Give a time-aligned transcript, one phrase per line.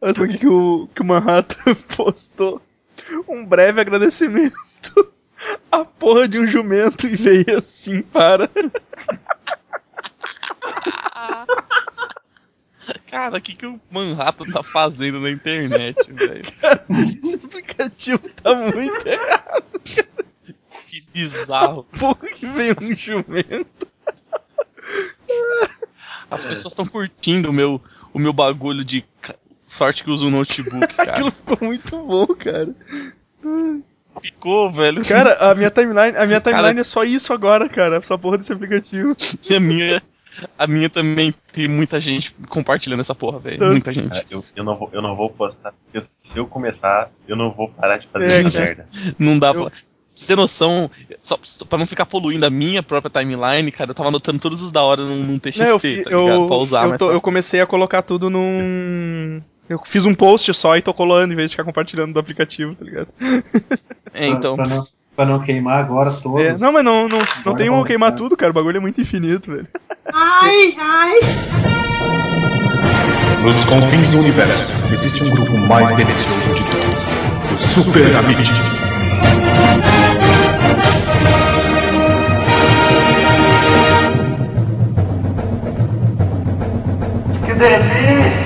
[0.00, 2.60] Olha só o que, o, que o Manhattan postou.
[3.28, 5.12] Um breve agradecimento.
[5.70, 8.48] A porra de um jumento e veio assim para.
[13.10, 16.44] Cara, o que, que o Manhattan tá fazendo na internet, velho?
[17.22, 19.80] Esse aplicativo tá muito errado.
[20.88, 21.84] Que bizarro.
[21.98, 23.88] Porra que veio um jumento.
[26.30, 27.80] As pessoas estão curtindo o meu,
[28.12, 29.04] o meu bagulho de
[29.74, 31.12] sorte que usa um notebook, cara.
[31.12, 32.74] Aquilo ficou muito bom, cara.
[34.20, 35.04] Ficou, velho.
[35.04, 37.96] Cara, a minha timeline, a minha timeline Cara- é só isso agora, cara.
[37.96, 39.14] Essa porra desse aplicativo.
[39.50, 40.02] E a minha,
[40.58, 43.58] a minha também tem muita gente compartilhando essa porra, velho.
[43.58, 43.72] Tanto.
[43.72, 44.08] Muita gente.
[44.10, 45.74] Cara, eu, eu, não vou, eu não vou postar.
[45.92, 46.02] Se
[46.38, 48.64] eu começar, eu não vou parar de fazer É, essa cara.
[48.66, 48.86] merda.
[49.18, 49.70] Não dá Eu- pra.
[49.70, 50.88] Pra você ter noção,
[51.20, 54.62] só, só pra não ficar poluindo a minha própria timeline, cara, eu tava anotando todos
[54.62, 56.12] os da hora num, num TXT, Não, eu, tá ligado?
[56.12, 59.42] eu, pra usar eu, tô- pra- eu comecei a colocar tudo num.
[59.68, 62.74] Eu fiz um post só e tô colando em vez de ficar compartilhando do aplicativo,
[62.74, 63.08] tá ligado?
[64.16, 64.54] É, então.
[64.54, 66.40] Pra, pra não, pra não queimar agora todos.
[66.40, 68.16] É, não, mas não, não, não tem como vamos queimar lá.
[68.16, 68.52] tudo, cara.
[68.52, 69.66] O bagulho é muito infinito, velho.
[73.42, 77.64] Nos confins do universo, existe um grupo mais delicioso de todos.
[77.64, 78.48] Os Super Amigos.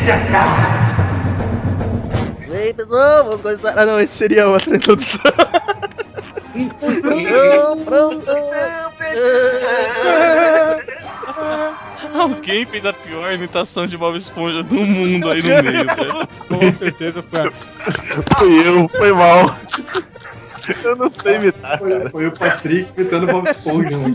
[0.07, 0.78] E
[2.69, 3.79] aí, pessoal, vamos começar.
[3.79, 5.33] Ah, não, esse seria outra introdução.
[6.55, 8.27] Introdução, pronto.
[12.15, 16.29] Alguém fez a pior imitação de Bob Esponja do mundo aí no meio, velho.
[16.49, 17.51] Com certeza foi a
[18.39, 19.57] Fui eu, foi mal.
[20.85, 22.11] Eu não sei imitar, Foi, cara.
[22.11, 23.97] foi o Patrick imitando o Bob Esponja.
[23.97, 24.15] né?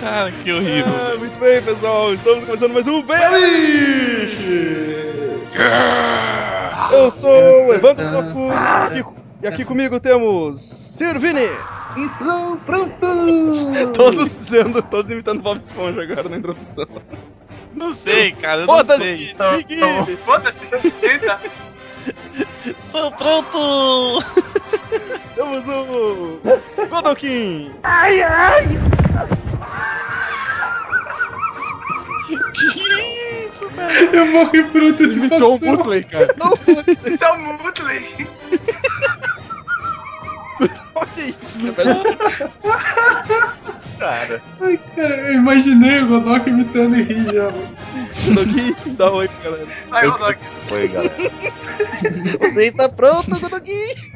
[0.00, 0.92] Cara, que horrível.
[0.94, 2.12] Ah, muito bem, pessoal.
[2.12, 4.38] Estamos começando mais um Bem Amish!
[6.92, 8.50] Eu sou o Evandro Tofu.
[8.52, 9.04] Aqui,
[9.42, 11.40] e aqui comigo temos Sirvini.
[11.96, 13.92] Estou pronto.
[13.94, 16.86] Todos dizendo, todos imitando Bob Esponja agora na introdução.
[17.74, 19.32] Não sei, cara, eu não sei.
[19.34, 20.18] Foda-se, seguir.
[20.24, 21.40] Foda-se, tenta.
[22.66, 24.22] Estou pronto!
[25.34, 26.40] Temos o
[26.88, 27.72] Godokin.
[32.52, 32.66] Que
[33.48, 33.92] isso, cara?
[34.04, 35.26] Eu morri por antecipação.
[35.26, 36.34] imitou o Mutley, cara.
[37.04, 38.28] Esse é o Mutley.
[40.94, 41.58] Olha isso.
[43.98, 47.44] Cara, Ai, cara, eu imaginei o Godok imitando e ri já.
[47.44, 47.76] mano.
[48.34, 49.68] Godokin, dá oi pra galera.
[49.88, 50.38] Vai, Rodok.
[50.66, 51.14] foi, galera.
[52.40, 54.14] Você está pronto, Godogui?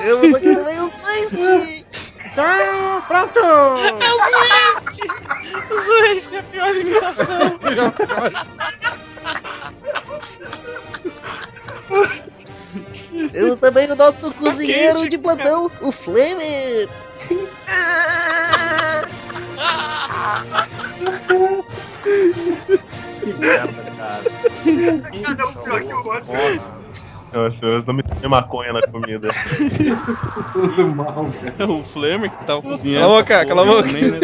[0.00, 1.86] Temos aqui também os Waste.
[2.32, 3.38] Então, pronto!
[3.40, 5.00] É o Zwist!
[5.80, 7.58] Zwist é a pior imitação!
[13.32, 16.88] Temos também o nosso cozinheiro de plantão, o Flamer.
[23.20, 24.22] Que merda, cara.
[25.24, 26.86] Cada um pior que o outro.
[27.32, 29.28] Eu acho que eu não me tomei maconha na comida.
[30.52, 31.70] Tudo mal, cara.
[31.70, 33.06] o Flamer que tava cozinhando.
[33.06, 33.88] Cala a boca, cala a boca.
[33.88, 34.20] também, né?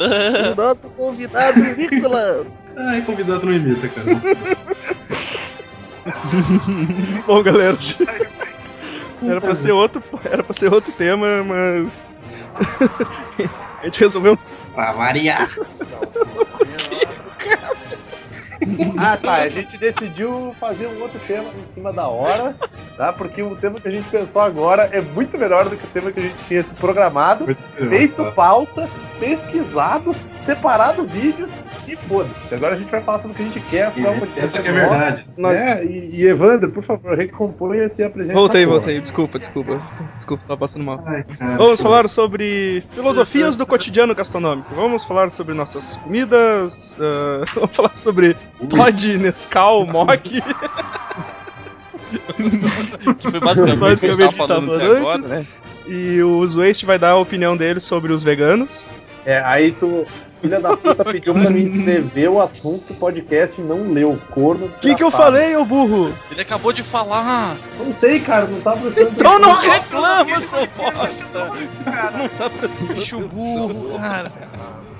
[0.00, 2.58] O nosso convidado, Nicolas.
[2.76, 4.06] Ai, convidado não imita, cara.
[7.26, 7.76] Bom, galera.
[9.22, 12.20] Era pra ser outro, era pra ser outro tema, mas
[13.80, 14.38] a gente resolveu
[14.74, 15.48] Pra variar.
[18.98, 19.34] Ah, tá.
[19.34, 22.56] A gente decidiu fazer um outro tema em cima da hora,
[22.96, 23.12] tá?
[23.12, 26.10] Porque o tema que a gente pensou agora é muito melhor do que o tema
[26.10, 27.46] que a gente tinha se programado,
[27.76, 28.88] feito pauta,
[29.18, 31.58] pesquisado, separado vídeos
[31.88, 32.54] e foda-se.
[32.54, 33.86] Agora a gente vai falar sobre o que a gente quer.
[33.86, 34.90] é podcast Essa que é nosso.
[34.90, 35.26] verdade.
[35.36, 38.34] Nós- É, e, e Evandro, por favor, recomponha-se e apresente.
[38.34, 39.00] Voltei, voltei.
[39.00, 39.80] Desculpa, desculpa.
[40.14, 41.02] Desculpa, estava passando mal.
[41.06, 41.56] Ai, cara.
[41.56, 44.74] Vamos falar sobre filosofias do cotidiano gastronômico.
[44.74, 46.98] Vamos falar sobre nossas comidas.
[47.00, 48.34] ah, vamos falar sobre
[48.68, 50.40] Todd, Nescau, Mock.
[53.18, 54.98] Que foi basicamente, Basicamente o que a gente o que tava falando até antes.
[55.00, 55.46] agora, né?
[55.86, 58.92] E o Waste vai dar a opinião dele sobre os veganos.
[59.26, 60.06] É, aí tu,
[60.40, 64.18] filha da puta, pediu pra mim escrever o assunto do podcast e não leu.
[64.30, 66.12] Corno O que, que eu falei, ô burro?
[66.30, 67.56] Ele acabou de falar.
[67.78, 71.52] Não sei, cara, não tá prestando Então não reclama, seu bosta!
[72.18, 74.32] Não tá prestando Bicho burro, cara.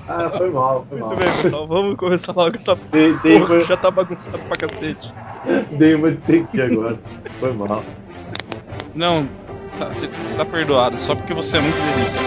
[0.07, 1.09] Ah, foi mal, foi mal.
[1.09, 1.67] Muito bem, pessoal.
[1.67, 5.13] Vamos começar logo essa Dei, dei, porra uma, já tá bagunçado pra cacete.
[5.71, 6.99] dei uma de agora.
[7.39, 7.83] Foi mal.
[8.93, 9.27] Não,
[9.77, 12.19] tá, você tá perdoado, só porque você é muito delícia.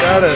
[0.00, 0.30] Cara,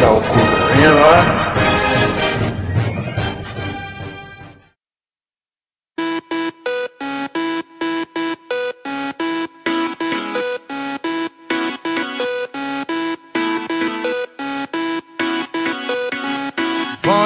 [0.00, 1.49] Dá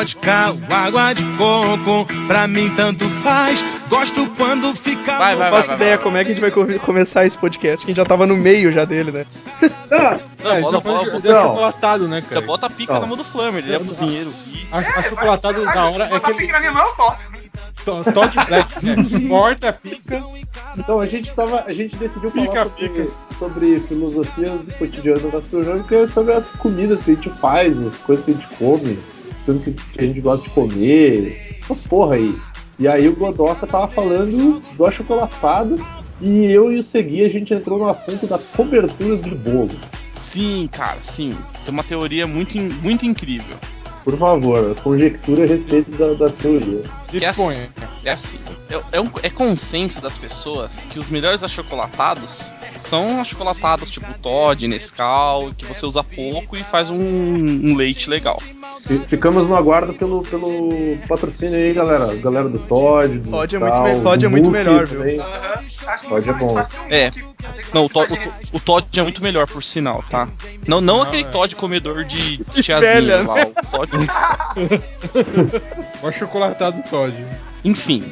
[0.04, 3.64] Vodka ou água de coco, pra mim tanto faz.
[3.88, 5.16] Gosto quando fica.
[5.18, 5.62] Vai, vai, não vai.
[5.62, 8.02] faço ideia como é que a gente vai co- começar esse podcast, que a gente
[8.02, 9.26] já tava no meio já dele, né?
[9.90, 10.72] Não, É, é Não.
[11.48, 12.40] chocolatado, né, cara?
[12.42, 14.30] bota a pica na mão do Flammer, ele é cozinheiro.
[14.70, 16.34] A, a chocolatada da hora é corto.
[17.84, 18.96] to- Todd Black, né?
[19.28, 20.22] Corta, pica.
[20.76, 21.64] Então a gente tava.
[21.66, 23.08] A gente decidiu falar Pica, sobre, pica.
[23.38, 28.24] sobre filosofia do cotidiano gastronômico e sobre as comidas que a gente faz, as coisas
[28.24, 28.98] que a gente come,
[29.44, 32.34] coisas que que a gente gosta de comer, essas porra aí.
[32.78, 35.78] E aí o Godoka tava falando do achocolatado
[36.20, 39.70] e eu e o Segui a gente entrou no assunto da coberturas de bolo.
[40.16, 41.30] Sim, cara, sim.
[41.64, 43.56] Tem uma teoria muito, muito incrível.
[44.04, 46.82] Por favor, conjectura a respeito da, da teoria.
[47.20, 47.68] É assim,
[48.04, 48.38] é assim.
[48.68, 54.68] É, é um- é consenso das pessoas que os melhores achocolatados são achocolatados tipo Todd,
[54.68, 58.40] Nescau, que você usa pouco e faz um, um leite legal.
[58.82, 60.68] Fi- Ficamos no aguardo pelo, pelo
[61.08, 62.14] patrocínio aí, galera.
[62.16, 63.18] Galera do Todd.
[63.18, 65.02] Do Todd é muito me- Todd do é muito melhor, viu?
[65.02, 66.58] que Pode é bom.
[66.90, 67.10] É.
[67.72, 68.28] Não, o, Todd- gente.
[68.52, 70.28] o, o Todd é muito melhor, por sinal, tá?
[70.66, 73.90] Não, não aquele Todd comedor de, de tiazinha velha, lá, o Todd.
[76.02, 77.14] O achocolatado Todd.
[77.64, 78.04] Enfim.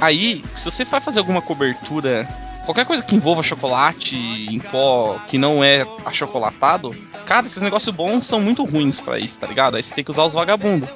[0.00, 2.26] Aí, se você vai fazer alguma cobertura,
[2.64, 6.90] qualquer coisa que envolva chocolate em pó que não é achocolatado,
[7.26, 9.76] cara, esses negócios bons são muito ruins pra isso, tá ligado?
[9.76, 10.88] Aí você tem que usar os vagabundos.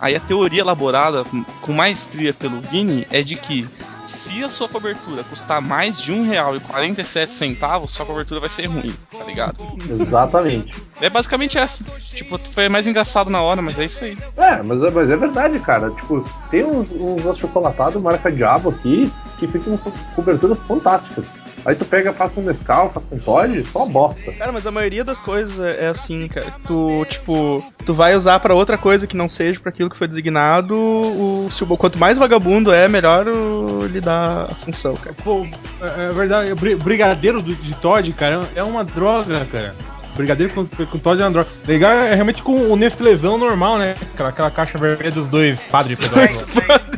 [0.00, 1.24] Aí a teoria elaborada
[1.60, 3.68] com maestria pelo Vini é de que
[4.04, 9.58] se a sua cobertura custar mais de R$1,47, sua cobertura vai ser ruim, tá ligado?
[9.88, 10.82] Exatamente.
[11.00, 11.84] É basicamente essa.
[12.14, 14.16] Tipo, foi mais engraçado na hora, mas é isso aí.
[14.36, 15.90] É, mas, é- mas é verdade, cara.
[15.90, 21.24] Tipo, tem uns, uns achocolatados marca Diabo aqui que ficam com coberturas fantásticas.
[21.64, 24.32] Aí tu pega, faz com Nescau, faz com Todd, só bosta.
[24.32, 26.46] Cara, mas a maioria das coisas é é assim, cara.
[26.66, 30.08] Tu, tipo, tu vai usar pra outra coisa que não seja pra aquilo que foi
[30.08, 30.74] designado.
[30.76, 35.14] O, se o, quanto mais vagabundo é, melhor o, lhe dá a função, cara.
[35.22, 35.46] Pô,
[35.80, 39.74] é, é verdade, o bri- brigadeiro do, de Todd, cara, é uma droga, cara.
[40.16, 41.48] Brigadeiro com, com Todd é droga.
[41.66, 43.94] Legal é realmente com o Nestlezão normal, né?
[44.14, 46.50] Aquela, aquela caixa vermelha dos dois padres pedófilos.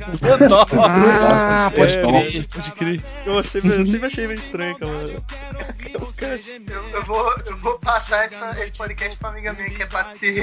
[0.83, 2.03] Ah, pode É.
[2.03, 3.03] crer, pode crer.
[3.25, 5.05] Eu, achei, eu sempre achei meio estranho aquela.
[5.05, 6.35] aquela-
[6.69, 10.05] Eu, eu vou, eu vou passar essa, esse podcast pra amiga minha que é pra
[10.05, 10.43] se.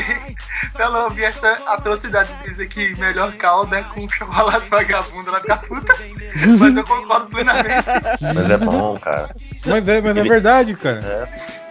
[0.73, 5.39] pra ela ouvir essa atrocidade de dizer que melhor calda é com chocolate vagabundo, ela
[5.39, 5.93] fica puta.
[6.59, 7.85] Mas eu concordo plenamente.
[8.21, 9.35] Mas é bom, cara.
[9.65, 11.01] Mas é, mas é verdade, cara.
[11.01, 11.68] Menos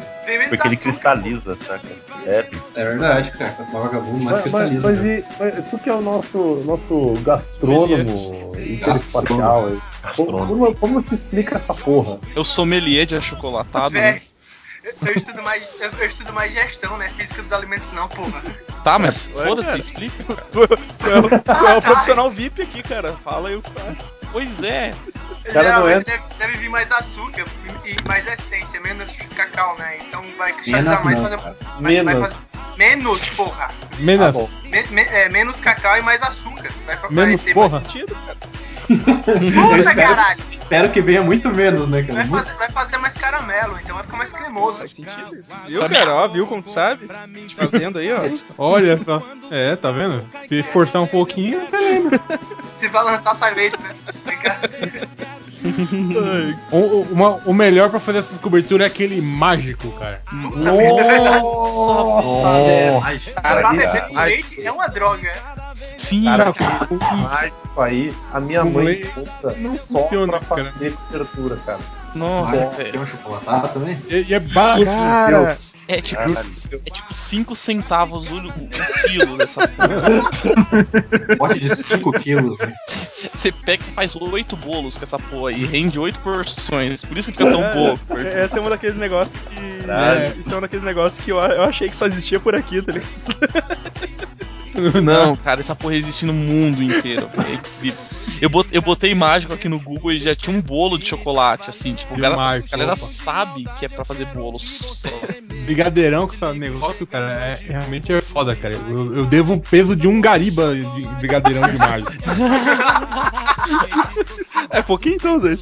[0.49, 1.89] Porque ele cristaliza, saca?
[2.27, 2.45] É,
[2.75, 3.55] É verdade, cara.
[3.73, 4.89] O vagabundo mais Mas, mas, cristaliza.
[4.89, 5.19] mas né?
[5.19, 9.81] e, mas tu que é o nosso, nosso gastrônomo interespacial aí.
[10.15, 12.19] Como, como, se explica essa porra?
[12.37, 14.13] Eu sou sommelier de achocolatado, né?
[14.13, 14.23] Véi,
[15.07, 17.09] eu, estudo mais, eu, eu estudo mais gestão, né?
[17.09, 18.43] Física dos alimentos não, porra.
[18.85, 19.79] Tá, mas Ué, foda-se, cara.
[19.81, 20.25] explica.
[20.53, 23.13] Tu, tu é, o- tu é o profissional VIP aqui, cara.
[23.13, 24.05] Fala aí o que acha.
[24.33, 24.95] Pois é.
[25.45, 27.45] Cara não Geralmente é- deve, deve vir mais açúcar
[27.85, 29.99] e, mais essência, menos cacau, né?
[30.09, 31.57] Então vai cristalizar Menos mais não, fazer.
[31.81, 32.21] Menos.
[32.21, 33.69] fazer- menos, porra.
[33.99, 34.37] Menos.
[34.37, 34.49] Tá.
[34.65, 36.71] Me- me- é, menos cacau e mais açúcar.
[36.87, 37.71] Vai, Menos ter porra.
[37.71, 38.39] mais Sentido, cara.
[38.89, 40.41] Puta espero, caralho!
[40.51, 42.25] espero que venha muito menos, né, cara?
[42.25, 44.79] Vai fazer, vai fazer mais caramelo, então vai ficar mais cremoso.
[44.79, 45.55] Faz sentido isso.
[45.67, 46.15] Viu, cara?
[46.15, 47.07] Ó, viu como tu sabe?
[47.47, 48.21] Te fazendo aí, ó.
[48.57, 49.23] Olha só.
[49.51, 50.27] É, tá vendo?
[50.49, 52.11] Se forçar um pouquinho, tá vendo?
[52.79, 53.95] Se vai lançar, sai leite, né?
[56.71, 60.23] O, o- uma- o melhor pra fazer essa cobertura é aquele mágico, cara.
[60.33, 60.79] Nossa,
[62.61, 63.01] É,
[63.35, 64.25] Pra Cara, cara.
[64.25, 65.33] leite é uma droga.
[65.97, 67.17] sim, Cara, cara, esse sim.
[67.17, 70.71] mágico aí, a minha Com mãe compra não só funciona, pra cara.
[70.71, 71.79] fazer cobertura, cara.
[72.15, 73.01] Nossa, Tem velho.
[73.03, 73.99] um chocolatado também?
[74.09, 74.85] E, e é barato.
[74.85, 75.57] Cara,
[75.89, 78.69] É tipo, é tipo 5 centavos o, o,
[79.09, 80.29] quilo dessa porra.
[81.39, 82.75] Pote de 5 quilos, né?
[83.33, 87.03] Você pega e faz 8 bolos com essa porra e rende 8 porções.
[87.03, 88.19] Por isso que fica tão pouco.
[88.19, 89.87] É, Esse é um daqueles negócios que.
[89.87, 90.21] Caralho.
[90.21, 92.83] É, isso é um daqueles negócios que eu, eu achei que só existia por aqui,
[92.83, 93.09] tá ligado?
[95.03, 97.31] Não, cara, essa porra existe no mundo inteiro.
[97.35, 97.49] velho.
[97.49, 98.18] É incrível.
[98.41, 101.69] Eu bot- eu botei mágico aqui no Google e já tinha um bolo de chocolate,
[101.71, 104.59] assim, tipo, a De galera, mágico, a galera sabe que é pra fazer bolo
[105.67, 108.75] brigadeirão com esse negócio, cara, é, realmente é foda, cara.
[108.75, 112.07] Eu, eu devo o peso de um gariba de brigadeirão de malho.
[114.71, 115.55] É pouquinho então, Zé.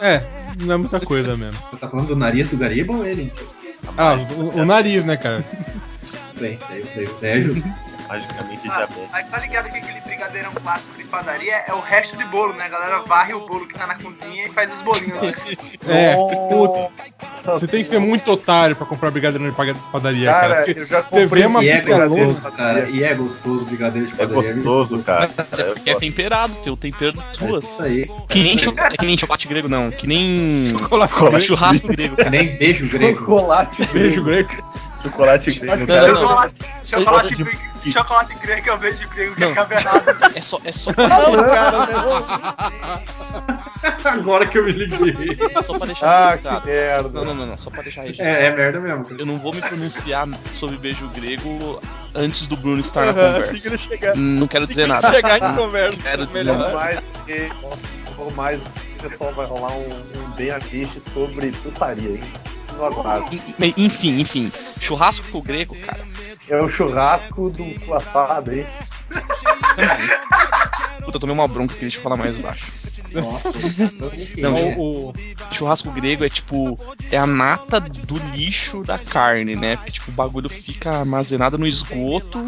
[0.00, 0.22] É,
[0.62, 1.58] não é muita coisa mesmo.
[1.70, 3.32] Você tá falando do nariz do Gariba ou ele?
[3.98, 5.44] Ah, o, o nariz, né, cara?
[6.40, 7.68] Bem, daí, daí, daí é justo.
[8.08, 9.08] Magicamente Ah, diabetes.
[9.12, 12.64] mas tá ligado que aquele brigadeirão clássico de padaria é o resto de bolo, né?
[12.64, 15.34] A galera varre o bolo que tá na cozinha e faz os bolinhos, né?
[15.86, 16.16] É,
[17.44, 19.54] você tem que ser muito otário pra comprar brigadeiro de
[19.92, 20.54] padaria, cara.
[20.64, 22.88] Cara, eu já comprei uma E é gostoso, cara.
[22.88, 24.54] E é gostoso o brigadeiro de É padaria.
[24.54, 25.30] gostoso, cara.
[25.36, 27.64] Mas é porque é temperado, tem o tempero das É ruas.
[27.70, 28.06] isso aí.
[28.28, 29.90] Que nem, é que nem chocolate grego, não.
[29.90, 32.16] Que nem Chocolate churrasco grego.
[32.16, 33.20] Que nem beijo grego.
[33.20, 34.50] Chocolate Beijo grego.
[35.04, 35.86] Chocolate grego.
[35.86, 36.16] Não, não, não.
[36.16, 37.58] chocolate, chocolate, grego,
[37.92, 39.52] chocolate grego eu vejo grego que Não.
[39.52, 40.32] acaba errado.
[40.34, 43.02] É só, é só, Não, cara,
[44.04, 45.36] Agora que eu me liguei.
[45.54, 46.66] é só pra deixar Ah, registrado.
[46.66, 47.08] merda.
[47.10, 48.34] Não, não, não, não, só pra deixar registrado.
[48.34, 49.04] É, é merda mesmo.
[49.04, 49.20] cara.
[49.20, 51.80] Eu não vou me pronunciar sobre beijo grego
[52.14, 53.68] antes do Bruno estar na Aham, assim que conversa.
[53.68, 54.16] ele chegar.
[54.16, 55.14] Não quero dizer Assim que nada.
[55.14, 55.98] chegar, gente conversa.
[56.02, 56.58] Quero dizer Melhor.
[56.58, 56.74] nada.
[56.74, 56.98] mais
[58.34, 60.50] mais o pessoal vai rolar um, um bem
[61.12, 62.20] sobre putaria, hein?
[62.76, 63.34] No aguardo.
[63.60, 64.52] En- Enfim, enfim.
[64.80, 66.06] Churrasco com o grego, cara.
[66.48, 68.66] É o churrasco do assado, hein?
[69.76, 70.08] Também.
[71.04, 72.72] Puta, eu tomei uma bronca que deixa eu falar mais baixo.
[73.12, 73.52] Nossa.
[73.98, 74.10] Não,
[74.54, 75.12] Então, o,
[75.52, 76.78] Churrasco grego é tipo.
[77.10, 79.76] É a nata do lixo da carne, né?
[79.76, 82.44] Porque tipo, o bagulho fica armazenado no esgoto.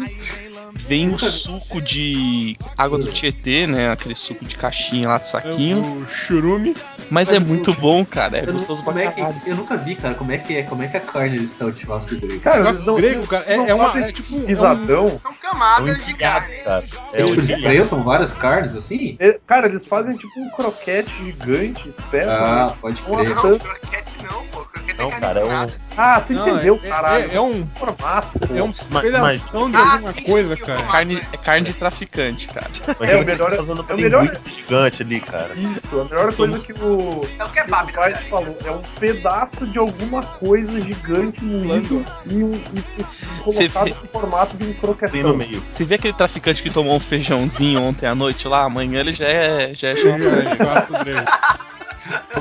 [0.77, 3.91] Vem o suco de água do Tietê, né?
[3.91, 5.81] Aquele suco de caixinha lá de saquinho.
[5.81, 6.75] o churume.
[7.09, 8.37] Mas é muito bom, cara.
[8.39, 9.41] É Eu, gostoso pra como é caralho.
[9.45, 11.71] eu nunca vi, cara, como é que é, como é que a carne eles estão
[11.71, 12.39] de churrasco grego.
[12.41, 15.07] Cara, eles não, grego, cara, é- é uma- é tipo- é um- pisadão.
[15.07, 16.55] São É um camadas de carne.
[16.63, 16.83] cara.
[17.13, 17.25] É
[17.61, 19.15] freio são várias carnes assim?
[19.19, 22.29] É, Cara, eles fazem tipo um croquete gigante, espesso.
[22.29, 22.77] Ah, né?
[22.81, 23.41] pode Nossa.
[23.41, 23.51] crer.
[23.51, 24.57] Não, croquete não, pô.
[24.65, 25.67] Croquete Não, é cara, é um-.
[25.99, 27.31] Ah, tu Não, entendeu, é- caralho.
[27.31, 28.39] É, é um, formato.
[28.55, 30.83] é um Mas- pedação de Ah, alguma sim, coisa, sim, sim, cara.
[30.83, 32.67] Carne, é carne de traficante, cara.
[32.99, 35.49] Mas É, o você melhor- tá fazendo é o melhor- gigante ali, cara.
[35.55, 38.29] Isso, a melhor coisa que o, É o que kebab, o na Vaz verdade.
[38.29, 38.57] falou.
[38.65, 44.07] É um pedaço de alguma coisa gigante moído e, um, e, e colocado vê- no
[44.09, 45.36] formato de um Tem no croquetão.
[45.37, 45.63] Meio.
[45.69, 48.63] Você vê aquele traficante que tomou um feijãozinho ontem à noite lá?
[48.63, 50.17] Amanhã ele já é, já é grego.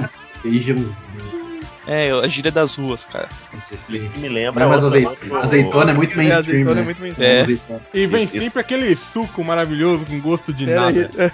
[0.42, 1.35] Feijãozinho.
[1.86, 3.28] É, a gíria das ruas, cara.
[4.18, 4.64] Me lembra.
[4.64, 6.80] Não, mas outra- azeitona é muito É, mainstream, azeitona né?
[6.80, 7.30] é muito mainstream.
[7.70, 7.80] É.
[7.94, 10.94] E vem sempre aquele suco maravilhoso com gosto de Pera aí.
[10.96, 11.32] nada.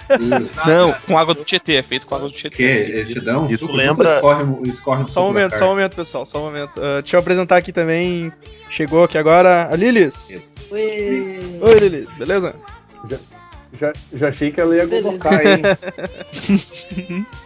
[0.67, 2.63] Não, com água do Tietê, é feito com água do Que Tietê.
[2.63, 5.95] eles te dão um suco, lembra- suco escorre, escorre Só um momento, só um momento,
[5.95, 6.79] pessoal, só um momento.
[6.83, 8.31] Ah, deixa eu apresentar aqui também.
[8.69, 10.51] Chegou aqui agora a Lilis.
[10.69, 11.39] Oi.
[11.61, 12.55] Oi, Lilis, beleza?
[13.73, 15.61] Já, já achei que ela ia colocar, hein?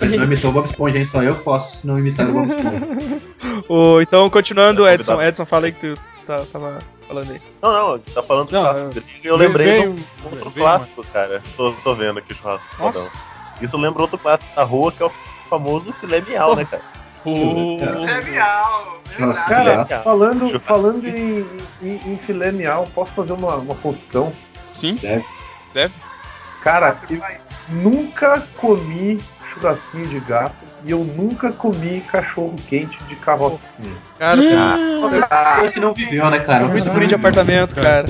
[0.00, 1.04] Mas não imitou o Bob Esponja, hein?
[1.04, 3.62] Só eu posso não imitar o Bob Esponja.
[3.68, 5.20] Ô, então, continuando, É, Edson.
[5.20, 7.40] Edson, fala aí que tu, tu tá- tava falando aí.
[7.62, 9.94] Não, não, a gente tá falando do Não, churrasco é- grego e eu lembrei Veio-
[9.94, 11.42] de um outro veio clássico, cara.
[11.56, 13.02] Tô, tô vendo aqui o churrasco fodão.
[13.02, 13.18] Nossa.
[13.60, 15.12] Isso lembra outro clássico da rua, que é o
[15.48, 16.82] famoso filé miau, né, cara?
[17.24, 19.64] Churrasco verdade.
[19.64, 19.88] grego.
[19.88, 21.46] Cara, falando, falando em,
[21.82, 24.32] em, em filé miau, posso fazer uma, uma confissão?
[24.74, 25.24] Sim, Deve.
[25.74, 25.94] deve.
[26.60, 27.20] Cara, eu
[27.70, 29.18] nunca comi
[29.52, 33.96] churrasquinho de gato e eu nunca comi cachorro quente de carrocinha.
[34.18, 34.40] Cara,
[35.28, 36.64] Cara que não viveu, né, cara?
[36.66, 38.06] muito guri de apartamento, cara.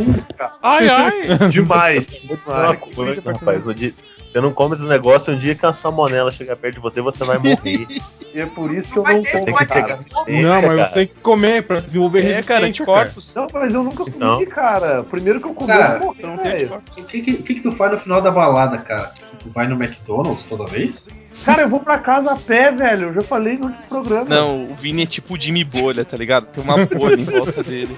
[0.63, 1.49] Ai, ai.
[1.49, 2.09] Demais.
[2.23, 2.81] Demais.
[2.97, 3.95] moleque, rapaz, dia-
[4.39, 7.25] você não come esse negócio, um dia que a salmonela chegar perto de você, você
[7.25, 7.87] vai morrer.
[8.35, 10.01] E é por isso que eu não como, que cara.
[10.29, 13.35] Não, mas você tem que comer pra desenvolver É, cara, anticorpos.
[13.35, 14.45] Não, mas eu nunca comi, Então.
[14.47, 15.03] cara.
[15.03, 16.99] Primeiro que eu comi, Cara, eu morri, não tem anticorpos.
[16.99, 19.13] O que, que, que que tu faz no final da balada, cara?
[19.43, 21.09] Tu vai no McDonald's toda vez?
[21.43, 23.09] Cara, eu vou pra casa a pé, velho.
[23.09, 24.27] Eu já falei no último programa.
[24.29, 26.47] Não, o Vini é tipo o Jimmy Bolha, tá ligado?
[26.49, 27.97] Tem uma bolha em volta dele.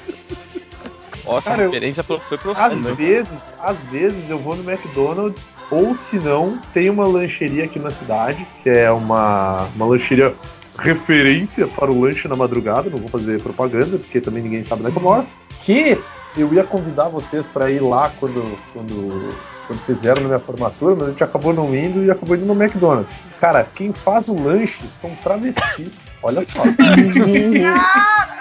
[1.25, 2.89] Nossa, Cara, a eu- referência pro- foi Às profunda.
[2.91, 2.95] hein?
[2.95, 7.91] vezes, às vezes eu vou no McDonald's, ou se não, tem uma lancheria aqui na
[7.91, 10.35] cidade, que é uma, uma lancheria
[10.79, 14.91] referência para o lanche na madrugada, não vou fazer propaganda, porque também ninguém sabe onde
[14.91, 15.27] é que eu moro,
[15.65, 15.99] que
[16.37, 19.35] eu ia convidar vocês para ir lá quando, quando,
[19.71, 22.45] quando vocês vieram na minha formatura, mas a gente acabou não indo e acabou indo
[22.45, 23.15] no McDonald's.
[23.41, 26.63] Cara, quem faz o lanche são travestis, olha só.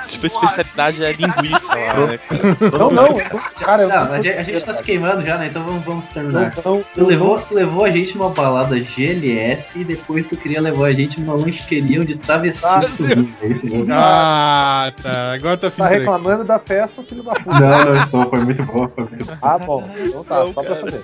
[0.09, 2.17] Tipo, a especialidade é linguiça lá, né?
[2.17, 2.77] cara?
[2.79, 3.15] Não, não,
[3.59, 5.47] cara, eu Não, não a gente, a gente tá se queimando já, né?
[5.47, 6.51] Então vamos, vamos terminar.
[6.65, 10.59] Não, não, Tu levou, tu levou a gente numa balada GLS e depois tu queria
[10.59, 13.29] levar a gente numa lancheria onde travestis Ah, cozinham.
[13.39, 13.93] É isso mesmo?
[13.93, 15.33] Ah, tá.
[15.33, 17.59] Agora tá Tá reclamando da festa, filho da puta.
[17.59, 18.29] Não, não estou.
[18.29, 18.87] Foi muito bom.
[18.87, 19.37] Foi muito bom.
[19.43, 19.89] Ah, bom.
[19.95, 21.01] Então tá, Não, só pra saber.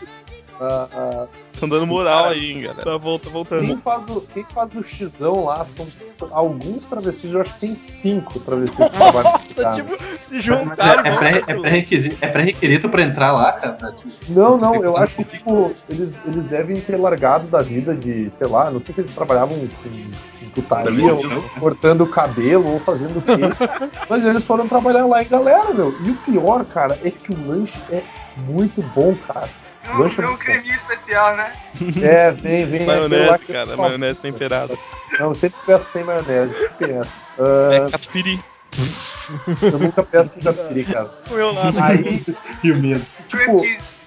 [0.59, 1.27] Ah, ah,
[1.59, 2.83] Tão dando moral aí, hein, galera.
[2.83, 3.77] Tá volta, quem, voltando.
[3.77, 7.77] faz o, quem faz o Xão lá são, são alguns travestis, eu acho que tem
[7.77, 11.05] cinco travestis que trabalham Nossa, tipo, se Mas juntaram.
[11.05, 13.91] é, é, pré, é, pré-requisito, é pré-requisito pra entrar lá, cara?
[13.93, 18.29] Tipo, Não, não, eu acho que, tipo, eles, eles devem ter largado da vida de,
[18.29, 22.79] sei lá, não sei se eles trabalhavam com, com putaria, ou cortando o cabelo, ou
[22.79, 23.33] fazendo o quê.
[24.09, 25.95] Mas eles foram trabalhar lá em galera, meu.
[26.01, 28.01] E o pior, cara, é que o lanche é
[28.37, 29.49] muito bom, cara.
[29.87, 30.37] Um, Lanche é um bom.
[30.37, 31.51] creminho especial, né?
[32.01, 32.85] É, vem, vem.
[32.85, 34.77] Maionese, cara, maionese temperada.
[35.19, 37.11] Não, eu sempre peço sem maionese, sempre peço.
[37.37, 38.39] É Ah, catupiry.
[39.71, 41.05] eu nunca peço com catupiry, cara.
[41.27, 41.85] Comeu nada.
[41.85, 42.23] Aí,
[42.61, 43.05] que medo.
[43.27, 43.61] tipo,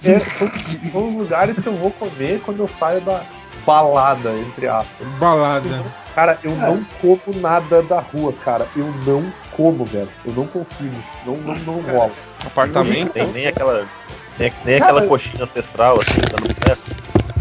[0.04, 0.50] é, são,
[0.84, 3.22] são os lugares que eu vou comer quando eu saio da
[3.66, 5.06] balada, entre aspas.
[5.18, 5.68] Balada.
[6.14, 8.66] Cara, eu não como nada da rua, cara.
[8.74, 10.08] Eu não como, velho.
[10.24, 10.96] Eu não consigo.
[11.24, 12.12] Não, não, não rola.
[12.44, 13.12] Apartamento.
[13.12, 13.86] Tem nem aquela,
[14.38, 16.76] nem, nem aquela Cara, coxinha ancestral, assim, tá no pé.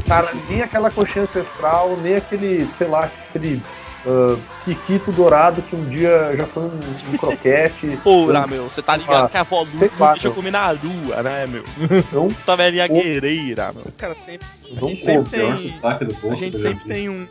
[0.07, 3.61] Cara, nem aquela coxinha ancestral, nem aquele, sei lá, aquele
[4.05, 6.79] ah, quiquito dourado que um dia já foi um,
[7.13, 7.97] um croquete.
[8.03, 10.51] Porra, Eu- meu, você tá ligado Ah, que a avó Lu lá, deixa eu comer
[10.51, 11.63] na rua, né, meu?
[12.11, 13.83] Não, Tá velhinha guerreira, meu.
[13.97, 14.47] Cara, sempre.
[14.75, 15.51] A gente sempre tem.
[15.83, 16.87] A gente sempre exemplo.
[16.87, 17.27] tem um.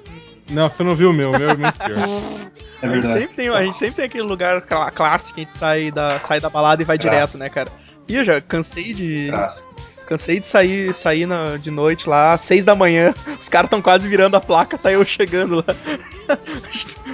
[0.50, 2.56] Não, você não viu o meu, o meu é muito pior.
[2.82, 5.54] É A gente, tem, a gente sempre tem aquele lugar clá- clássico que a gente
[5.54, 7.72] sai da, sai da balada e vai direto, né, cara?
[8.06, 9.28] E eu já cansei de.
[9.30, 9.74] Clássico.
[10.06, 14.06] Cansei de sair, sair na- de noite lá, seis da manhã, os caras tão quase
[14.10, 15.64] virando a placa, tá eu chegando lá.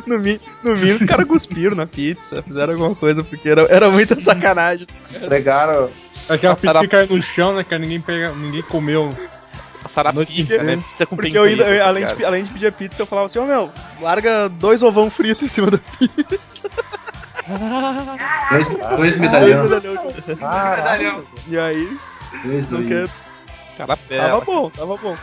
[0.04, 3.88] No, mi- no mínimo, os caras cuspiram na pizza, fizeram alguma coisa, porque era, era
[3.88, 4.86] muita sacanagem.
[5.28, 5.90] Pregaram.
[6.28, 7.80] Aquela Passaram pizza caiu no chão, né, cara?
[7.80, 9.14] Ninguém, pega, ninguém comeu.
[9.82, 10.62] Passaram a inteira.
[10.62, 10.76] né?
[10.76, 13.06] Pizza com Porque eu ainda, eu- tá além, de, além de pedir a pizza, eu
[13.06, 13.70] falava assim, ô meu,
[14.00, 16.68] larga dois ovão fritos em cima da pizza.
[18.50, 19.70] Dois, dois Dois medalhões.
[19.70, 20.38] medalhões.
[20.38, 21.26] Caralho.
[21.48, 21.98] E aí,
[22.44, 22.86] Dois não aí.
[22.88, 23.08] quer.
[23.76, 25.16] Cara Tava bom, tava bom.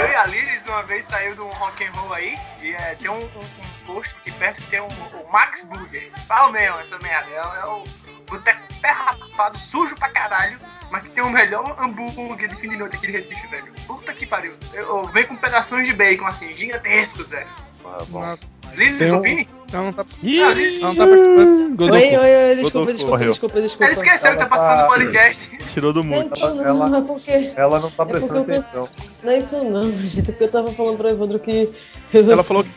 [0.00, 2.94] Eu e a Lilis uma vez saiu de um rock and roll aí e é,
[2.96, 6.10] tem um, um, um posto aqui perto que tem um, o Max Burger.
[6.28, 7.28] Fala mesmo essa merda.
[7.30, 7.84] É, é o
[8.28, 10.58] boteco pé rapado, sujo pra caralho,
[10.90, 13.72] mas que tem o melhor hambúrguer de fim de noite aqui de Recife, velho.
[13.86, 14.52] Puta que pariu.
[14.74, 17.46] Eu, eu venho com pedaços de bacon assim, gigantescos, velho.
[17.84, 18.20] Ah, bom.
[18.20, 19.24] Nossa, Lilis, Tem um-
[19.72, 21.80] ela não tá, ela não tá participando.
[21.80, 23.84] Oi, oi, oi, desculpa, desculpa, desculpa, desculpa.
[23.84, 25.58] Ela esqueceu que tá Ela participando tá- do podcast.
[25.72, 26.38] Tirou do Não é mundo.
[26.38, 27.52] não, Ela- é porque...
[27.56, 28.88] Ela não tá É prestando atenção.
[29.22, 31.70] Não é isso não, gente, porque eu tava falando pro Evandro que
[32.12, 32.70] Ela falou que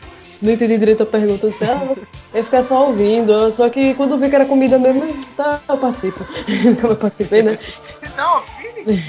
[0.44, 1.96] não entendi direito a pergunta, eu disse, ah, eu
[2.34, 5.02] ia ficar só ouvindo, só que quando vi que era comida mesmo,
[5.36, 6.24] tá, eu participo.
[6.80, 7.58] Como eu participei, né?
[8.16, 9.02] Não, opine.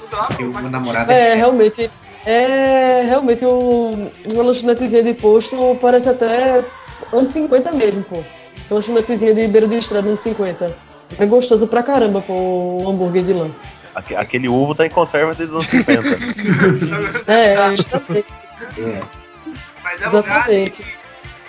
[0.00, 1.90] Tudo lá, Que o mas- meu namorado É, realmente,
[2.26, 6.64] é, realmente o, uma lanchonetezinha de posto parece até
[7.12, 8.16] anos 50 mesmo, pô.
[8.16, 10.76] Uma lanchonetezinha de beira de estrada anos 50.
[11.18, 13.50] É gostoso pra caramba, pô, o hambúrguer de lã.
[13.94, 17.22] Aque- Aquele uvo tá em conserva desde os anos 50.
[17.30, 18.26] É, justamente.
[19.92, 20.84] Mas é lugar de, Exatamente.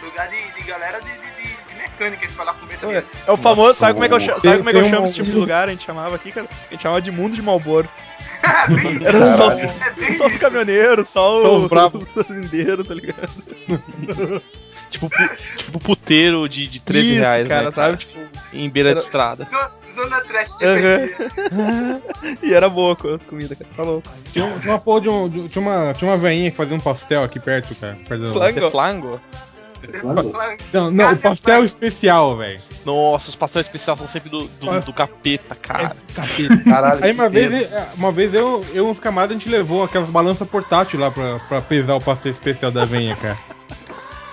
[0.04, 2.98] lugar de, de galera de, de, de, de mecânica que vai lá comer também.
[2.98, 4.84] É, é o famoso, Nossa, sabe como é que eu, sabe como é que eu
[4.86, 5.68] chamo um- esse tipo de lugar?
[5.68, 6.48] A gente chamava aqui, cara?
[6.68, 7.88] A gente chamava de mundo de Malboro.
[8.44, 9.06] É.
[9.08, 11.98] Era só, os- É só os caminhoneiros, só os, bravo.
[12.00, 13.32] os fazendeiros, tá ligado?
[14.90, 17.98] Tipo, pu- tipo puteiro de, de 13 Isso, reais, cara, né, sabe?
[17.98, 18.20] Tipo,
[18.54, 19.48] Em beira Era- de estrada.
[19.92, 21.32] Zona, trash de energia.
[22.42, 23.70] e era boa com as comidas, cara.
[23.76, 24.08] Tá louco.
[24.32, 25.30] Tinha, um- tinha uma porra de um.
[25.30, 27.98] de- Tinha uma, tinha uma veinha que fazia um pastel aqui perto, cara.
[28.08, 29.20] perto do- Flango.
[30.00, 30.58] Flango?
[30.72, 32.58] Não, não, o pastel especial, velho.
[32.86, 35.94] Nossa, os pastéis especiais são sempre do, do, do capeta, cara.
[36.64, 37.04] Caralho.
[37.04, 40.48] Aí uma vez, uma vez eu, eu e uns camaradas, a gente levou aquelas balanças
[40.48, 43.38] portátil lá pra, pra pesar o pastel especial da venha, cara.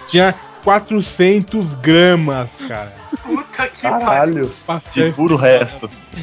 [0.07, 2.93] Tinha 400 gramas, cara.
[3.25, 3.81] Puta que.
[3.83, 4.51] Caralho.
[4.95, 5.89] De puro resto.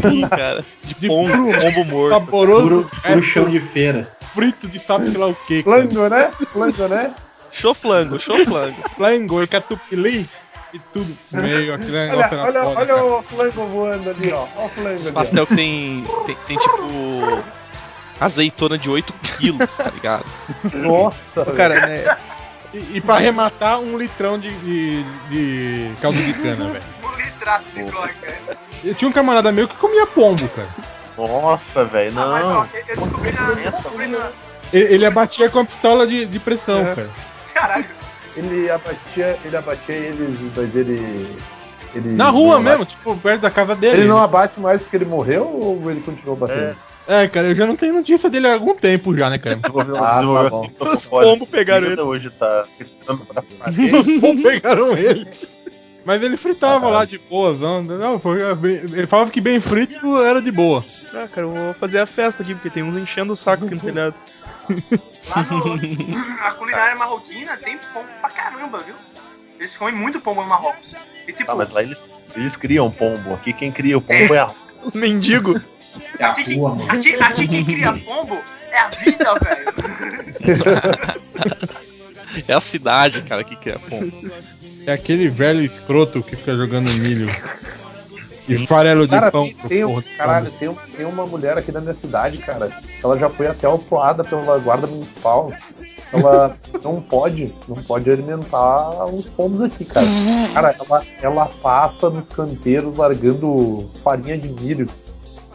[0.00, 0.64] Sim, cara.
[0.84, 2.10] De de pombo, puro, pombo morto.
[2.14, 4.08] saboroso, Puro, puro chão de feira.
[4.34, 5.62] frito de sabe sei lá o que.
[5.62, 6.30] Flango, né?
[6.52, 7.14] Flango, né?
[7.50, 8.76] Show flango, show flango.
[8.96, 10.28] Flango e catupiry
[10.72, 11.16] e tudo.
[11.32, 14.46] Meio aquele Olha, negócio olha, foda, olha o flango voando ali, ó.
[14.56, 15.14] Olha o flango Esse ali.
[15.14, 17.42] pastel que tem, tem, tem tipo
[18.20, 20.24] azeitona de 8 quilos, tá ligado?
[20.74, 22.16] Nossa, cara, né?
[22.74, 26.84] E, e pra arrematar, um litrão de, de, de caldo de cana, velho.
[27.04, 28.56] Um litraço de cara.
[28.82, 30.68] Eu tinha um camarada meu que comia pombo, cara.
[31.16, 32.68] Nossa, velho, Ah, mas ó, não.
[32.72, 33.48] eu descobri na.
[33.50, 34.30] Eu descobri na.
[34.72, 36.94] Ele, ele abatia com a pistola de, de pressão, É.
[36.94, 37.10] cara.
[37.52, 37.84] Caralho.
[38.34, 41.36] Ele abatia, ele abatia eles, mas ele.
[41.94, 43.98] ele Na rua não mesmo, tipo, perto da casa dele.
[43.98, 46.60] Ele não abate mais porque ele morreu ou ele continuou batendo?
[46.70, 46.74] É,
[47.32, 49.56] cara, eu já não tenho notícia dele há algum tempo já, né, cara?
[49.56, 52.00] Desenvolveu, Ah, tá desenvolveu Os pombos pegaram ele.
[52.00, 52.64] Hoje tá.
[53.08, 55.28] Não pegaram ele.
[56.04, 60.20] Mas ele fritava lá de boa, não, não, foi bem- ele falava que bem frito
[60.20, 60.84] era de boa.
[61.14, 63.76] Ah, cara, eu vou fazer a festa aqui, porque tem uns enchendo o saco aqui
[63.76, 64.16] no telhado.
[64.68, 68.96] Lá no, a culinária marroquina tem pombo pra caramba, viu?
[69.60, 70.92] Eles comem muito pombo no Marrocos.
[71.28, 71.96] E tipo, Ah, mas lá eles,
[72.34, 73.34] eles criam pombo.
[73.34, 74.50] Aqui quem cria o pombo é a
[74.82, 75.62] Os mendigos.
[76.18, 76.90] É a aqui, rua, mano.
[76.90, 78.38] aqui, aqui quem cria pombo
[78.70, 79.72] é a vida, velho.
[82.48, 84.12] É a cidade, cara, que cria pombo.
[84.86, 87.28] É aquele velho escroto que fica jogando milho.
[88.48, 91.70] E farelo de Cara, pão tem, tem, porra caralho, tem, um- tem uma mulher aqui
[91.70, 92.70] da minha cidade, cara.
[93.02, 95.52] Ela já foi até autuada pela guarda municipal.
[96.12, 100.06] Ela não pode, não pode alimentar os pombos aqui, cara.
[100.54, 104.88] Cara, ela, ela passa nos canteiros largando farinha de milho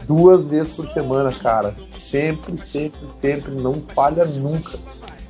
[0.08, 1.74] duas vezes por semana, cara.
[1.90, 4.72] Sempre, sempre, sempre, não falha nunca.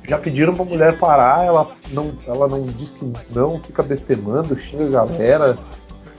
[0.07, 4.85] Já pediram pra mulher parar, ela não, ela não diz que não, fica bestemando, xinga
[4.85, 5.57] a galera.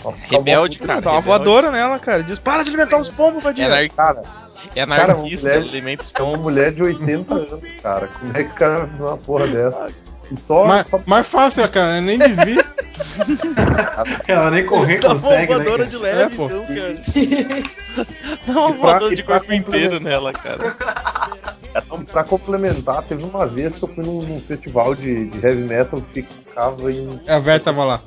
[0.05, 1.01] Ela fica Rebelde, cara.
[1.01, 1.27] dá uma rebelde.
[1.45, 2.23] voadora nela, cara.
[2.23, 3.67] Diz, para de alimentar os pombos, É, vadia.
[3.67, 3.89] anar...
[3.89, 4.23] Cara,
[4.77, 6.53] é Cara, anarquista, uma mulher- alimenta os É uma pombos.
[6.53, 8.09] mulher de 80 anos, cara.
[8.09, 9.87] Como é que o cara vai fazer uma porra dessa?
[10.31, 10.65] E só.
[10.67, 11.01] Mais, só...
[11.07, 12.65] mais fácil, cara, nem desvia.
[14.29, 16.47] Ela nem correr Dá uma consegue, né, voadora de leve, É, pô.
[16.47, 16.97] então, cara.
[18.47, 20.77] Dá uma pra- voadora de corpo inteiro nela, cara.
[21.73, 25.63] Então, pra complementar, teve uma vez que eu fui num, num festival de, de heavy
[25.63, 27.21] metal que ficava em.
[27.29, 28.01] A velha tava lá.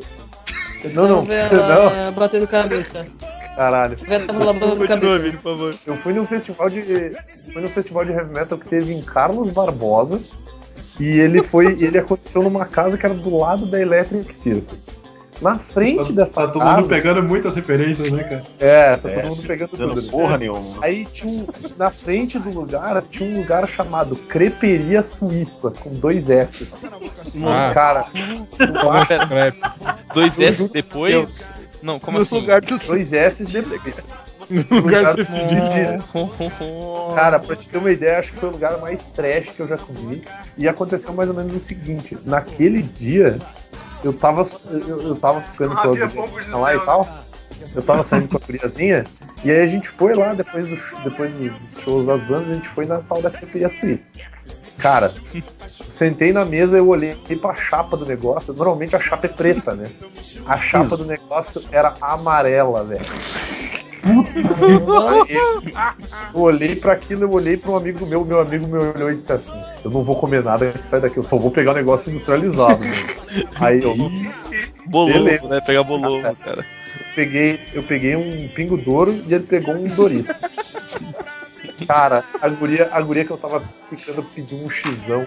[0.94, 3.08] Não, não, não, ela batendo cabeça.
[3.56, 3.98] caralho.
[4.02, 5.20] A Vera tava lá batendo Continua, cabeça.
[5.20, 5.76] Vini, por favor.
[5.88, 7.14] Eu fui num festival de.
[7.54, 10.20] Fui num festival de heavy metal que teve em Carlos Barbosa.
[11.00, 11.68] E ele foi.
[11.84, 14.90] ele aconteceu numa casa que era do lado da Electric Circus.
[15.42, 16.78] Na frente dessa Tá todo casa.
[16.82, 18.44] mundo pegando muitas referências, né, cara?
[18.60, 20.04] É, tá É, todo mundo pegando tudo.
[20.04, 20.78] porra nenhuma.
[20.80, 26.30] Aí tinha um, na frente do lugar, tinha um lugar chamado Creperia Suíça, com dois
[26.30, 26.88] S.
[27.44, 27.72] Ah.
[27.74, 28.06] Cara,
[29.28, 29.60] crepe.
[30.14, 31.52] Dois S depois.
[31.82, 32.40] Não, como No assim?
[32.40, 33.96] lugar do dois S depois.
[34.50, 36.00] No lugar do desse dia.
[37.16, 39.68] Cara, pra te ter uma ideia, acho que foi o lugar mais trash que eu
[39.68, 40.24] já comi.
[40.58, 43.40] E aconteceu mais ou menos o seguinte: naquele dia,
[44.04, 47.08] eu tava, eu, eu tava ficando com a lá e tal.
[47.74, 49.04] Eu tava saindo com a guriazinha.
[49.44, 52.70] E aí a gente foi lá, depois, do, depois dos shows das bandas, a gente
[52.70, 54.10] foi na tal da creperia suíça.
[54.78, 55.14] Cara,
[55.90, 58.54] sentei na mesa, eu olhei pra chapa do negócio.
[58.54, 59.86] Normalmente a chapa é preta, né?
[60.46, 63.02] A chapa do negócio era amarela, velho.
[66.34, 69.16] Eu olhei pra aquilo, eu olhei pra um amigo meu, meu amigo me olhou e
[69.16, 71.76] disse assim: Eu não vou comer nada que sai daqui, eu só vou pegar um
[71.76, 72.80] negócio industrializado.
[72.80, 73.96] mano." Aí eu
[74.86, 75.48] Bolovo, Beleza.
[75.48, 75.62] né?
[75.62, 76.66] Pegar bolovo, cara.
[77.16, 80.36] peguei, eu peguei um pingo douro e ele pegou um Doritos.
[81.88, 85.26] Cara, a guria, a guria que eu tava ficando pediu um xizão.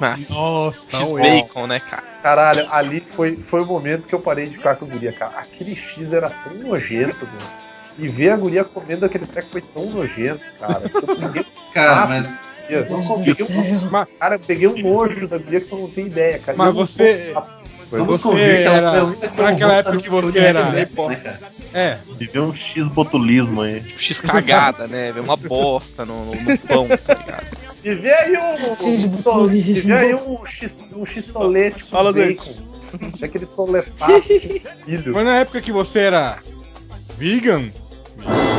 [0.00, 0.16] mano.
[0.30, 2.02] Nossa, Nossa, X-Bacon, né, cara?
[2.22, 5.38] Caralho, ali foi, foi o momento que eu parei de ficar com a guria, cara.
[5.38, 7.67] Aquele X era tão nojento, mano.
[7.98, 10.82] E ver a guria comendo aquele treco foi tão nojento, cara.
[10.94, 12.26] Eu peguei, Cara, mas
[12.70, 16.38] eu peguei um, cara, eu peguei um nojo da guria que eu não tenho ideia,
[16.38, 16.56] cara.
[16.56, 17.34] Mas você-
[17.90, 19.04] vamos Você era-
[19.36, 20.86] naquela época que você era- né?
[21.74, 23.80] É, Viveu um X botulismo aí.
[23.80, 25.12] Tipo, X cagada, né?
[25.12, 27.46] Vê uma bosta no, no, no pão, tá ligado?
[27.84, 28.72] E vê aí um.
[28.72, 29.88] Um botulismo.
[29.88, 32.52] vê aí um, X, um xistolete com Fala, bacon.
[33.20, 33.46] É aquele
[34.86, 35.12] filho.
[35.12, 36.38] foi na época que você era
[37.16, 37.70] vegan?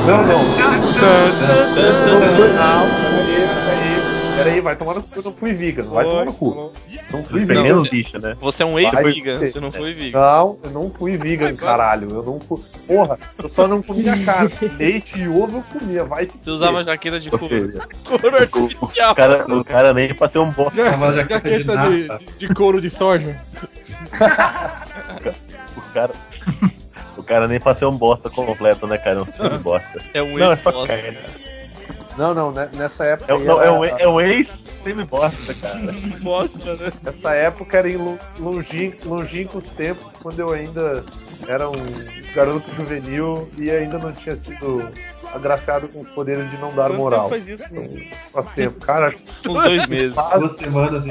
[0.10, 0.44] Não, não.
[0.44, 4.20] Não, peraí, peraí.
[4.40, 5.84] Peraí, vai tomar no cu, eu não fui vegan.
[5.90, 6.72] Vai tomar no cu.
[7.12, 7.64] Não fui Não, vegan.
[7.64, 8.38] menos você- bicha, né?
[8.40, 10.18] Você é um ex-vegan, você não foi vegan.
[10.18, 12.10] Não, eu não fui vegan, caralho.
[12.10, 12.64] Eu não fui.
[12.88, 14.52] Porra, eu só não comia carne.
[14.80, 16.06] Leite e ovo eu comia.
[16.06, 17.56] Vai se Você usava jaqueta de Ou couro.
[18.06, 19.12] Couro artificial.
[19.12, 20.82] o cara, o cara nem pra ter um bosta.
[21.16, 22.08] Jaqueta de,
[22.48, 23.36] de couro de soja.
[25.78, 26.14] O cara.
[27.20, 29.22] O cara nem pra ser um bosta completo, né, cara?
[29.22, 30.00] Um bosta.
[30.14, 31.50] É um Não, é só ex-bosta, cara.
[32.18, 33.32] Não, não, né, nessa época.
[33.34, 34.48] É, aí não, é, era- um, é um ex
[34.84, 35.80] semi-bosta, cara.
[36.20, 36.92] Bosta, né?
[37.06, 41.06] Essa época era em lo- longin- longínquos tempos, quando eu ainda
[41.48, 41.76] era um
[42.36, 44.92] garoto juvenil e ainda não tinha sido
[45.34, 47.20] agraciado com os poderes de não dar Quanto moral.
[47.20, 47.66] tempo faz isso?
[47.72, 48.02] Então,
[48.34, 48.80] faz tempo.
[48.86, 49.14] Cara,
[49.48, 50.16] Uns dois meses.
[50.16, 51.06] Duas semanas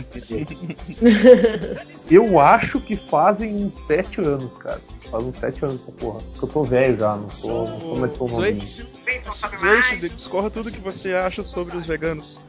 [2.10, 4.80] e eu acho que fazem uns sete anos, cara.
[5.10, 6.20] Faz uns sete anos essa porra.
[6.32, 8.52] Porque eu tô velho já, não sou, não sou mais tão Zoe?
[8.52, 8.86] novinho.
[9.08, 9.86] Então sabe mais.
[9.86, 12.46] Zoe, discorra tudo que você acha sobre os veganos.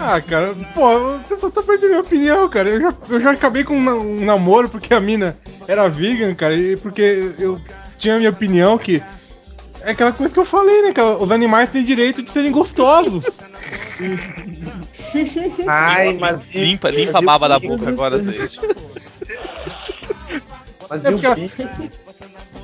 [0.00, 2.68] Ah, cara, pô, você só tá perdendo minha opinião, cara.
[2.70, 5.36] Eu já, eu já acabei com um, na- um namoro porque a mina
[5.68, 7.60] era vegan, cara, e porque eu
[7.98, 9.02] tinha a minha opinião que.
[9.84, 11.16] É aquela coisa que eu falei, né, cara?
[11.18, 13.24] Os animais têm direito de serem gostosos.
[15.66, 16.52] Ai, mas.
[16.54, 18.32] Limpa, limpa a baba da boca agora, Zé.
[20.92, 21.50] Mas É o pingo?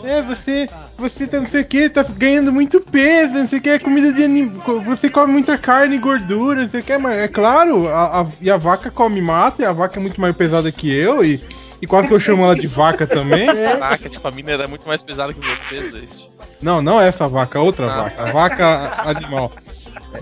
[0.04, 0.66] É, você.
[0.98, 3.78] Você tá não sei o que, tá ganhando muito peso, não sei o que, é
[3.78, 4.48] comida de anim...
[4.84, 8.26] Você come muita carne e gordura, não sei o que, mas é claro, a, a-
[8.40, 11.40] e a vaca come mato, e a vaca é muito mais pesada que eu, e,
[11.80, 13.46] e quase que eu chamo ela de vaca também.
[13.78, 16.28] Caraca, tipo, a mina era muito mais pesada que vocês, Waste.
[16.60, 19.50] Não, não essa vaca, outra Ah, vaca, a vaca animal.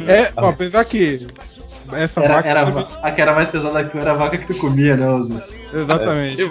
[0.06, 1.26] É, ó, apesar que
[1.92, 2.48] essa Era, vaca.
[2.48, 2.62] era
[3.02, 5.54] a, que era mais pesada que tu era a vaca que tu comia, né, Osus?
[5.72, 6.42] Exatamente.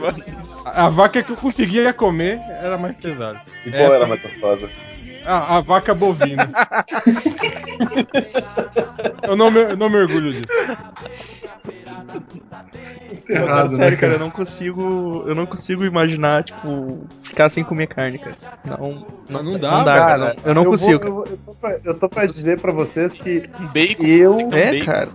[0.65, 3.39] A, a vaca que eu conseguia comer era mais pesada.
[3.63, 4.67] E qual era mais gostosa?
[5.23, 6.49] A, a vaca bovina.
[9.21, 10.45] eu, não eu não me orgulho disso.
[11.65, 15.23] Pô, cara, sério, cara, eu não consigo.
[15.25, 18.35] Eu não consigo imaginar, tipo, ficar sem comer carne, cara.
[18.65, 19.05] Não.
[19.29, 20.17] Não, não dá, não dá, cara.
[20.17, 20.35] não.
[20.45, 21.03] Eu não vou- consigo.
[21.05, 24.05] eu, eu tô pra, eu tô pra dizer pra vocês que Bacon.
[24.05, 25.09] eu, É, cara.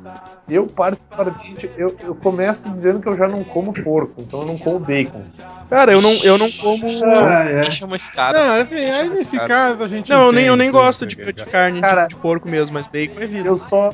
[0.49, 4.59] eu particularmente, eu, eu começo dizendo que eu já não como porco, então eu não
[4.59, 5.23] como bacon.
[5.69, 6.85] Cara, eu não, eu não como.
[7.05, 7.71] Ah, é.
[7.71, 8.39] Chama esse cara?
[8.47, 9.49] Não, aí nesse cara?
[9.49, 10.11] caso a gente.
[10.11, 11.51] Não, eu nem, eu nem gosto de, né, de cara?
[11.51, 13.49] carne Cara, de, de porco mesmo, mas bacon é vida.
[13.49, 13.91] Eu só.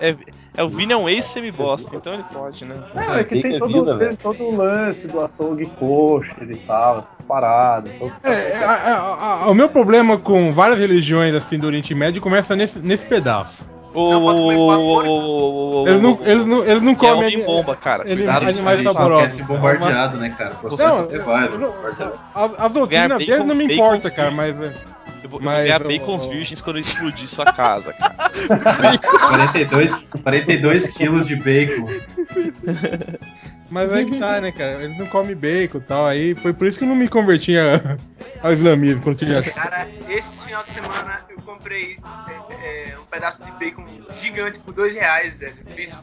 [0.00, 0.16] É,
[0.54, 2.76] é o Vini é um ex-semi-bosta, então ele pode, né?
[2.94, 6.56] Não, é que tem é todo, vida, tem todo o lance do açougue kosher e
[6.58, 7.92] tal, essas paradas.
[7.94, 11.94] Então, É, que- a- a- a- o meu problema com várias religiões assim do Oriente
[11.94, 13.64] Médio começa nesse, nesse pedaço.
[13.94, 17.14] Não, Eles não, eles não, eles não é comem.
[17.14, 18.04] homem bomba, cara.
[18.06, 19.22] ele- Cuidado, animais a não saborosos.
[19.32, 20.54] quer ser bombardeado, né, cara?
[20.54, 21.74] O processo Não.
[22.34, 24.56] As, as doutrinas Ganhar deles não me importa, cara, mas.
[25.22, 28.30] Eu vou, eu vou Mas, ganhar bacons virgens quando eu explodir sua casa, cara.
[29.28, 31.88] 42, 42 quilos de bacon.
[33.70, 34.82] Mas é que tá, né, cara?
[34.84, 36.06] Eles não comem bacon e tal.
[36.06, 37.96] Aí foi por isso que eu não me converti a-
[38.42, 39.42] ao islamismo quando tinha.
[39.42, 41.96] Cara, esse final de semana eu comprei
[42.28, 43.84] é, é, um pedaço de bacon
[44.20, 45.54] gigante por dois reais, velho.
[45.74, 45.96] Fiz-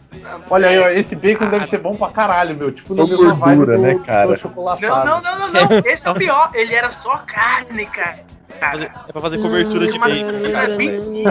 [0.50, 2.72] Olha aí, ó, esse bacon deve ser bom pra caralho, meu.
[2.72, 4.34] Tipo, Só vibe gordura, do, né, cara?
[4.82, 5.80] Não, não, não, não, não.
[5.86, 6.50] Esse é o pior.
[6.56, 8.24] Ele era só carne, cara.
[8.60, 10.58] Cara, É pra fazer cobertura de bacon.
[10.58, 11.24] era bem-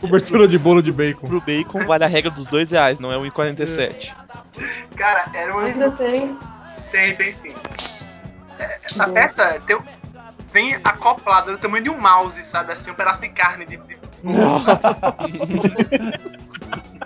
[0.00, 1.26] Cobertura de bolo de bacon.
[1.28, 4.12] Pro bacon vale a regra dos dois reais, não é 1,47.
[4.96, 5.64] cara, era uma.
[5.64, 6.36] Ainda tem.
[6.90, 7.52] Tem, tem sim.
[8.58, 9.78] É, a peça tem,
[10.52, 12.72] vem acoplada do tamanho de um mouse, sabe?
[12.72, 13.76] Assim, um pedaço de carne de.
[13.76, 13.96] de-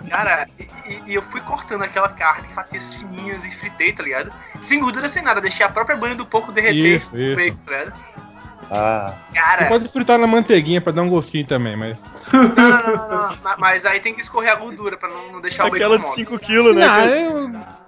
[0.09, 0.67] Cara, e,
[1.07, 4.31] e- eu fui cortando aquela carne, fatias fininhas e fritei, tá ligado?
[4.61, 7.35] Sem gordura, sem nada, deixei a própria banha do porco derreter Isso, isso.
[7.35, 7.93] bacon, tá ligado?
[8.69, 11.97] Ah, Você Cara, pode fritar na manteiguinha pra dar um gostinho também, mas.
[12.31, 15.41] não, não, não, não, não, ma- mas aí tem que escorrer a gordura pra não,
[15.41, 16.39] deixar o Aquela bacon de mole.
[16.39, 16.85] 5kg, né?
[16.87, 17.81] Não, eu-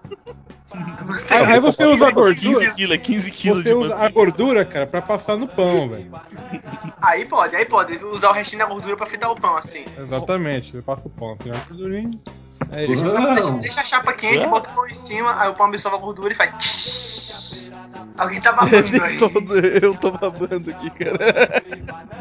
[1.30, 2.36] Aí, aí você usa a gordura.
[2.36, 4.14] 15 quilos, 15 quilos Você de usa a manteiga.
[4.14, 6.10] gordura, cara, pra passar no pão, velho.
[7.00, 9.86] Aí pode, aí pode usar o restinho da gordura pra fritar o pão, assim.
[9.98, 11.38] Exatamente, você passa o pão.
[11.38, 12.10] Tem uma gordurinha.
[12.72, 13.16] É Deixa- isso.
[13.34, 16.02] Deixa, deixa a chapa quente, bota o pão em cima, aí o pão absorve a
[16.02, 16.52] gordura e faz.
[18.18, 19.18] Alguém tá babando aí.
[19.18, 21.64] Todo- eu tô babando aqui, cara.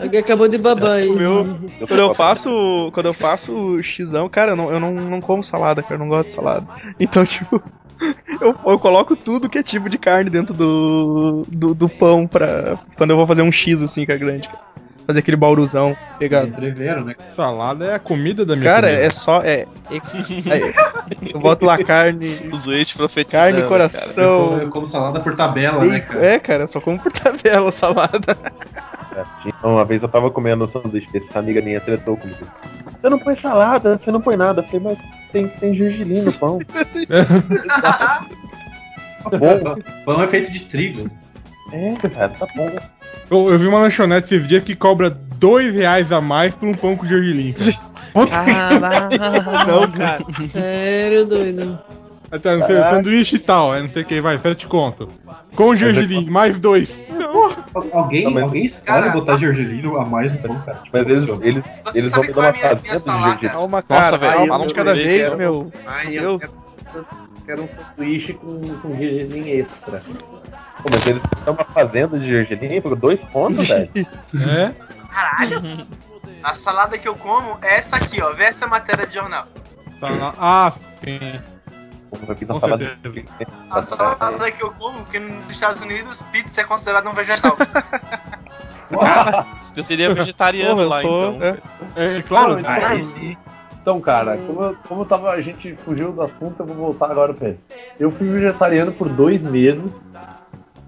[0.01, 1.09] Alguém acabou de babar aí.
[1.09, 1.45] Meu,
[1.87, 5.83] quando eu faço, quando eu faço xizão, cara, eu não, eu não, não como salada,
[5.83, 6.67] cara, eu não gosto de salada.
[6.99, 7.63] Então, tipo,
[8.41, 12.77] eu, eu coloco tudo que é tipo de carne dentro do, do, do pão pra
[12.97, 14.49] quando eu vou fazer um X assim, que é grande.
[14.49, 14.61] cara.
[15.07, 16.49] Fazer aquele bauruzão pegado.
[16.49, 17.15] Entreveram, né?
[17.35, 19.05] Salada é a comida da minha Cara, comida.
[19.05, 19.41] é só.
[19.43, 23.43] É, é- é- eu boto lá carne, Os Waste profetizando.
[23.45, 24.59] carne, Eu como, coração.
[24.61, 26.25] eu como salada por tabela, né, cara?
[26.27, 28.37] É, cara, eu só como por tabela salada.
[29.17, 32.47] é, tinha- uma vez eu tava comendo um sanduíche desse, essa amiga minha tretou comigo.
[33.01, 34.61] Você não põe salada, você não põe nada.
[34.61, 34.99] Eu falei, mas
[35.33, 36.61] tem, tem gergelim no pão.
[37.81, 38.21] Tá
[39.39, 39.77] bom.
[40.05, 41.11] Pão é feito de trigo.
[41.73, 42.71] É, cara, tá bom.
[43.31, 46.75] Eu, eu vi uma lanchonete esses dias que cobra dois reais a mais por um
[46.75, 47.55] pão com gergelim.
[48.29, 49.09] cara.
[49.67, 50.25] Não, cara.
[50.49, 51.79] Sério, doido.
[52.31, 55.07] Até, não sei, sanduíche e tal, é não sei o que, vai, sete conto.
[55.55, 56.91] Com gergelim, mais dois.
[57.11, 57.53] Al-
[57.93, 60.79] Alguém, Não, alguém Cara, botar gergelino a mais no pão, cara.
[60.79, 61.47] Tipo, Mas eles, funciona.
[61.47, 63.49] eles, Você eles vão me dar é uma a minha, minha fazenda de gergelim.
[63.53, 64.01] Calma, cara.
[64.01, 65.73] Nossa, velho, fala de cada vez, meu.
[65.87, 66.57] Ai, Meu eu Deus.
[66.93, 67.07] quero,
[67.47, 70.03] quero um sanduíche com, com gergelim extra.
[70.83, 73.89] Pô, mas eles têm uma fazenda de gergelim por dois pontos, velho.
[74.35, 74.73] É?
[75.13, 75.87] Caralho.
[76.43, 78.33] A salada que eu como é essa aqui, ó.
[78.33, 79.47] Vê essa matéria de jornal.
[80.01, 80.35] Tá lá.
[80.39, 80.73] Ah,
[81.05, 81.41] sim.
[82.61, 83.25] Salada de
[83.71, 87.57] A salada que eu como, porque nos Estados Unidos pizza é considerada um vegetal.
[89.75, 91.63] Eu seria vegetariano Porra, eu lá, sou, então.
[91.97, 92.19] é.
[92.19, 92.61] É, claro.
[92.61, 92.95] Não, Ah,
[93.81, 97.11] Então, cara, como, eu- como eu tava, a gente fugiu do assunto, eu vou voltar
[97.11, 97.61] agora pra ele.
[97.99, 100.13] Eu fui vegetariano por dois meses,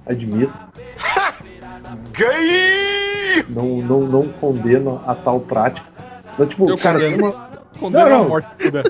[0.06, 0.52] admito.
[3.48, 5.86] Não, não, não condeno a tal prática.
[6.38, 7.30] Mas, tipo, Eu cara, condeno.
[7.30, 8.28] uma, Condena Não, a não.
[8.28, 8.84] morte se puder.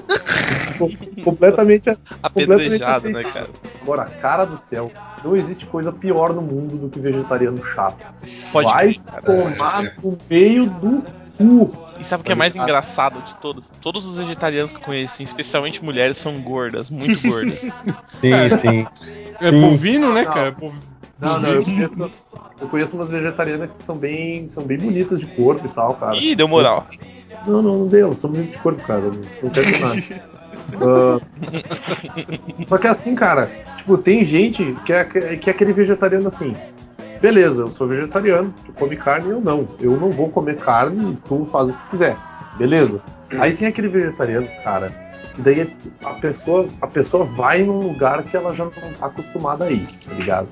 [1.25, 3.49] completamente, Apedrejado, né, cara?
[3.83, 4.91] Agora, cara do céu,
[5.25, 8.05] não existe coisa pior no mundo do que vegetariano chato.
[8.53, 9.23] Pode Vai cara.
[9.23, 11.03] tomar no meio do
[11.39, 11.85] cu.
[11.99, 13.73] E sabe o que é mais engraçado de todos?
[13.81, 17.75] Todos os vegetarianos que eu conheci, especialmente mulheres, são gordas, muito gordas.
[18.21, 18.87] Sim, sim.
[19.41, 20.33] É bovino, né, Não.
[20.33, 20.57] cara?
[21.25, 22.13] Não, não, eu conheço,
[22.61, 26.17] eu conheço umas vegetarianas que são bem, são bem bonitas de corpo e tal, cara.
[26.17, 26.87] Ih, deu moral.
[27.47, 29.01] Não, não, não deu, são bonitas de corpo, cara.
[29.43, 30.35] Não, quero dizer nada.
[30.81, 31.21] Ah,
[32.67, 36.57] só que assim, cara, tipo, tem gente que é, que é aquele vegetariano assim.
[37.21, 39.67] Beleza, eu sou vegetariano, tu come carne, eu não.
[39.81, 42.17] Eu não vou comer carne e tu faz o que tu quiser.
[42.57, 43.03] Beleza?
[43.39, 44.91] Aí tem aquele vegetariano, cara,
[45.35, 49.65] que daí a pessoa, a pessoa vai num lugar que ela já não tá acostumada
[49.65, 50.49] a ir, tá ligado?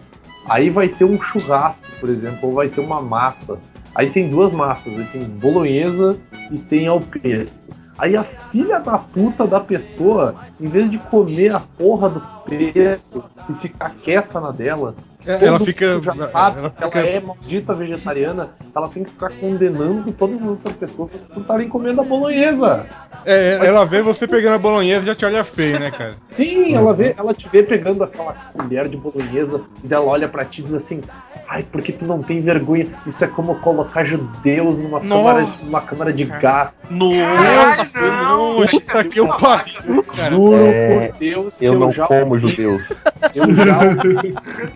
[0.47, 3.59] Aí vai ter um churrasco, por exemplo, ou vai ter uma massa.
[3.95, 6.19] Aí tem duas massas, aí tem bolonhesa
[6.51, 7.73] e tem ao pesto.
[7.99, 13.23] Aí a filha da puta da pessoa, em vez de comer a porra do pesto
[13.49, 17.21] e ficar quieta na dela, todo ela fica- já ela sabe que fica- ela é
[17.21, 22.05] maldita vegetariana, ela tem que ficar condenando todas as outras pessoas por estarem comendo a
[22.05, 22.87] bolonhesa.
[23.25, 26.17] É, ela vê você pegando a bolonhesa e já te olha feio, né, cara?
[26.23, 30.45] Sim, ela vê, ela te vê pegando aquela colher de bolonhesa e ela olha pra
[30.45, 31.03] ti e diz assim:
[31.49, 32.89] Ai, porque tu não tem vergonha?
[33.07, 36.81] Isso é como colocar judeus numa, câmara, numa câmara de gás.
[36.91, 38.81] Nossa, foi não, longe.
[38.81, 40.31] Puta que eu pariu, cara.
[40.31, 42.83] Juro É, por Deus que Eu eu, não já como judeus.
[43.35, 43.79] Eu já.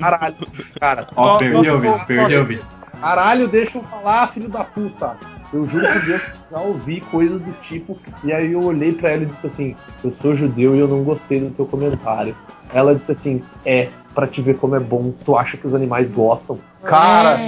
[0.00, 0.35] Caralho,
[0.80, 1.06] cara.
[1.14, 2.66] Ó, Ó, perdeu, ó, perdeu, Vitor.
[3.00, 5.16] Caralho, deixa eu falar, filho da puta.
[5.52, 7.98] Eu juro por Deus que já ouvi coisas do tipo.
[8.24, 11.04] E aí eu olhei pra ela e disse assim: Eu sou judeu e eu não
[11.04, 12.36] gostei do teu comentário.
[12.72, 15.12] Ela disse assim: É, pra te ver como é bom.
[15.24, 16.58] Tu acha que os animais gostam?
[16.82, 17.38] Cara,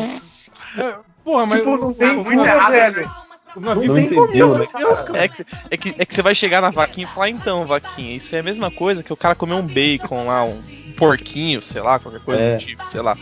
[1.25, 1.55] Porra, mas.
[1.61, 3.11] tipo, não tem muito errado, velho.
[3.57, 4.67] Não, Não entendeu, né?
[5.15, 8.15] É que, é, que, é que você vai chegar na vaquinha e falar, então, vaquinha,
[8.15, 10.61] isso é a mesma coisa que o cara comer um bacon lá, um
[10.99, 12.55] porquinho, sei lá, qualquer coisa É.
[12.55, 13.17] do tipo, sei lá.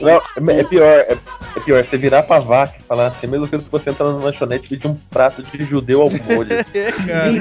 [0.00, 1.12] Não, é pior, é,
[1.56, 4.66] é pior, você virar pra vaca e falar assim, coisa que você entrar na lanchonete
[4.66, 6.48] e pedir um prato de judeu ao molho.
[6.76, 7.38] É.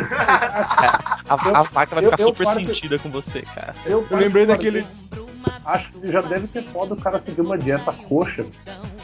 [1.28, 3.76] A, a vaca vai eu- ficar eu super parto- sentida com você, cara.
[3.86, 4.88] Eu, Eu lembrei particularmente,
[5.66, 8.46] Acho que já deve ser foda o cara seguir uma dieta coxa,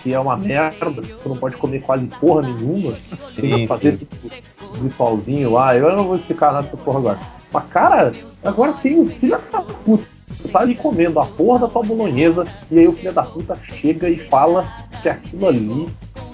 [0.03, 0.91] que é uma merda,
[1.23, 2.93] tu não pode comer quase porra nenhuma.
[3.35, 3.97] Tem que Sim, fazer sim.
[4.05, 5.75] tipo, ritualzinho lá.
[5.75, 7.19] Eu não vou explicar nada dessas porra agora.
[7.51, 10.05] Mas, cara, agora tem um filho da puta.
[10.41, 13.57] Tu tá ali comendo a porra da tua bolonhesa, e aí o filho da puta
[13.61, 14.65] chega e fala
[15.01, 15.89] que aquilo ali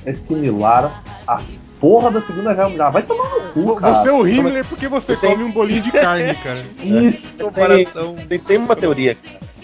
[0.05, 1.41] é similar à
[1.79, 2.91] porra da Segunda Guerra Mundial.
[2.91, 4.01] Vai tomar no cu, cara.
[4.01, 6.59] Você é o Himmler porque você come um bolinho de carne, cara.
[6.83, 8.15] Isso, Comparação.
[8.27, 9.17] Tem, tem uma teoria.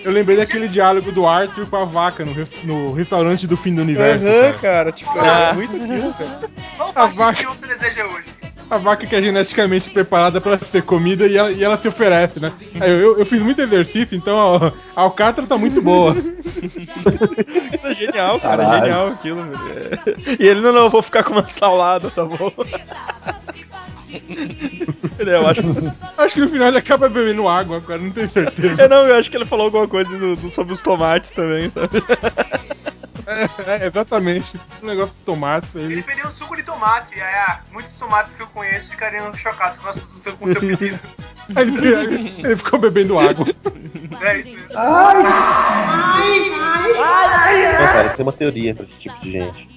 [0.03, 3.81] Eu lembrei daquele diálogo do Arthur com a vaca no, no restaurante do fim do
[3.81, 4.25] universo.
[4.25, 4.59] Aham, cara.
[4.59, 5.49] cara, tipo, Ah.
[5.49, 6.39] é muito aquilo, cara.
[6.77, 8.27] Qual A parte vaca- que você deseja hoje?
[8.69, 12.39] A vaca que é geneticamente preparada pra ser comida e ela, e ela se oferece,
[12.39, 12.51] né?
[12.81, 16.15] Eu, eu, eu fiz muito exercício, então a alcatra tá muito boa.
[17.83, 18.85] É genial, cara, Caralho.
[18.85, 19.99] genial aquilo, velho.
[20.07, 20.35] É.
[20.43, 22.51] E ele, não, não, eu vou ficar com uma salada, tá bom?
[25.19, 25.91] É, eu acho que.
[26.17, 28.82] Acho que no final ele acaba bebendo água, cara, não tenho certeza.
[28.82, 31.69] É, não, eu acho que ele falou alguma coisa do- do- sobre os tomates também,
[31.71, 32.04] sabe?
[33.65, 34.54] É, exatamente.
[34.82, 35.67] Um negócio de tomate.
[35.76, 36.04] Ele Ele...
[36.04, 37.17] pediu um suco de tomate.
[37.17, 40.49] E aí, ah, muitos tomates que eu conheço ficariam chocados com, o seu, com o
[40.52, 40.99] seu pedido.
[41.56, 43.45] Ele, ele- ele ficou bebendo água.
[44.21, 44.67] É isso mesmo.
[44.73, 45.23] Não,
[47.88, 49.72] cara, tem uma teoria pra esse tipo de gente.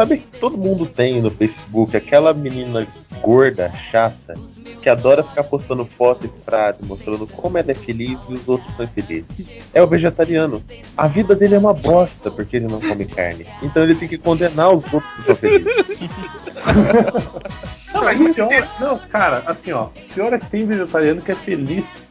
[0.00, 2.86] Sabe que todo mundo tem no Facebook aquela menina
[3.20, 4.34] gorda, chata,
[4.80, 8.74] que adora ficar postando foto e frase, mostrando como ela é feliz e os outros
[8.76, 9.46] são infelizes.
[9.74, 10.62] É o vegetariano.
[10.96, 13.44] A vida dele é uma bosta porque ele não come carne.
[13.62, 16.08] Então ele tem que condenar os outros que são felizes.
[17.92, 22.06] Não, mas pior, não, cara, assim, ó, pior é que tem vegetariano que é feliz.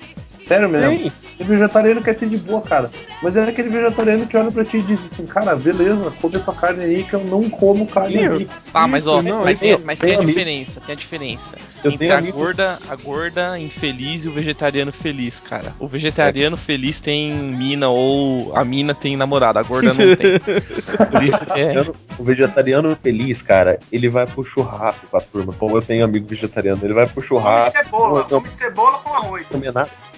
[0.50, 0.98] Sério mesmo.
[0.98, 1.12] Sim.
[1.38, 2.90] Tem vegetariano que é ter de boa, cara.
[3.22, 6.40] Mas é aquele vegetariano que olha pra ti e diz assim, cara, beleza, come a
[6.40, 8.50] tua carne aí que eu não como carne Sim, aí.
[8.74, 11.56] Tá, mas ó, não, mas, tem, mas tem a diferença, tem a diferença.
[11.84, 15.76] Eu entre a amigo- gorda, a gorda infeliz e o vegetariano feliz, cara.
[15.80, 20.40] O vegetariano feliz tem mina ou a mina tem namorada, a gorda não tem.
[21.12, 21.86] Por isso que é.
[22.18, 25.54] O vegetariano feliz, cara, ele vai pro churrasco com a turma.
[25.54, 27.78] Como eu tenho amigo vegetariano, ele vai pro Come churrasco.
[27.78, 29.48] cebola, não, não come cebola com arroz.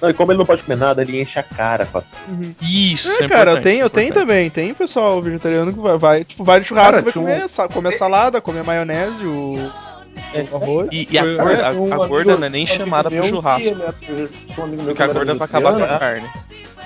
[0.01, 2.55] Não, e como ele não pode comer nada, ele enche a cara com turma.
[2.61, 4.49] Isso, É, é cara, eu tenho, isso é eu tenho também.
[4.49, 7.47] Tem pessoal vegetariano que vai, vai, tipo, vai de churrasco Cara, vai tinha um- comer,
[7.49, 9.57] sa- comer salada, comer maionese, o,
[10.33, 10.87] É, o arroz.
[10.91, 13.75] E, e a Foi- gorda, a, um a gorda não é nem chamada pro churrasco.
[13.75, 13.93] meu
[14.77, 16.29] Porque que a gorda vai acabar com a carne.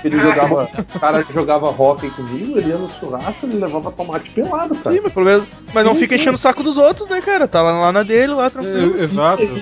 [0.04, 4.74] Ele jogava, o cara jogava hockey comigo, ele ia no churrasco, ele levava tomate pelado,
[4.76, 4.94] cara.
[4.94, 6.20] Sim, mas, pelo menos, mas não Sim, fica sim.
[6.20, 7.48] enchendo o saco dos outros, né, cara?
[7.48, 9.00] Tá lá, lá na dele, lá tranquilo.
[9.00, 9.54] É, exato, Isso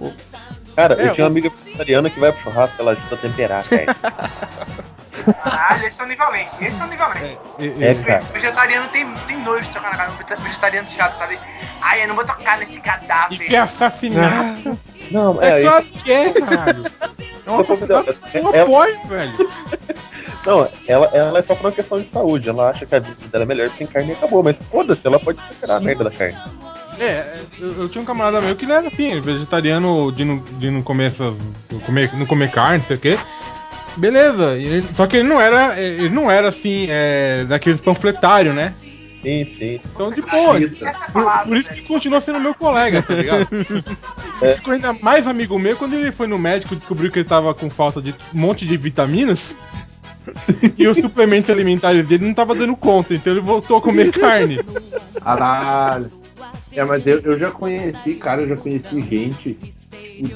[0.00, 0.12] aí.
[0.76, 3.60] Cara, É, eu tinha uma amiga vegetariana que vai pro churrasco, ela ajuda a temperar
[3.60, 5.34] a carne.
[5.42, 6.42] Caralho, esse é o nível além.
[6.42, 7.38] Esse é o nível além.
[7.80, 8.20] É, cara.
[8.32, 10.10] Vegetariano tem, tem nojo de tocar na cara.
[10.38, 11.38] Vegetariano chato, sabe?
[11.80, 13.34] Ai, eu não vou tocar nesse cadáver.
[13.34, 14.78] E que assassinato.
[15.10, 16.04] Não, É, é, claro isso.
[16.04, 16.82] que é, caralho.
[17.46, 19.50] É um assassinato que eu É- apoio, velho.
[20.46, 22.50] Não, ela, ela é só por uma questão de saúde.
[22.50, 24.42] Ela acha que a vida dela é melhor sem carne e acabou.
[24.42, 26.36] Mas foda-se, ela pode temperar a merda da carne.
[26.98, 30.70] É, eu, eu tinha um camarada meu que ele era assim, vegetariano de não, de
[30.70, 31.36] não comer essas.
[31.84, 33.18] Comer, não comer carne, não sei o quê.
[33.96, 35.80] Beleza, ele- só que ele não era.
[35.80, 38.72] Ele não era assim, é, daqueles panfletários, né?
[39.22, 39.80] Sim, sim.
[39.94, 40.60] Então, de boa.
[41.12, 43.48] Por, por isso que continua sendo meu colega, tá ligado?
[44.42, 44.54] É.
[44.54, 47.54] Ficou ainda mais amigo meu quando ele foi no médico e descobriu que ele tava
[47.54, 49.54] com falta de um monte de vitaminas.
[50.76, 54.58] e os suplementos alimentares dele não tava dando conta, então ele voltou a comer carne.
[55.22, 56.10] Caralho.
[56.74, 59.56] É, mas eu, eu já conheci, cara, eu já conheci gente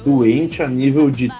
[0.03, 1.31] doente a nível de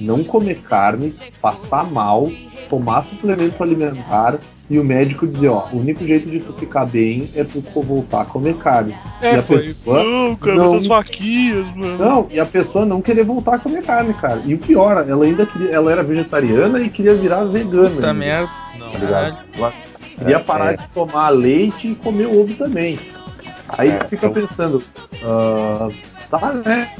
[0.00, 2.30] não comer carne, passar mal,
[2.68, 4.38] tomar suplemento alimentar
[4.70, 8.22] e o médico dizer, ó, o único jeito de tu ficar bem é tu voltar
[8.22, 8.96] a comer carne.
[9.20, 10.02] É, e a pessoa.
[10.02, 10.64] Não, cara, Não.
[10.64, 11.98] essas vaquinhas, mano.
[11.98, 14.40] Não, e a pessoa não querer voltar a comer carne, cara.
[14.46, 17.90] E o pior, ela ainda queria, ela era vegetariana e queria virar vegana.
[17.90, 18.50] Puta ainda, merda.
[18.78, 19.38] Tá ligado?
[19.56, 19.72] Ela
[20.18, 20.76] queria parar É.
[20.78, 22.98] de tomar leite e comer ovo também.
[23.78, 24.82] Aí É, fica então- pensando,
[25.24, 25.88] ah,
[26.30, 26.92] tá, né?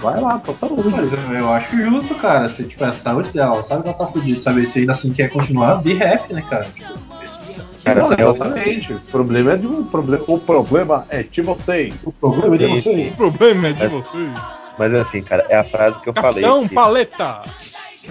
[0.00, 0.88] Vai lá, tua saúde.
[0.90, 2.48] Mas eu, eu acho justo, cara.
[2.48, 4.66] Se, tipo, é a saúde dela, ela sabe que ela tá fudida, sabe?
[4.66, 6.64] Se ainda assim quer continuar, be happy, né, cara?
[6.64, 7.38] Tipo, isso-
[7.84, 8.92] Cara, Não, é exatamente.
[8.92, 10.24] O problema é de um problema.
[10.28, 11.94] O problema é de vocês.
[12.04, 13.12] o problema é de Sim, vocês.
[13.14, 13.88] O problema é de É.
[13.88, 14.30] vocês.
[14.78, 16.42] Mas assim, cara, é a frase que eu falei.
[16.42, 17.42] Capitão que Paleta!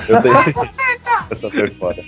[0.07, 0.36] eu tenho.
[1.30, 2.03] eu tô por fora.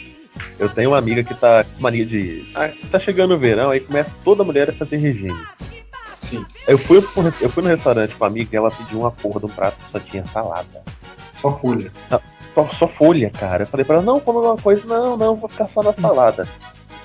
[0.57, 2.43] Eu tenho uma amiga que tá com mania de.
[2.55, 5.38] Ah, tá chegando o verão, aí começa toda mulher a fazer regime.
[6.30, 6.45] Sim.
[6.67, 6.97] Eu fui,
[7.41, 9.77] eu fui no restaurante com uma amiga e ela pediu uma porra de um prato
[9.77, 10.84] que só tinha salada.
[11.41, 11.91] Só folha.
[12.53, 13.63] Só, só folha, cara.
[13.63, 14.86] Eu falei pra ela, não, come alguma coisa.
[14.86, 16.47] Não, não, vou ficar só na salada.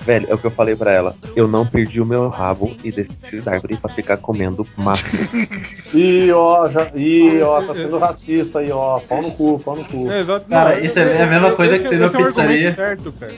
[0.01, 1.15] Velho, é o que eu falei pra ela.
[1.35, 5.17] Eu não perdi o meu rabo e desci da árvore pra ficar comendo maço.
[5.95, 8.99] Ih, ó, já, ih, ó, tá sendo racista aí, ó.
[8.99, 10.11] Pau no cu, pau no cu.
[10.11, 10.47] É, exato.
[10.47, 12.75] Cara, Não, isso é a mesma coisa que tem na é pizzaria.
[12.75, 13.33] certo, cara.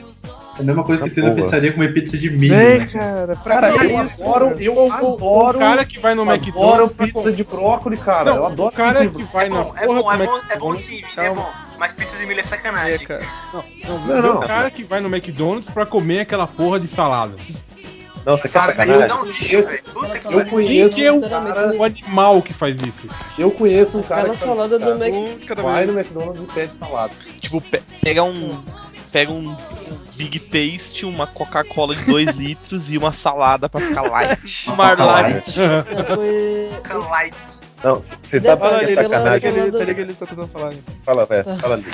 [0.58, 2.86] É a mesma coisa que Ah, tem na pizzaria comer pizza de milho, É, né?
[2.86, 4.24] cara, pra Cara, que eu isso?
[4.24, 4.62] adoro, cara?
[4.62, 5.58] eu O adoro.
[5.58, 6.96] cara que vai no adoro McDonald's.
[6.96, 8.24] pra pizza com- de brócolis, cara.
[8.30, 10.12] Não, eu adoro o cara pizza que de vai É na bom, é porra bom,
[10.12, 10.84] é bom, é bom McDonald's.
[10.84, 11.48] sim, é bom.
[11.78, 13.06] Mas pizza de milho é É, sacanagem.
[13.06, 13.24] cara.
[13.54, 14.36] Não, não, Não, não.
[14.38, 17.34] o cara que vai no McDonald's pra comer aquela porra de salada.
[18.26, 19.82] É um velho.
[19.94, 20.46] Puta que Eu pariu.
[20.50, 23.08] conheço Quem é o, sinceramente, o animal que faz isso?
[23.38, 24.98] Eu conheço um cara Aquela que faz salada isso, do
[25.46, 25.62] cara.
[25.62, 25.72] Mac.
[25.72, 27.12] Vai no McDonald's e pede salada.
[27.40, 28.62] Tipo, pe- pega um.
[29.12, 29.56] Pega um,
[30.16, 34.38] Big Taste, uma Coca-Cola de 2 litros e uma salada pra ficar light.
[36.14, 36.70] Foi.
[36.84, 37.34] Então, Light.
[37.84, 39.40] Não, você sabe Fala que é peraí sacanagem?
[39.40, 40.72] que ele, salada- peraí que ele está tentando falar.
[41.04, 41.56] Fala, velho, Tá.
[41.58, 41.84] fala ali.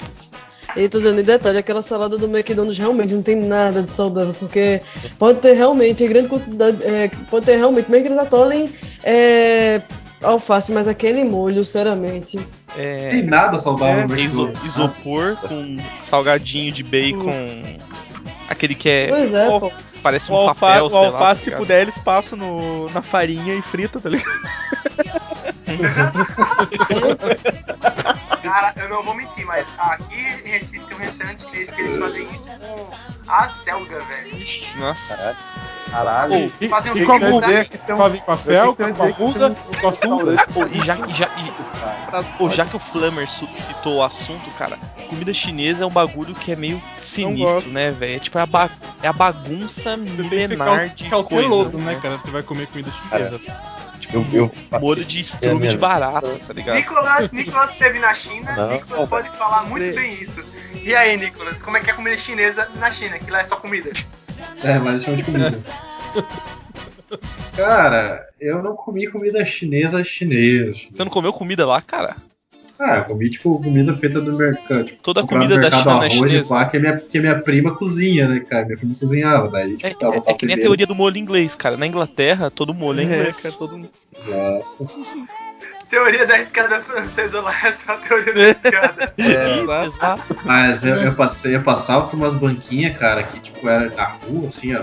[0.77, 4.35] E tô dando em detalhe, aquela salada do McDonald's realmente não tem nada de saudável,
[4.41, 4.81] porque
[5.19, 8.73] pode ter realmente em grande quantidade, é, pode ter realmente, mesmo que eles atolem
[9.05, 9.81] é,
[10.23, 12.41] alface, mas aquele molho, sinceramente.
[12.77, 17.79] Não É, tem nada saudável no iso- isopor com salgadinho de bacon.
[18.49, 19.09] Aquele que é.
[19.09, 19.73] Pois é, o- pô.
[20.03, 21.07] Parece O, um alfa, papel, o sei lá.
[21.07, 24.31] alface, tá se puder, eles passam no, na farinha e frita, tá ligado?
[28.43, 30.15] Cara, eu não vou mentir, mas aqui
[30.45, 32.91] em Recife tem um restaurante que eles, que eles fazem isso com
[33.29, 34.47] a selga, velho.
[34.79, 35.35] Nossa.
[35.95, 36.53] Caralho.
[36.61, 38.75] E, Fazem um e bico como de dizer que tem um- com a eu fel,
[38.75, 42.79] tenho com a tem com a e já, e já, e- pô, já que o
[42.81, 44.77] Flammer citou o assunto, cara,
[45.09, 48.17] comida chinesa é um bagulho que é meio sinistro, né, velho?
[48.17, 48.71] É tipo é a, ba-
[49.03, 52.01] é a bagunça que milenar de cauteloso, coisas, né, né?
[52.01, 52.17] cara?
[52.17, 53.41] Você vai comer comida chinesa.
[54.01, 56.75] Tipo, Eu, eu, molho de estrume de barata, tá ligado?
[56.75, 60.45] Nicolas, Nicolas esteve na China, Não, Nicolas pode falar muito bem isso.
[60.75, 63.19] E aí, Nicolas, como é que é a comida chinesa na China?
[63.19, 63.91] Que lá é só comida.
[64.63, 65.59] É, mas chama de comida.
[67.57, 70.79] Cara, eu não comi comida chinesa chinesa.
[70.93, 72.17] Você não comeu comida lá, cara?
[72.79, 74.85] Ah, eu comi, tipo, comida feita do mercado.
[74.87, 76.55] Tipo, Toda no comida da China é arroz e chinesa?
[76.55, 78.65] pá, que, a minha, que a minha prima cozinha, né, cara?
[78.65, 81.17] Minha prima cozinhava, daí, tipo, É, ela é- é que nem a teoria do molho
[81.17, 81.77] inglês, cara.
[81.77, 83.41] Na Inglaterra, todo molho é inglês.
[83.41, 83.89] cara, todo.
[84.19, 84.89] Exato.
[85.89, 89.15] Teoria da escada francesa lá é só a teoria da escada.
[89.19, 90.37] É, Isso, exato.
[90.45, 94.49] Mas eu, eu passei, eu passava por umas banquinhas, cara, que tipo era na rua,
[94.49, 94.83] assim, ó,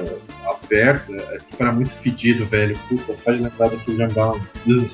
[0.51, 2.77] aberto, é, tipo, era muito fedido, velho.
[2.89, 3.41] Puta, só de
[3.87, 4.41] lembrar um.
[4.67, 4.89] Ugh.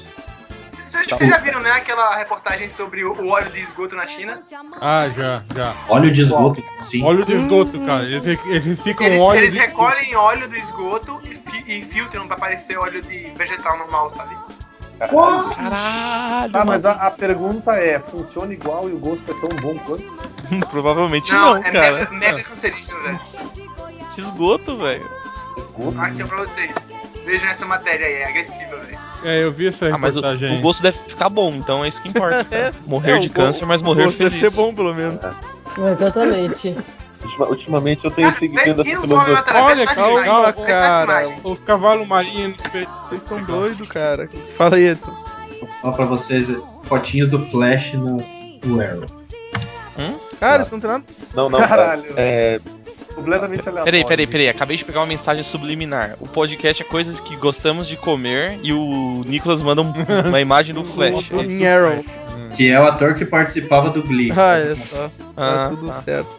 [0.88, 4.41] Vocês vocês já viram, né, aquela reportagem sobre o, óleo de esgoto na China?
[4.80, 5.76] Ah, já, já.
[5.89, 7.03] Óleo de esgoto, assim.
[7.03, 8.05] Óleo de esgoto, cara.
[8.05, 12.38] Eles, eles ficam Eles, óleo eles de recolhem óleo do esgoto e, e filtram pra
[12.38, 14.36] parecer óleo de vegetal normal, sabe?
[15.00, 19.76] Caralho, Tá, mas a, a pergunta é: funciona igual e o gosto é tão bom
[19.80, 20.04] quanto?
[20.72, 21.91] Provavelmente Não, não, é cara.
[21.91, 23.20] mega, mega cancerígeno, velho.
[24.14, 25.06] Que esgoto, velho.
[26.00, 26.74] Aqui é pra vocês.
[27.26, 28.98] Vejam essa matéria aí, é agressiva, velho.
[29.24, 32.02] É, eu vi essa Ah, mas o, o gosto deve ficar bom, então é isso
[32.02, 32.45] que importa.
[32.45, 32.74] cara.
[32.86, 34.39] Morrer É, de o câncer, mas o morrer gosto feliz.
[34.39, 35.22] Deve ser bom, pelo menos.
[35.91, 36.76] Exatamente.
[37.28, 39.43] Ultima- ultimamente eu tenho seguido essa filosofia.
[39.55, 41.03] Olha, calma, calma, cara.
[41.23, 41.39] imagem.
[41.43, 42.55] Os cavalos marinhos.
[43.05, 44.30] Vocês estão doidos, cara.
[44.51, 45.11] Fala aí, Edson.
[45.59, 46.51] Vou falar pra vocês
[46.84, 48.25] fotinhos do Flash nas
[48.61, 49.05] do Arrow.
[50.39, 51.03] Cara, isso não tem nada.
[51.34, 51.59] Não, não.
[51.59, 52.03] Caralho.
[52.15, 52.57] É,
[53.15, 53.86] Completamente aleatório.
[53.86, 54.49] Peraí, peraí, peraí.
[54.49, 56.15] Acabei de pegar uma mensagem subliminar.
[56.19, 59.91] O podcast é coisas que gostamos de comer e o Nicolas manda um-
[60.28, 61.32] uma imagem do Flash.
[61.32, 61.63] é isso?
[61.63, 62.05] Em Arrow.
[62.55, 64.32] Que é o ator que participava do Glee.
[64.38, 65.07] Ah, é só.
[65.07, 65.93] Tá Ah, tudo tá.
[65.93, 66.30] certo.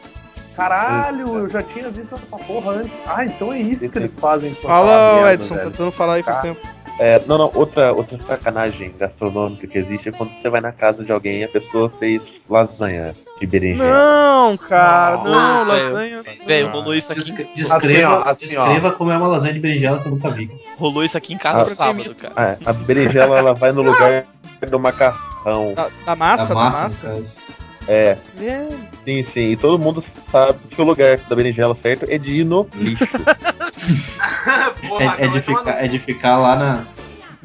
[0.58, 2.92] Caralho, eu já tinha visto essa porra antes.
[3.06, 4.52] Ah, então é isso que eles fazem.
[4.52, 5.66] Fala, merda, Edson, velho.
[5.66, 6.42] tá tentando falar aí faz Tá.
[6.42, 6.60] tempo.
[6.98, 7.50] é, não, não.
[7.54, 11.44] Outra, outra sacanagem gastronômica que existe é quando você vai na casa de alguém e
[11.44, 13.88] a pessoa fez lasanha de berinjela.
[13.88, 15.24] Não, cara, Não,
[15.64, 15.84] não, velho.
[15.90, 16.22] lasanha.
[16.44, 17.20] Velho, rolou isso aqui,
[17.54, 18.64] Descreva, Assim, ó, assim, ó.
[18.64, 20.50] descreva como é uma lasanha de berinjela que eu nunca vi.
[20.76, 22.34] rolou isso aqui em casa Ah, sábado, cara.
[22.36, 24.24] Ah, a berinjela ela vai no lugar
[24.68, 25.72] do macarrão.
[25.76, 27.08] Da, da massa, Da da massa, massa.
[27.10, 27.57] no caso.
[27.88, 28.68] É, É.
[29.04, 29.40] sim, sim.
[29.52, 33.04] E todo mundo sabe que o lugar da berinjela certo é de ir no lixo.
[34.88, 36.84] Porra, É, é de ficar, é de ficar lá na,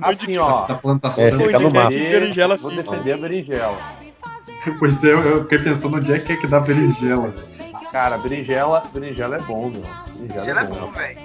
[0.01, 0.67] Assim, ó.
[0.67, 1.23] na plantação.
[1.23, 1.89] É, fica no mato.
[1.89, 2.83] berinjela Vou fica.
[2.83, 3.77] defender a berinjela.
[4.79, 7.33] Pois é, eu, fiquei pensando onde é que é que dá berinjela.
[7.91, 9.83] Cara, berinjela, berinjela é bom, meu.
[10.17, 10.75] Berinjela é é bom.
[10.79, 11.19] bom, velho.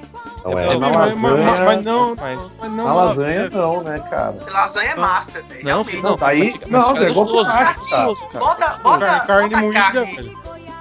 [0.50, 0.78] Não é.
[0.78, 2.14] Mas, mas- lasanha- mas não.
[2.16, 4.34] Mas, Mas não Na lasanha não, né, cara?
[4.50, 5.64] Lasanha é massa, velho.
[5.64, 8.38] não, filho, não, daí- mas fica, mas não, fica é gostoso, cara.
[8.38, 10.38] Bota, bota, Carne, carne bota moída, carne, velho.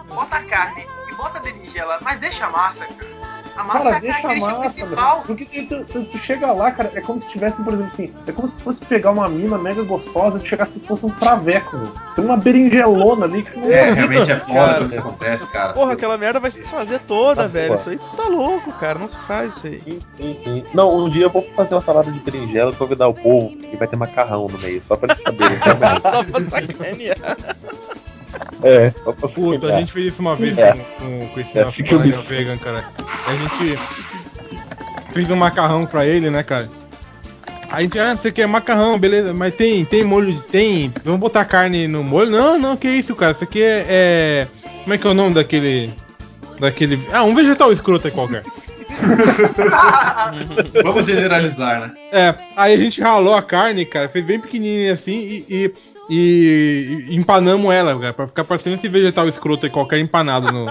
[0.09, 3.16] bota a carne e bota a berinjela, mas deixa a massa, cara.
[3.58, 5.24] A massa é Cara, a deixa a massa, principal.
[5.26, 8.32] Porque tu, tu- tu chega lá, cara, é como se tivesse, por exemplo, assim, é
[8.32, 11.76] como se fosse pegar uma mina mega gostosa e tu chegasse e fosse um traveco,
[11.78, 11.91] meu.
[12.16, 14.74] Tem uma berinjelona ali que não É, realmente é foda Cara.
[14.78, 15.74] quando isso acontece, cara.
[15.74, 17.76] Porra, aquela merda vai se desfazer toda, Ah, velho.
[17.76, 18.99] Isso aí tu tá louco, cara.
[18.99, 19.80] Não se faz isso aí.
[19.82, 20.64] Sim, sim, sim.
[20.74, 23.76] Não, um dia eu vou fazer uma salada de berinjela e convidar o povo e
[23.76, 25.58] vai ter macarrão no meio, só pra eles saberem.
[25.62, 27.38] Só pra sacanear.
[28.63, 29.79] É, Puta, a sacanear.
[29.79, 30.71] gente fez isso uma vez É.
[30.73, 32.83] com, com, com esse É, nosso vegan, cara.
[33.27, 33.79] A gente
[35.13, 36.69] fez um macarrão pra ele, né, cara?
[37.69, 40.91] A gente, ah, você quer macarrão, beleza, mas tem, tem molho, de- tem.
[41.03, 42.31] Vamos botar carne no molho?
[42.31, 43.33] Não, não, que isso, cara.
[43.33, 43.85] Isso aqui é.
[43.89, 44.47] é-
[44.83, 45.91] como é que é o nome daquele.
[46.59, 46.99] Daquele.
[47.11, 48.41] Ah, um vegetal escroto aí qualquer.
[50.83, 51.91] Vamos generalizar, né?
[52.11, 55.73] É, aí a gente ralou a carne, cara, fez bem pequenininha assim e, e,
[56.10, 60.66] e- e empanamos ela, cara, pra ficar parecendo esse vegetal escroto aí qualquer empanado no.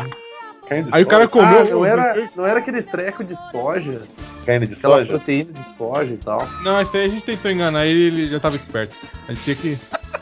[0.68, 1.60] Carne Aí o cara comeu.
[1.60, 4.00] Ah, não era, não era aquele treco de soja,
[4.44, 5.06] Carne de aquela soja?
[5.06, 6.44] proteína de soja e tal.
[6.62, 8.96] Não, isso aí a gente tentou enganar ele ele já tava esperto.
[9.28, 9.78] A gente tinha que.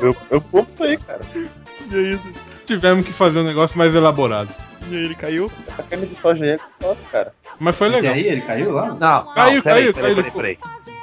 [0.00, 1.20] Eu, eu aí, cara.
[1.34, 2.32] E é isso.
[2.66, 4.48] Tivemos que fazer um negócio mais elaborado.
[4.88, 5.50] E aí ele caiu.
[5.78, 7.32] A carne de soja aí é gostosa, cara.
[7.58, 8.14] Mas foi E legal.
[8.14, 8.86] aí, ele caiu lá?
[8.86, 10.32] Não, não, Caiu, peraí, caiu, peraí, caiu.
[10.32, 10.58] peraí,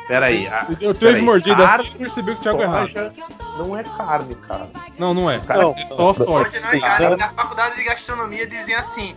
[0.07, 0.43] peraí.
[0.43, 1.21] Peraí, a- Eu três peraí.
[1.21, 2.87] mordidas Carne e percebi que o Thiago é errado.
[2.87, 3.13] soja
[3.57, 4.67] não é carne, cara.
[4.97, 5.39] Não, não é.
[5.39, 6.59] Cara, Não, É só soja.
[6.59, 7.15] Não é carne.
[7.17, 9.15] Na faculdade de gastronomia diziam assim: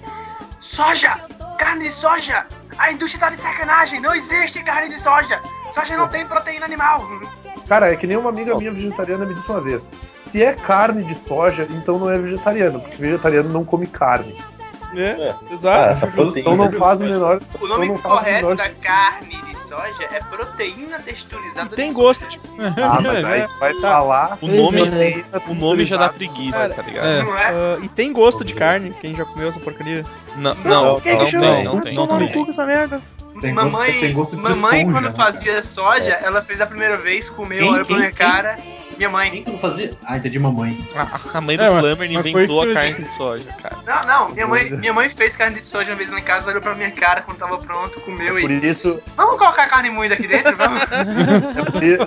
[0.60, 1.16] soja!
[1.58, 2.46] Carne de soja!
[2.78, 4.00] A indústria tá de sacanagem!
[4.00, 5.40] Não existe carne de soja!
[5.72, 7.02] Soja não tem proteína animal!
[7.68, 11.02] Cara, é que nem uma amiga minha vegetariana me disse uma vez: se é carne
[11.02, 14.38] de soja, então não é vegetariano, porque vegetariano não come carne.
[14.94, 15.30] É, É.
[15.30, 15.90] Ah, exato.
[15.90, 16.40] essa proteína.
[16.40, 17.40] Então não faz o menor.
[17.60, 22.28] O nome então correto menor da carne de soja é proteína texturizada Tem de gosto,
[22.28, 22.46] tipo.
[22.58, 24.38] Ah, mas aí tu vai falar.
[24.40, 24.80] O nome,
[25.48, 27.06] o nome já dá preguiça, tá ligado?
[27.06, 27.22] É.
[27.22, 27.46] Não é?
[27.48, 30.04] ah, e tem gosto de carne, quem já comeu essa porcaria?
[30.36, 31.94] Não, Não, não, não, que tem, não Vai tem.
[31.94, 32.34] tomar não no tem.
[32.34, 33.02] cu com essa merda.
[33.40, 36.66] Tem gosto- mamãe, tem gosto de mamãe esponja, quando né, fazia soja, ela fez a
[36.66, 38.26] primeira vez, comeu, Quem, olhou pra quem, minha quem?
[38.26, 38.56] cara.
[38.96, 39.30] Minha mãe.
[39.30, 39.90] Quem que não fazia?
[40.06, 40.78] Ah, entendi, mamãe.
[40.96, 43.76] A, a mãe do É, Flammer inventou a eu carne de soja, cara.
[43.86, 46.48] Não, não, minha mãe, minha mãe fez carne de soja uma vez lá em casa,
[46.48, 48.66] olhou pra minha cara quando tava pronto, comeu Por e.
[48.66, 50.56] isso, Vamos colocar carne moída aqui dentro?
[50.56, 50.80] Vamos.
[50.88, 52.06] é por isso,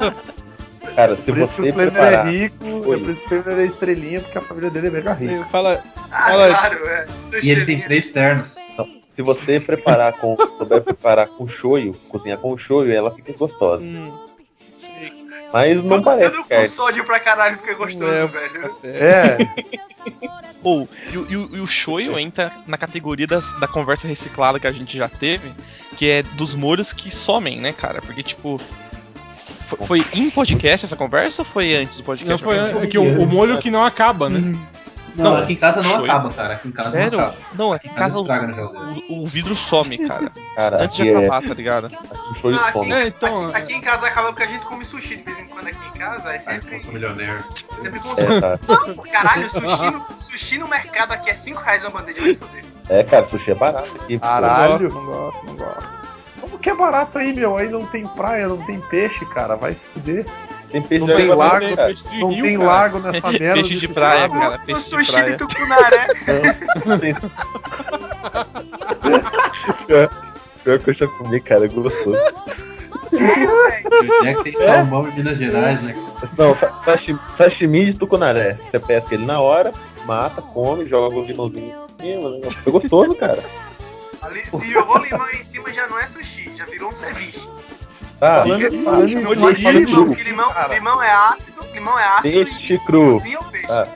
[0.95, 2.27] Cara, se por isso que você o Flamer é preparar.
[2.27, 2.99] rico, é Oi.
[2.99, 5.45] por isso que o Flamer é estrelinha, porque a família dele é mega rica.
[5.45, 7.05] Fala, Ah, Fala, claro, é.
[7.43, 8.55] E ele tem três ternos.
[9.19, 10.37] Se você preparar com.
[10.57, 13.83] souber preparar com shoyu, cozinhar com shoyu, ela fica gostosa.
[13.83, 14.17] hum,
[14.71, 15.11] sei.
[15.51, 16.67] Mas não Tudo, parece com carne.
[16.67, 18.75] sódio pra caralho, porque é gostoso, É, velho.
[18.83, 19.37] É,
[20.63, 24.57] Ou, e, o- e o- e o shoyu entra na categoria das, da conversa reciclada
[24.59, 25.51] que a gente já teve,
[25.97, 28.01] que é dos molhos que somem, né, cara?
[28.01, 28.57] Porque, tipo.
[29.67, 32.29] Foi, foi em podcast essa conversa ou foi antes do podcast?
[32.43, 34.57] Não, foi é que o, o molho que não acaba, né?
[35.23, 36.03] Não, aqui em casa não shoyu.
[36.05, 36.53] acaba, cara.
[36.55, 37.17] Aqui em casa Sério?
[37.17, 37.37] não acaba.
[37.53, 38.23] Não, aqui em Mas casa o,
[39.09, 40.31] o, o vidro some, cara.
[40.55, 41.89] Cara, Antes de aqui é- acabar, tá ligado?
[42.41, 42.91] Show Ah, aqui, some.
[42.91, 45.45] É, então, aqui, aqui em casa acaba porque a gente come sushi de vez em
[45.45, 47.43] quando aqui em casa, aí Ai, sempre, eu sou milionário.
[47.81, 48.41] sempre É, consumo.
[48.41, 48.59] tá.
[48.87, 52.37] Não, caralho, sushi no, sushi no mercado aqui é 5 reais uma bandeja, vai se
[52.37, 52.63] foder.
[52.89, 54.17] É, cara, sushi é barato aqui.
[54.19, 54.89] Caralho.
[54.89, 55.99] Não gosto, não gosto.
[56.41, 57.57] Como que é barato aí, meu?
[57.57, 59.55] Aí não tem praia, não tem peixe, cara.
[59.55, 60.25] Vai se fuder.
[60.71, 61.87] Tem peixe Não de tem lago, cara.
[61.87, 62.69] peixe de Não rio, tem cara.
[62.69, 63.53] lago nessa merda.
[63.53, 64.39] Peixe de praia, estado.
[64.39, 64.55] cara.
[64.55, 65.31] O Peixe de sushi praia.
[65.31, 66.07] de Tucunaré.
[69.87, 70.09] Pior-
[70.63, 72.17] Pior que eu já comi, cara, é gostoso.
[72.99, 74.19] Sério, velho?
[74.19, 75.93] O Jack tem salmão em Minas Gerais, né?
[75.93, 76.29] cara?
[76.37, 78.57] Não, sa- sashi- sashimi de tucunaré.
[78.69, 79.73] Você pesca ele na hora,
[80.05, 82.29] mata, come, joga um limãozinho em cima.
[82.31, 82.49] né?
[82.51, 83.41] Foi gostoso, cara.
[84.21, 87.47] Ali, se jogou limão em cima já não é sushi, já virou um ceviche.
[88.19, 89.15] Tá, Falando- falando de
[89.71, 93.13] limão, limão, limão é ácido, limão é ácido Peixe e cru.
[93.13, 93.71] cozinha o peixe.
[93.71, 93.87] Ah,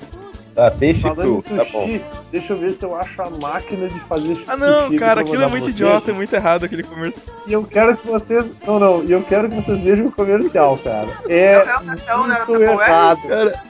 [0.55, 1.81] Tá, peixe Falando cru, tá bom.
[1.87, 4.45] sushi, deixa eu ver se eu acho a máquina de fazer sushi.
[4.47, 7.35] Ah não, cara, aquilo é muito idiota, é muito errado aquele comercial.
[7.47, 8.45] E eu quero que vocês.
[8.65, 11.07] Não, não, e eu quero que vocês vejam o comercial, cara.
[11.27, 11.63] É, É, é,
[12.07, 12.87] é o Nero muito Tupperware?
[12.87, 13.21] errado.
[13.27, 13.63] Cara,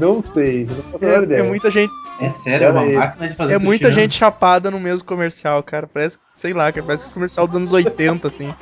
[0.00, 1.44] Não sei, não faço a menor é, é ideia.
[1.44, 3.94] muita gente, É sério, é uma máquina de fazer é sushi, muita né?
[3.94, 5.86] gente chapada no mesmo comercial, cara.
[5.86, 8.52] Parece, sei lá, cara, parece comercial dos anos 80, assim.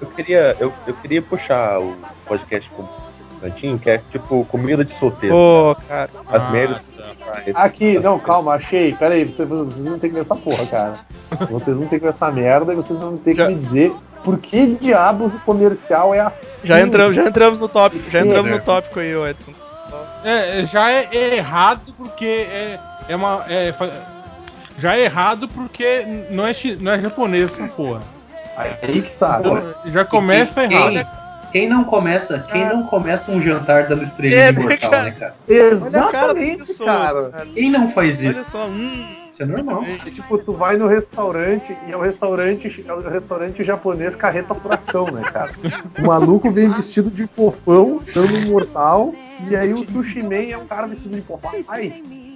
[0.00, 1.96] Eu queria, eu, eu queria puxar o
[2.26, 2.86] podcast com
[3.40, 5.34] cantinho, que é tipo comida de solteiro.
[5.34, 6.10] Pô, cara.
[6.28, 6.82] As Ah, merdas.
[6.96, 7.62] tá.
[7.62, 8.94] Aqui, não, calma, achei.
[8.94, 10.92] Pera aí, vocês, vocês não tem que ver essa porra, cara.
[11.50, 13.92] Vocês não tem que ver essa merda e vocês vão ter que me dizer
[14.24, 16.46] por que diabos o comercial é assim.
[16.64, 18.58] Já entramos, já entramos no tópico, já entramos né?
[18.58, 19.52] no tópico aí, Edson.
[19.76, 22.78] Só- É, já é errado porque é,
[23.08, 23.44] é uma.
[23.48, 23.72] é,
[24.78, 28.00] já é errado porque não é, não é japonês essa porra.
[28.56, 29.38] Aí que tá.
[29.40, 31.06] Então, já começa quem, errado.
[31.52, 35.02] Quem não começa, quem não começa um jantar dando estrelinha É, de mortal, cara.
[35.04, 35.34] né, cara?
[35.48, 37.30] Olha Exatamente, pessoas, cara.
[37.30, 37.46] cara.
[37.46, 38.44] Quem não faz Olha isso?
[38.44, 39.04] só, hum.
[39.30, 39.84] Isso é normal.
[40.06, 44.54] É tipo, tu vai no restaurante e é o restaurante, é o restaurante japonês carreta
[44.54, 45.50] furacão, né, cara?
[45.98, 49.14] O maluco vem vestido de fofão, dando um mortal,
[49.48, 51.64] e aí o sushi man é um cara vestido de papai,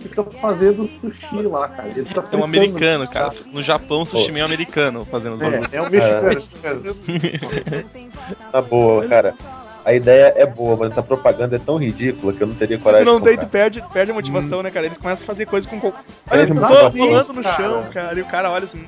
[0.09, 1.89] fica fazendo sushi lá, cara.
[1.89, 3.29] Ele tá É um americano, cara.
[3.53, 5.73] No Japão, o sushi é um americano fazendo os bagulhos.
[5.73, 6.97] É, é um mexicano.
[8.51, 9.35] Tá boa, cara.
[9.85, 12.83] A ideia é boa, mas essa propaganda é tão ridícula que eu não teria Se
[12.83, 14.87] coragem tu não de tu perde, tu perde a motivação, né, cara?
[14.87, 15.79] Eles começam a fazer coisa com.
[15.79, 15.93] co-
[16.31, 17.57] Olha as pessoas rolando no cara.
[17.57, 18.19] chão, cara.
[18.19, 18.87] E o cara olha assim.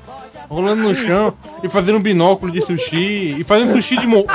[0.49, 4.25] Rolando no chão e fazendo um binóculo de sushi e fazendo sushi de mo...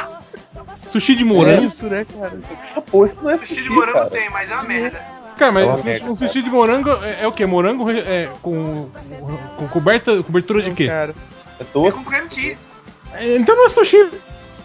[0.93, 1.65] Sushi de É morango.
[1.65, 2.39] isso, né, cara?
[2.91, 4.11] Pô, isso não é Sushi de sushi, morango cara.
[4.11, 5.01] tem, mas é uma merda.
[5.37, 7.47] Cara, mas É um, merda, um sushi de morango é, é o quê?
[7.47, 8.89] Morango é, com,
[9.57, 10.87] com coberta, cobertura de quê?
[10.87, 11.15] Cara.
[11.59, 12.69] É É com cream cheese.
[13.15, 14.11] É, Então não é sushi.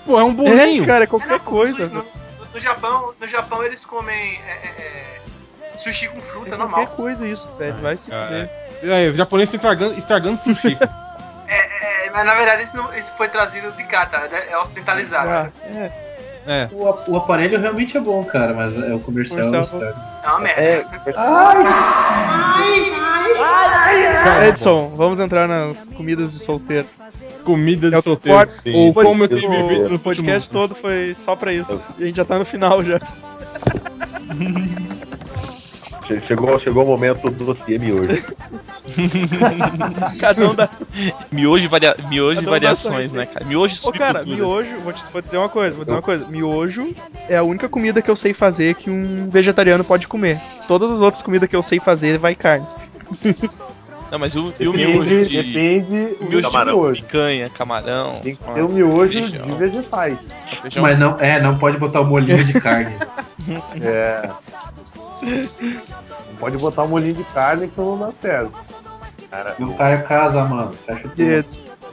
[0.05, 0.83] Pô, é um bolinho.
[0.83, 1.87] É, cara, é É, qualquer não, pô, coisa.
[1.87, 2.05] No, no-
[2.53, 5.19] no Japão, no Japão eles comem é, é,
[5.73, 6.87] é, sushi com É fruta qualquer normal.
[6.87, 7.75] coisa isso, velho.
[7.75, 8.49] Vai se fuder.
[8.83, 10.77] É, os japoneses estão estragando, estragando sushi.
[11.49, 14.27] É, mas na verdade isso, não- isso foi trazido de cá, tá?
[14.49, 15.29] É ocidentalizado.
[15.29, 15.91] Ah, é.
[16.47, 16.69] É.
[16.71, 19.43] O, o aparelho realmente é bom, cara, mas é o comercial.
[19.43, 19.63] Comercial.
[19.63, 19.95] estraga.
[20.23, 20.63] É uma merda.
[24.39, 26.87] É, Edson, vamos entrar nas comidas de solteiro.
[27.43, 28.51] Comida É de o que solteiro.
[28.73, 31.85] Ou O como eu tenho vivido O no podcast todo foi só pra isso.
[31.99, 32.99] E a gente já tá no final já.
[36.07, 38.23] che- chegou, chegou o momento do dossiê miojo.
[40.19, 40.69] Cada um dá.
[41.31, 41.95] Miojo e, varia...
[42.09, 43.45] Miojo e Cada um variações, sua né, cara?
[43.45, 46.25] Miojo e Ô, cara, miojo, vou te vou dizer uma coisa, vou dizer uma coisa.
[46.27, 46.93] Miojo
[47.27, 50.41] é a única comida que eu sei fazer que um vegetariano pode comer.
[50.67, 52.65] Todas as outras comidas que eu sei fazer vai carne.
[54.09, 55.43] Não, mas o, e o Depende, miojo de...
[55.43, 56.93] depende O o miojo de camarão.
[56.93, 58.19] picanha, camarão...
[58.23, 59.45] Tem que ser um miojo feijão.
[59.45, 60.19] de vegetais.
[60.81, 62.95] Mas não, é, não pode botar o molhinho de carne.
[63.81, 64.29] É.
[65.21, 68.51] Não pode botar um molinho de carne que senão não dá certo.
[69.29, 70.71] Cara, Não eu, cai a casa, mano.
[70.85, 71.15] Fecha tudo.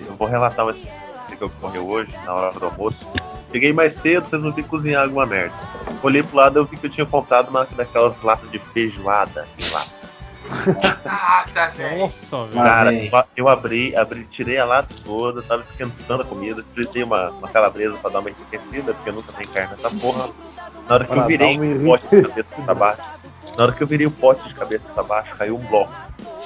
[0.01, 2.99] E eu vou relatar uma experiência que ocorreu hoje, na hora do almoço.
[3.51, 5.55] Cheguei mais cedo, resolvi cozinhar alguma merda.
[6.03, 9.47] Olhei pro lado eu vi que eu tinha comprado uma daquelas latas de feijoada.
[9.59, 9.85] sei lá.
[11.05, 12.13] Nossa, velho.
[12.65, 17.31] Cara, eu- eu abri, abri, tirei a lata toda, tava esquentando a comida, fritei uma,
[17.31, 20.29] uma calabresa pra dar uma enriquecida, porque nunca tem carne nessa porra.
[20.89, 23.03] Na hora que eu virei uma o pote de cabeça pra baixo,
[23.57, 25.93] na hora que eu virei o pote de cabeça pra baixo, caiu um bloco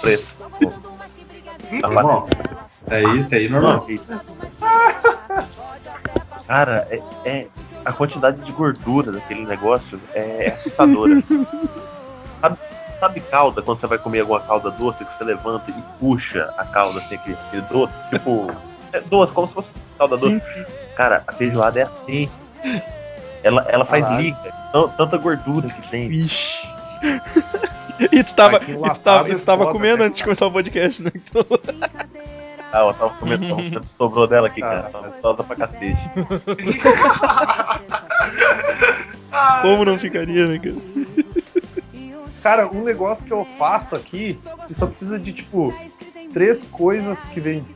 [0.01, 0.39] preto.
[1.71, 2.29] Na Normal.
[2.87, 3.87] Até aí, normal.
[6.47, 7.47] Cara, é, é-
[7.85, 11.23] a quantidade de gordura daquele negócio é assustadora.
[12.41, 12.59] sabe,
[12.99, 16.65] sabe calda, quando você vai comer alguma calda doce, que você levanta e puxa a
[16.67, 18.51] calda assim, aquele, aquele doce, tipo,
[18.93, 19.69] é doce, como se fosse
[19.99, 20.39] calda doce.
[20.41, 20.65] sim,
[20.97, 22.29] Cara, a feijoada é assim.
[23.43, 24.37] Ela, ela faz Caralho.
[24.97, 26.09] tanta gordura que tem.
[26.09, 26.67] vixe.
[28.13, 30.53] E tu tava, e tu tava, e tu tava comendo né, antes de começar o
[30.53, 31.11] podcast, né?
[31.13, 31.45] Então,
[32.73, 34.83] Ah, eu tava comendo, comendo, sobrou dela aqui, cara.
[34.83, 35.99] Tava gostosa pra cacete.
[39.63, 40.77] como não ficaria, né, cara?
[42.43, 45.75] Cara, um negócio que eu faço aqui, que só precisa de, tipo,
[46.33, 47.67] três coisas que vem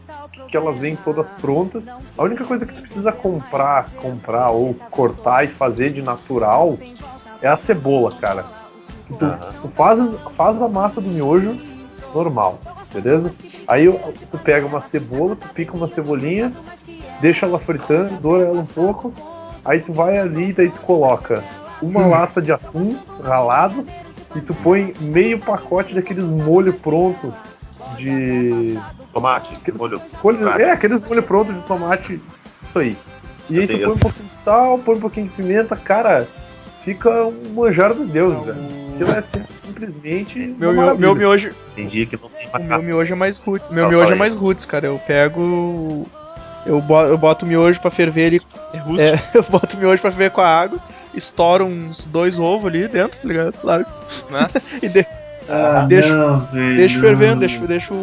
[0.53, 1.89] que elas vêm todas prontas.
[1.89, 6.79] A única coisa que tu precisa comprar, comprar ou cortar e fazer de natural
[7.41, 8.45] é a cebola, cara.
[9.09, 9.99] Tu, tu faz,
[10.37, 11.59] faz a massa do miojo
[12.15, 12.61] normal,
[12.93, 13.33] beleza?
[13.67, 13.87] Aí
[14.31, 16.53] tu pega uma cebola, tu pica uma cebolinha,
[17.21, 19.13] deixa ela fritando, doura ela um pouco,
[19.65, 21.43] aí tu vai ali e daí tu coloca
[21.81, 23.87] uma lata de atum ralado
[24.37, 27.33] e tu põe meio pacote daqueles molho pronto
[27.97, 28.79] de
[29.13, 30.01] Tomate, Aqueles molho.
[30.23, 30.63] tomate.
[30.63, 32.21] é, aqueles molho pronto de tomate,
[32.61, 32.97] isso aí.
[33.51, 36.27] E aí tu põe um pouquinho de sal, põe um pouquinho de pimenta, cara,
[36.85, 38.83] fica um manjar dos deuses, velho.
[38.95, 42.69] Aquilo é sim- simplesmente uma Meu, meu, meu miojo, Tem dia que não tem o
[42.69, 43.71] meu miojo é mais roots.
[43.71, 44.87] Meu miojo é mais roots, cara.
[44.87, 46.07] Eu pego.
[46.65, 48.43] Eu boto, eu boto o miojo pra ferver ele.
[48.73, 49.17] É rústico.
[49.17, 50.79] É, eu boto o miojo pra ferver com a água,
[51.15, 53.53] estouro uns dois ovos ali dentro, tá ligado?
[53.55, 53.85] Claro.
[54.31, 54.59] Nossa.
[54.87, 55.07] E de-
[55.49, 56.77] Ah, Deixa- não, velho.
[56.77, 57.01] deixo não.
[57.03, 57.95] fervendo, deixo, deixo,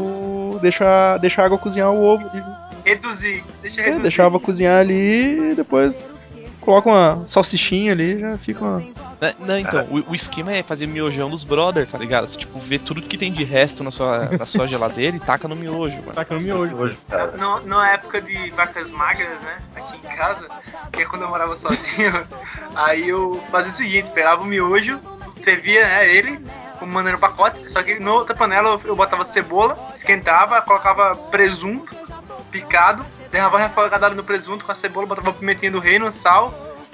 [0.60, 2.44] deixo, a, deixo a água cozinhar o ovo ali.
[2.86, 3.44] Reduzir.
[3.62, 4.02] Deixa É, reduzir.
[4.04, 6.08] deixa a água cozinhar ali e depois
[6.62, 8.80] coloca uma salsichinha ali já fica uma.
[9.22, 12.26] Né, Não, então, o, o esquema é fazer miojão dos brother, tá ligado?
[12.28, 15.46] Você, tipo, ver tudo que tem de resto na sua, na sua geladeira e taca
[15.48, 16.14] no miojo, mano.
[16.14, 16.76] Taca no miojo.
[17.38, 19.58] No, na época de vacas magras, né?
[19.76, 20.48] Aqui em casa,
[20.92, 22.14] que é quando eu morava sozinho,
[22.76, 25.00] aí eu fazia o seguinte, pegava o miojo,
[25.40, 26.44] fervia né, ele,
[26.80, 31.96] como mandando no pacote, só que na outra panela eu, botava cebola, esquentava, colocava presunto
[32.52, 36.54] picado, derrava refogada no presunto com a cebola, botava pimentinha do reino, sal,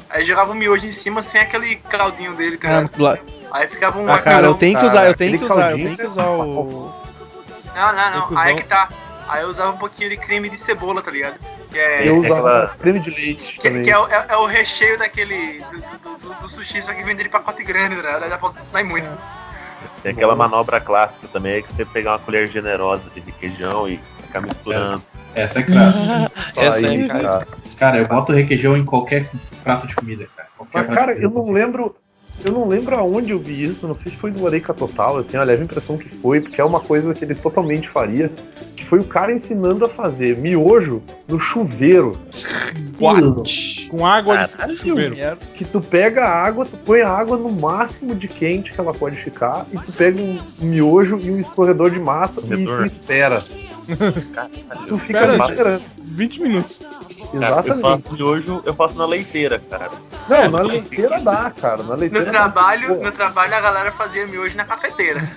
[0.10, 3.02] aí jogava o miojo em cima sem aquele caldinho dele, tá ligado?
[3.02, 3.18] lá-
[3.52, 5.78] Aí ficava um Ah, cara, eu tenho que cara, usar, eu tenho que usar, eu
[5.78, 6.94] tenho que usar o.
[7.74, 8.38] Não, não, não.
[8.38, 8.90] Aí é que tá.
[9.28, 11.40] Aí eu usava um pouquinho de creme de cebola, tá ligado?
[11.72, 13.84] Que é, Eu É usava aquela- creme de leite que, também.
[13.84, 15.60] que é, o- é- é o recheio daquele.
[15.60, 18.24] Do, do- do- do sushi, só que vende de pacote grande, tá ligado?
[18.24, 19.16] Aí dá pra sai muito.
[20.04, 20.50] Tem aquela Nossa.
[20.50, 25.04] manobra clássica também, é que você pegar uma colher generosa de requeijão e ficar misturando.
[25.34, 26.32] Essa é clássica.
[26.56, 27.48] Essa Aí, é, cara.
[27.78, 27.98] cara.
[27.98, 29.30] Eu boto requeijão em qualquer
[29.64, 30.48] prato de comida, cara.
[30.58, 31.96] Qualquer Mas, cara, eu não lembro.
[32.44, 35.24] Eu não lembro aonde eu vi isso, não sei se foi no Areca Total, eu
[35.24, 38.32] tenho a leve impressão que foi, porque é uma coisa que ele totalmente faria,
[38.76, 42.12] que foi o cara ensinando a fazer miojo no chuveiro.
[43.00, 43.88] What?
[43.90, 45.16] Com água de chuveiro.
[45.56, 48.94] Que tu pega a água, tu põe a água no máximo de quente que ela
[48.94, 52.80] pode ficar, e tu pega um miojo e um escorredor de massa e Escorredor.
[52.80, 53.46] tu espera.
[54.34, 54.88] Caralho.
[54.88, 55.84] Tu fica Cara, esperando.
[56.04, 56.78] 20 minutos.
[56.78, 56.96] Cara,
[57.34, 57.82] eu Exatamente.
[57.82, 59.90] faço miojo, eu faço na leiteira, cara.
[60.30, 61.78] Não, na leiteira dá, cara.
[61.84, 63.04] Na No leiteira trabalho, dá.
[63.06, 65.28] no trabalho a galera fazia miojo na cafeteira.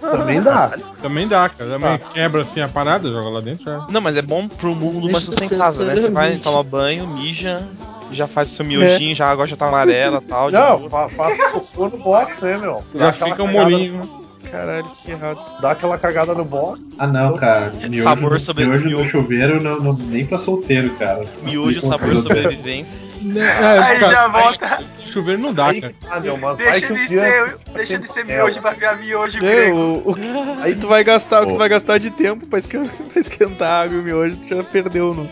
[0.00, 0.70] também dá.
[1.00, 1.70] Também dá, cara.
[1.70, 3.64] Também quebra assim a parada, joga lá dentro.
[3.64, 3.86] Já.
[3.90, 5.94] Não, mas é bom pro mundo mais Deixa eu sustentável, né?
[5.94, 7.62] Você vai tomar banho, mija,
[8.10, 10.50] já faz o seu miojinho, já a água já tá amarela e tal.
[10.50, 12.82] Não, faça cocô no box, né, meu?
[12.94, 14.27] Já aquela fica um molinho.
[14.50, 15.60] Caralho, que errado.
[15.60, 16.80] Dá aquela cagada no box.
[16.98, 17.70] Ah, não, cara.
[17.88, 19.10] Miojo, Sabor sobre- miojo do miojo.
[19.10, 21.22] chuveiro não, não- nem pra solteiro, cara.
[21.42, 23.06] Miojo, sabor, sobrevivência.
[23.36, 24.82] É, Aí cara, já volta.
[25.12, 25.94] Chuveiro não dá, Aí, cara.
[26.10, 28.72] ah, meu, mas vai Deixa que um de dia ser, deixa de ser miojo pra
[28.72, 30.16] virar miojo É, o, o,
[30.62, 33.68] aí tu vai gastar, o que tu vai gastar de tempo pra esquentar, pra esquentar
[33.70, 35.28] a água e o miojo, tu já perdeu no.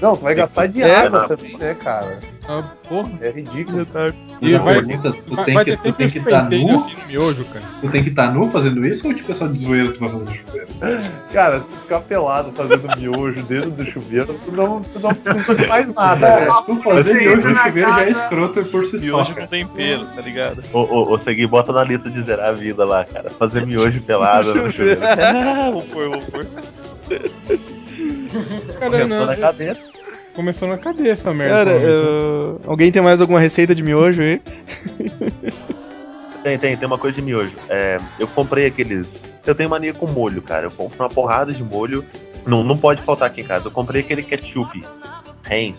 [0.00, 1.28] Não, tu vai gastar de É, água não.
[1.28, 2.16] também, né, cara?
[2.46, 3.10] Ah, porra.
[3.22, 3.86] É ridículo.
[4.42, 6.84] E E vai- pergunta, tu Vai, tem vai que tu tem que estar pentelho nu?
[6.84, 7.64] assim no miojo, cara.
[7.80, 10.08] Tu tem que estar nu fazendo isso ou tipo é só de zoeira tu vai
[10.10, 10.66] fazer no chuveiro?
[11.32, 15.54] Cara, se tu ficar pelado fazendo miojo dentro do chuveiro, tu não, tu não precisa
[15.54, 16.46] de mais nada, né?
[16.66, 19.04] Tu fazer miojo no chuveiro já é casa- escroto por si só.
[19.04, 20.62] Miojo com tempero, tá ligado?
[20.74, 23.30] Ô, ô, ô Segui, bota na lista de zerar a vida lá, cara.
[23.30, 25.00] Fazer miojo pelado no chuveiro.
[25.04, 26.46] Ah, vou pôr, vou pôr.
[28.80, 29.93] Cara, não, na cabeça.
[30.34, 31.56] Começou na cabeça a merda.
[31.56, 34.40] Cara, eu- alguém tem mais alguma receita de miojo aí?
[36.42, 37.52] Tem, tem, tem uma coisa de miojo.
[37.68, 39.06] É, eu comprei aqueles.
[39.46, 40.66] Eu tenho mania com molho, cara.
[40.66, 42.04] Eu compro uma porrada de molho.
[42.46, 43.68] Não, não pode faltar aqui em casa.
[43.68, 44.84] Eu comprei aquele ketchup.
[45.50, 45.76] Heinz.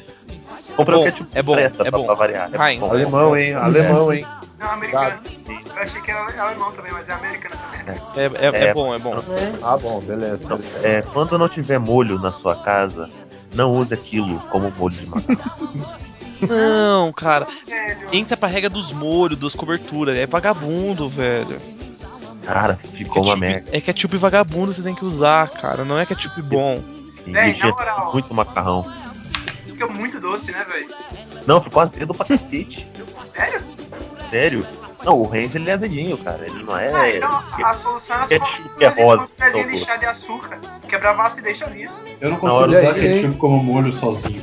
[0.76, 2.06] Comprei Bom, o ketchup é bom, presta é pra, bom.
[2.08, 2.50] pra variar.
[2.68, 2.80] Heinz.
[2.80, 2.90] bom.
[2.90, 3.54] Alemão, hein?
[3.54, 4.26] Alemão, hein?
[4.60, 5.20] Não, americano.
[5.76, 7.96] Eu achei que era alemão também, mas é americano também.
[8.16, 8.74] É, é, é É.
[8.74, 9.18] bom, é bom.
[9.62, 10.40] Ah, bom, beleza.
[10.44, 10.88] Então, beleza.
[10.88, 13.08] é, quando não tiver molho na sua casa,
[13.56, 16.06] não use aquilo como molho de macarrão.
[16.42, 17.48] Não, cara.
[18.12, 20.18] Entra pra regra dos molhos, das coberturas.
[20.18, 21.58] É vagabundo, velho.
[22.44, 23.76] Cara, ficou uma merda.
[23.76, 25.84] é ketchup vagabundo que você tem que usar, cara.
[25.84, 26.84] Não é ketchup bom.
[27.24, 28.14] Tinha na moral.
[28.14, 28.86] muito macarrão.
[29.66, 30.94] Fica muito doce, né, velho?
[31.48, 32.88] Não, ficou azedo pra cacete.
[33.26, 33.62] Sério?
[34.30, 34.68] Sério?
[35.06, 36.46] Não, o Range ele é azedinho, cara.
[36.46, 36.92] Ele não é.
[36.94, 39.04] Ah, então a solução era só ketchup é rosa.
[39.22, 41.88] uma colherzinha de chá de açúcar, quebrava a acidez ali.
[42.20, 44.42] Eu não consigo usar ketchup como molho sozinho.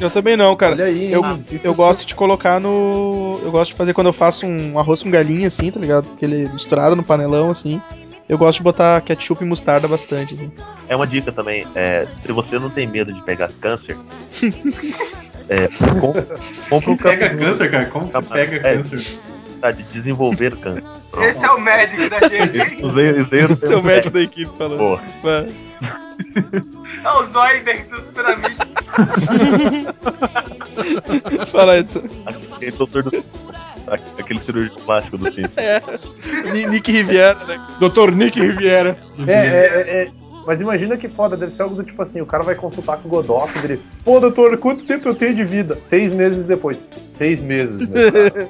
[0.00, 0.72] Eu também não, cara.
[0.72, 1.44] Olha aí, Eu, hein?
[1.62, 3.38] eu gosto de colocar no.
[3.42, 6.08] Eu gosto de fazer quando eu faço um arroz com galinha, assim, tá ligado?
[6.14, 7.80] Aquele misturado no panelão, assim.
[8.26, 10.50] Eu gosto de botar ketchup e mostarda bastante, assim.
[10.88, 11.66] É uma dica também.
[11.74, 13.96] É, se você não tem medo de pegar câncer,
[15.50, 15.68] é,
[16.00, 16.12] com-
[16.70, 17.86] compra um Pega câncer, cara?
[17.86, 19.20] Como você pega É, câncer?
[19.60, 20.82] Tá, de desenvolver câncer.
[21.10, 21.24] Pronto.
[21.28, 22.84] Esse é o médico da gente.
[22.84, 24.78] Usei, usei o médico da equipe falando.
[24.78, 25.02] Porra.
[27.02, 28.54] É o Zoidberg, seu super amigo.
[31.46, 32.02] Fala, Edson.
[32.26, 33.24] Aquele doutor do.
[34.18, 35.48] Aquele cirúrgico plástico do filme.
[35.56, 35.80] É.
[36.52, 37.66] Ni- Nick Riviera, né?
[37.80, 38.12] Dr.
[38.14, 38.98] Nick Riviera.
[39.26, 40.10] É, é, é, é.
[40.46, 43.08] Mas imagina que foda, deve ser algo do tipo assim, o cara vai consultar com
[43.08, 45.76] o Godot e ele, pô, doutor, quanto tempo eu tenho de vida?
[45.76, 46.82] Seis meses depois.
[47.06, 48.48] Seis meses, meu cara.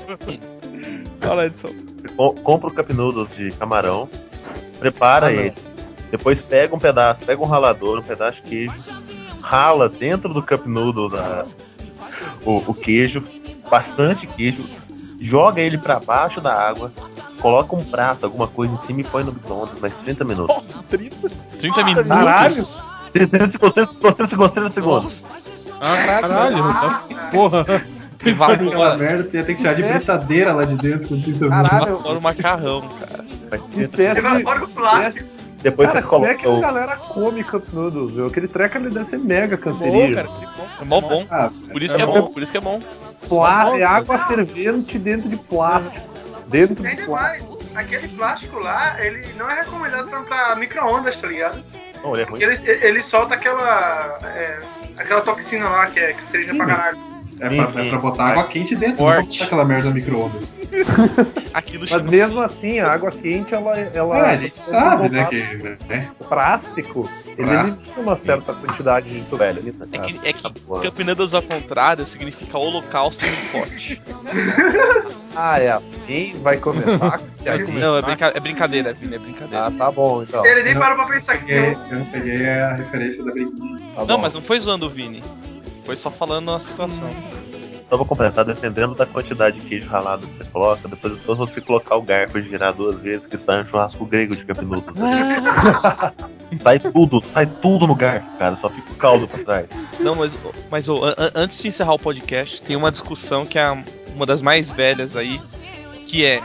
[1.20, 1.68] Fala, Edson.
[2.16, 4.08] Com- compra o cup noodles de camarão,
[4.78, 5.38] prepara Ah, não.
[5.40, 5.54] ele.
[6.10, 8.72] Depois pega um pedaço, pega um ralador, um pedaço de queijo,
[9.42, 11.44] rala dentro do cup noodle da,
[12.44, 13.22] o, o queijo,
[13.68, 14.64] bastante queijo,
[15.20, 16.92] joga ele pra baixo da água,
[17.40, 20.56] coloca um prato, alguma coisa em cima e põe no micro-ondas mais 30 minutos.
[20.56, 21.30] Nossa, 30.
[21.58, 22.08] 30 minutos.
[22.08, 22.54] caralho.
[23.12, 25.04] 30 segundos, 30 segundos, 30 segundos.
[25.04, 25.70] Nossa.
[25.78, 27.66] Caralho, tá- porra.
[28.26, 31.70] Aquela merda tem, tem que tirar de britadeira lá de dentro com 30 minutos.
[31.70, 33.24] Caralho, Fora o macarrão, cara.
[33.50, 34.72] Vai 30 espécie de...
[34.74, 35.36] Plástico.
[35.62, 38.26] Depois Cara, você como é que a galera come Cup Noodles, viu?
[38.26, 40.14] Aquele treco ele deve ser mega cancerígeno.
[40.14, 40.28] cara.
[40.80, 41.26] É mó bom.
[41.30, 42.20] Ah, Por isso que é bom.
[42.20, 42.80] bom, por isso que é bom.
[43.28, 45.96] Plá- é água fervente dentro de plástico.
[46.46, 47.58] Dentro de Ainda plástico.
[47.64, 51.62] mais, aquele plástico lá, ele não é recomendado pra, pra micro-ondas, tá ligado?
[52.02, 54.18] Não, ele é ele, ele solta aquela.
[54.24, 54.58] é,
[54.96, 57.15] aquela toxina lá que é cancerígena pra caralho.
[57.38, 59.32] É pra, é pra botar água quente dentro, não pra Forte.
[59.38, 60.54] botar aquela merda no micro-ondas.
[61.52, 63.78] Aquilo Mas mesmo assim, a água quente, ela.
[63.78, 65.24] ela Ah, a gente sabe, né?
[65.26, 65.42] Que,
[65.88, 66.10] né?
[66.18, 69.72] O plástico, ele elimina uma certa quantidade de toxina.
[69.92, 74.02] É que, é que Noodles ao contrário significa holocausto no pote.
[75.38, 76.34] Ah, é assim?
[76.42, 77.18] Vai começar?
[77.18, 77.78] com piadinha?
[77.78, 79.66] Não, é, brinca- é brincadeira, Vini, é brincadeira.
[79.66, 80.42] Ah, tá bom, então.
[80.46, 80.80] Ele nem Não.
[80.80, 81.62] parou pra pensar que não.
[81.90, 83.76] eu não peguei a referência da briguinha.
[83.94, 84.18] Tá Não, bom.
[84.18, 85.22] mas não foi zoando o Vini.
[85.86, 87.08] Foi só falando a situação.
[87.88, 91.34] Só vou completar, dependendo da quantidade de queijo ralado que você coloca, depois é só
[91.36, 94.92] você colocar o garfo e girar duas vezes, que sai um churrasco grego de capinudo.
[96.62, 99.66] sai tudo, sai tudo no garfo, cara, só fica o caldo pra trás.
[100.00, 100.36] Não, mas,
[100.68, 103.70] mas an- antes de encerrar o podcast, tem uma discussão que é
[104.14, 105.40] uma das mais velhas aí,
[106.04, 106.40] que é.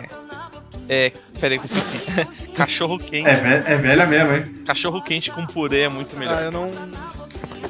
[0.89, 1.11] É.
[1.39, 2.25] Peraí que eu esqueci.
[2.53, 3.27] cachorro quente.
[3.29, 4.43] É, ve- é velha mesmo, hein?
[4.65, 6.43] Cachorro quente com purê é muito Ah, melhor.
[6.43, 6.69] eu não.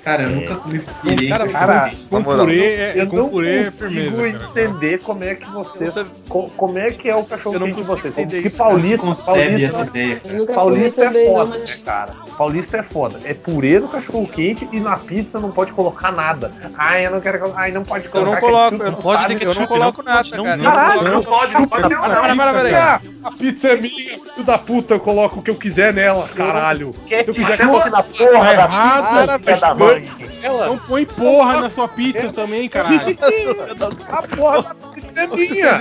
[0.04, 0.32] Cara, eu É.
[0.32, 1.30] nunca me virei.
[1.30, 1.92] Cara, com cara.
[2.10, 4.46] Com purê, é, Eu com não purê é consigo firmeza, cara.
[4.50, 5.96] entender como é que vocês.
[6.28, 8.18] co- Como é que é o cachorro Eu não quente de vocês.
[8.18, 10.22] entender Que paulista, Não concebe paulista, essa ideia.
[10.26, 11.76] Eu comi paulista é também, não, foda, mas.
[11.76, 12.14] cara?
[12.38, 13.20] Paulista é foda.
[13.24, 16.52] É purê no cachorro quente e na pizza não pode colocar nada.
[16.76, 17.62] Ai, eu não quero colocar.
[17.62, 18.32] Ai, não pode Eu colocar.
[18.32, 20.44] não coloco, ketchup, eu não pode ter Eu não ketchup, coloco não nada, pode, não
[20.46, 20.58] cara.
[20.58, 20.72] tem.
[20.72, 23.02] Caralho, Não pode, não pode Para, para, para.
[23.24, 26.94] A pizza é minha, filho da puta, eu coloco o que eu quiser nela, caralho.
[27.08, 30.10] Se eu quiser coloque na porra da errado, da mãe.
[30.44, 32.98] ela, Não põe porra na sua pizza também, caralho.
[34.10, 35.80] a porra da pizza é minha.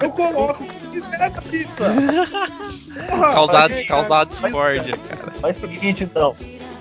[0.00, 1.84] Eu coloco o que quiser na pizza.
[3.08, 5.32] Porra, mas- causar discórdia, cara.
[5.40, 6.34] Faz o seguinte então,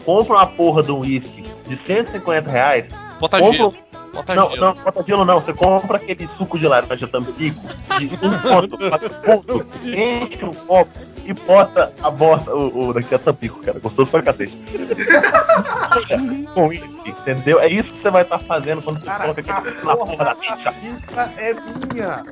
[0.06, 2.86] compra uma porra de um uísque de 150 reais,
[3.20, 3.74] Bota compra gelo.
[4.14, 4.66] Bota Não, gelo.
[4.66, 5.40] não, bota gelo não.
[5.40, 7.62] Você compra aquele suco de laranja tampico
[7.98, 10.92] de um ponto, quatro pontos, enche um copo
[11.26, 13.80] e bota a bosta, o, o daqui é tampico, cara.
[13.80, 14.58] Gostoso pra cacete.
[16.54, 17.60] Com isso, entendeu?
[17.60, 20.72] É isso que você vai estar fazendo quando você coloca aquele na porra da pizza.
[20.72, 21.54] pizza é
[21.94, 22.24] minha.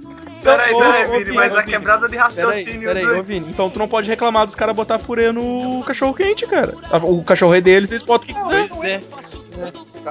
[0.42, 1.72] Peraí, peraí, Vini, Vini, mas ô, a Vini.
[1.74, 2.88] quebrada de Peraí, raciocínio.
[2.88, 3.50] peraí, do- ô Vini.
[3.50, 6.74] Então tu não pode reclamar dos caras botar purê no cachorro quente, cara.
[7.04, 8.68] O cachorro é deles, eles botam o que quiser.
[8.70, 9.02] Pois é.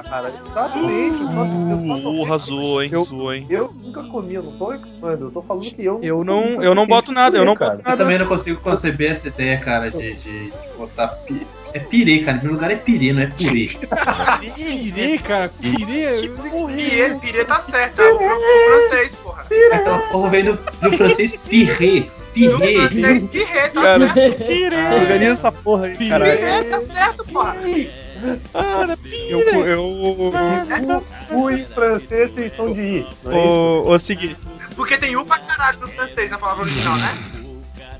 [0.09, 1.21] Cara, exatamente.
[1.21, 2.89] eu eu só- Uh, arrasou, hein?
[2.91, 3.45] Eu- Zoou, hein?
[3.49, 5.99] Eu nunca comi, eu não tô reclamando, eu tô falando que eu.
[6.01, 7.71] Eu não, eu não boto nada, eu não cara.
[7.71, 7.97] boto Eu nada.
[8.03, 11.07] também não consigo conceber essa ideia, cara, de, de, de botar.
[11.07, 11.45] Pi...
[11.71, 12.37] É pirê, cara.
[12.37, 13.67] Em primeiro lugar é pirê, não é purê.
[14.55, 15.51] Pirê, cara.
[15.61, 16.13] Pirê.
[16.67, 19.45] Pirê, pirê tá certo, é o, fran- o francês, porra.
[19.71, 22.05] Aquela porra veio do, do francês pirê.
[22.29, 22.73] O Pirê.
[22.75, 24.43] francês pirê, tá Cara, certo.
[25.01, 26.37] Organiza essa porra aí, caralho.
[26.39, 27.55] Pirê tá certo, porra.
[29.29, 30.33] Eu, eu,
[31.31, 33.07] O em francês tem som de i.
[33.23, 33.53] Não é isso?
[33.53, 34.37] o, o seguinte,
[34.75, 37.39] Porque tem u pra caralho no francês na palavra original, né?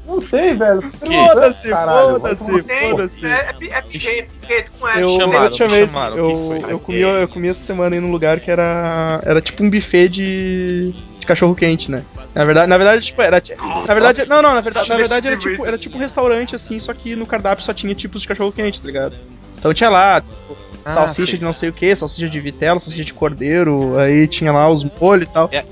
[0.09, 0.81] Não sei, velho.
[0.81, 3.25] foda-se, foda-se, foda-se.
[3.27, 5.01] é, é, é pirê, pirê com S.
[5.01, 8.11] Eu, chamaram, eu te chamei, chamaram, eu, eu, comi, eu comi essa semana aí num
[8.11, 12.03] lugar que era, era tipo um buffet de, de cachorro quente, né?
[12.33, 13.37] Na verdade, na verdade, tipo, era.
[13.37, 16.55] na verdade, Nossa, não, não, na verdade, na verdade era tipo, era tipo um restaurante
[16.55, 19.15] assim, só que no cardápio só tinha tipos de cachorro quente, tá ligado?
[19.59, 22.79] Então tinha lá, tipo, Ah, salsicha sei, de não sei o que, salsicha de vitela,
[22.79, 25.49] salsicha de cordeiro, aí tinha lá os molhos e tal.
[25.51, 25.63] É,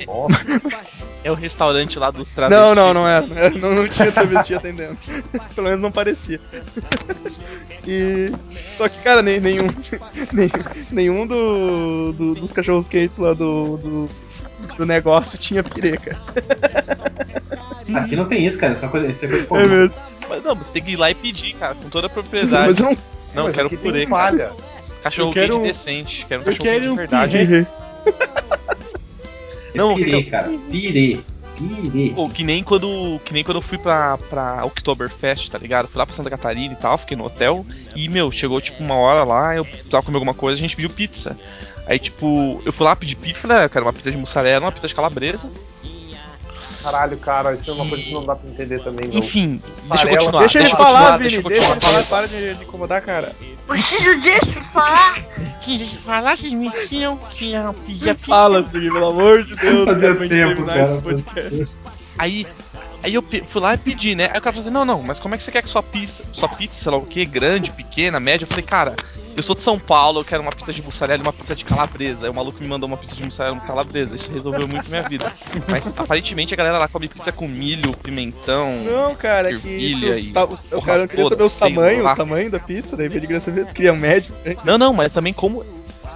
[1.24, 2.76] é o restaurante lá dos Não, travestis.
[2.76, 3.26] não, não era.
[3.52, 4.98] Não, não tinha travesti atendendo.
[5.56, 6.40] Pelo menos não parecia.
[7.88, 8.32] E.
[8.74, 9.68] Só que, cara, nem, nenhum.
[10.34, 10.50] nem-
[10.92, 14.10] nenhum do, do- dos cachorros quentes lá do, do,
[14.78, 16.22] do negócio tinha pirê, cara.
[17.96, 18.74] Aqui não tem isso, cara.
[18.74, 20.04] Isso é coisa, isso é coisa de É mesmo.
[20.30, 22.68] Mas não, você tem que ir lá e pedir, cara, com toda a propriedade.
[22.68, 22.98] Mas eu não.
[23.34, 24.16] Não, Mas quero tem purê, cara.
[24.32, 24.52] falha.
[25.04, 26.26] Cachorro quero quente decente.
[26.26, 27.38] Quero um eu cachorro quente de verdade.
[27.38, 27.66] pirê.
[29.76, 30.50] Não, pirê, então- cara.
[30.70, 31.20] Pirê.
[31.58, 32.12] Pirê.
[32.16, 35.88] Pô, que nem quando, que nem quando eu fui pra, pra Oktoberfest, tá ligado?
[35.88, 37.66] Fui lá pra Santa Catarina e tal, fiquei no hotel.
[37.96, 40.90] E, meu, chegou tipo uma hora lá, eu precisava comer alguma coisa, a gente pediu
[40.90, 41.38] pizza.
[41.88, 44.66] Aí, tipo, eu fui lá pedir pizza, falei, ah, eu quero uma pizza de mussarela,
[44.66, 45.50] uma pizza de calabresa.
[46.92, 49.08] Caralho, cara, isso é uma coisa que não dá pra entender também.
[49.10, 49.20] Não.
[49.20, 50.40] Enfim, deixa eu continuar.
[50.40, 51.36] Deixa ele eu falar, continuar, Vini.
[51.36, 51.92] eu Deixa ele continuar.
[51.92, 52.04] falar.
[52.04, 53.36] Para de, de incomodar, cara.
[53.68, 55.16] Preciso deixa eu falar.
[55.66, 59.90] Deixa eu falar, vocês me ensinam que a pizza Fala, Ziggy, pelo amor de Deus,
[59.90, 60.82] gente tempo, terminar cara.
[60.82, 61.76] esse podcast.
[62.18, 62.46] Aí,
[63.04, 64.26] aí eu fui lá e pedi, né?
[64.26, 65.84] Aí o cara falou assim: não, não, mas como é que você quer que sua
[65.84, 68.44] pizza, sua pizza, sei lá o quê, grande, pequena, média?
[68.44, 68.98] Eu falei, cara,
[69.36, 71.64] eu sou de São Paulo, eu quero uma pizza de mussarela e uma pizza de
[71.64, 72.26] calabresa.
[72.26, 74.16] Aí o maluco me mandou uma pizza de mussarela e calabresa.
[74.16, 75.32] Isso resolveu muito minha vida.
[75.68, 78.78] Mas aparentemente a galera lá come pizza com milho, pimentão.
[78.84, 79.68] Não, cara, é que.
[79.68, 82.60] Ervilha Tu, e os- o porra cara queria toda, saber os tamanhos, os tamanhos da
[82.60, 84.34] pizza, daí ele queria saber, tu queria médio.
[84.44, 84.56] né?
[84.64, 85.64] Não, não, mas também como.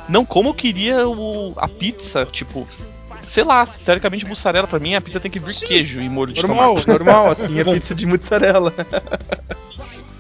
[0.07, 2.67] Não, como eu queria o, a pizza, tipo.
[3.31, 6.41] Sei lá, teoricamente mussarela pra mim a pizza tem que vir queijo e molho de
[6.45, 6.89] Normal, tomate.
[6.89, 8.73] normal, assim, é pizza de mussarela.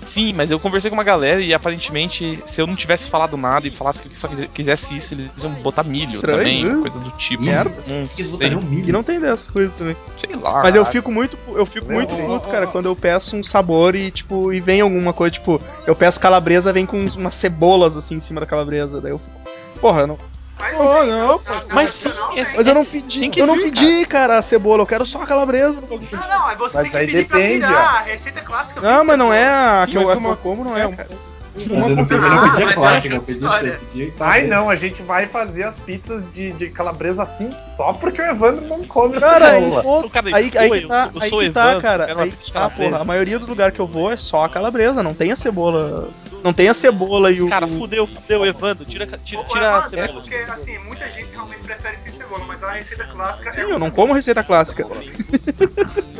[0.01, 3.67] Sim, mas eu conversei com uma galera e aparentemente, se eu não tivesse falado nada
[3.67, 6.79] e falasse que só quise- quisesse isso, eles iam botar milho Estranho, também, né?
[6.79, 7.43] coisa do tipo.
[7.43, 7.75] Merda.
[7.85, 8.87] Não Que sei, um milho.
[8.87, 9.97] E não tem dessas coisas também.
[10.15, 10.63] sei lá.
[10.63, 13.93] Mas eu fico muito, eu fico Não, muito puto, cara, quando eu peço um sabor
[13.93, 17.97] e, tipo, e vem alguma coisa, tipo, eu peço calabresa, vem com uns- umas cebolas,
[17.97, 19.35] assim, em cima da calabresa, daí eu fico...
[19.81, 20.30] Porra, eu não...
[20.61, 21.41] Mas, Oh, não,
[21.71, 24.41] Mas sim, esse- Mas eu não pedi, Tem que eu não vir, pedi, cara, a
[24.41, 25.81] cebola, eu quero só a calabresa.
[25.81, 26.07] no bagulho.
[26.11, 27.83] Não, não, aí você Mas tem aí que pedir depende, pra virar.
[27.83, 27.97] ó.
[27.97, 28.81] A receita clássica.
[28.81, 30.95] Não, mas não é a Sim, que eu, a que eu como, não é, é,
[30.95, 31.09] cara.
[31.53, 33.49] Mas eu não, eu não pedi Ah, é clássica, eu pedi eu
[33.91, 38.21] pedi Ai não, a gente vai fazer as pizzas de, de calabresa assim só porque
[38.21, 39.83] o Evandro não come Cara, aí, cebola.
[39.83, 41.81] pô, cara, aí, aí que eu tá, sou- eu aí sou que o tá, Evandro,
[41.81, 42.21] cara.
[42.21, 43.01] Aí que tá, porra.
[43.01, 46.09] A maioria dos lugares que eu vou é só a calabresa, não tem a cebola.
[46.43, 47.47] Não tem a cebola e o.
[47.49, 50.07] cara, fudeu, fudeu, Evandro, tira, tira, tira a cebola.
[50.09, 53.63] É porque, assim, muita gente realmente prefere sem cebola, mas a receita clássica Sim, é
[53.65, 54.83] eu não como receita clássica.
[54.83, 54.87] É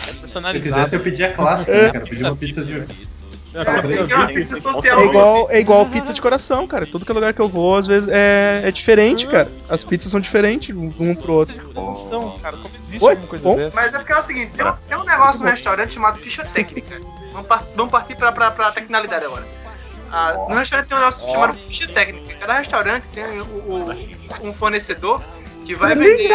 [0.00, 0.76] Se eu personalizado.
[0.76, 1.82] quisesse, eu pedia a clássica, É.
[1.84, 1.98] né, cara?
[2.04, 2.86] Eu pedi uma pizza de.
[3.52, 5.00] É, É, pizza social.
[5.00, 6.86] É igual, é igual pizza de coração, cara.
[6.86, 9.50] Todo que é lugar que eu vou, às vezes, é, é diferente, cara.
[9.68, 11.92] As pizzas são diferentes um um pro outro.
[11.92, 13.10] São, cara, como existe Oi?
[13.12, 13.56] alguma coisa Bom?
[13.56, 13.80] dessa?
[13.80, 16.44] Mas é porque é o seguinte, tem um, tem um negócio no restaurante chamado ficha
[16.44, 17.00] técnica.
[17.32, 19.44] Vamos, par- vamos partir pra, pra, pra tecnicalidade agora.
[20.12, 22.34] Ah, no restaurante tem um negócio chamado ficha técnica.
[22.40, 23.94] Cada restaurante tem o- o-
[24.48, 25.22] um fornecedor
[25.74, 26.28] que vai vender.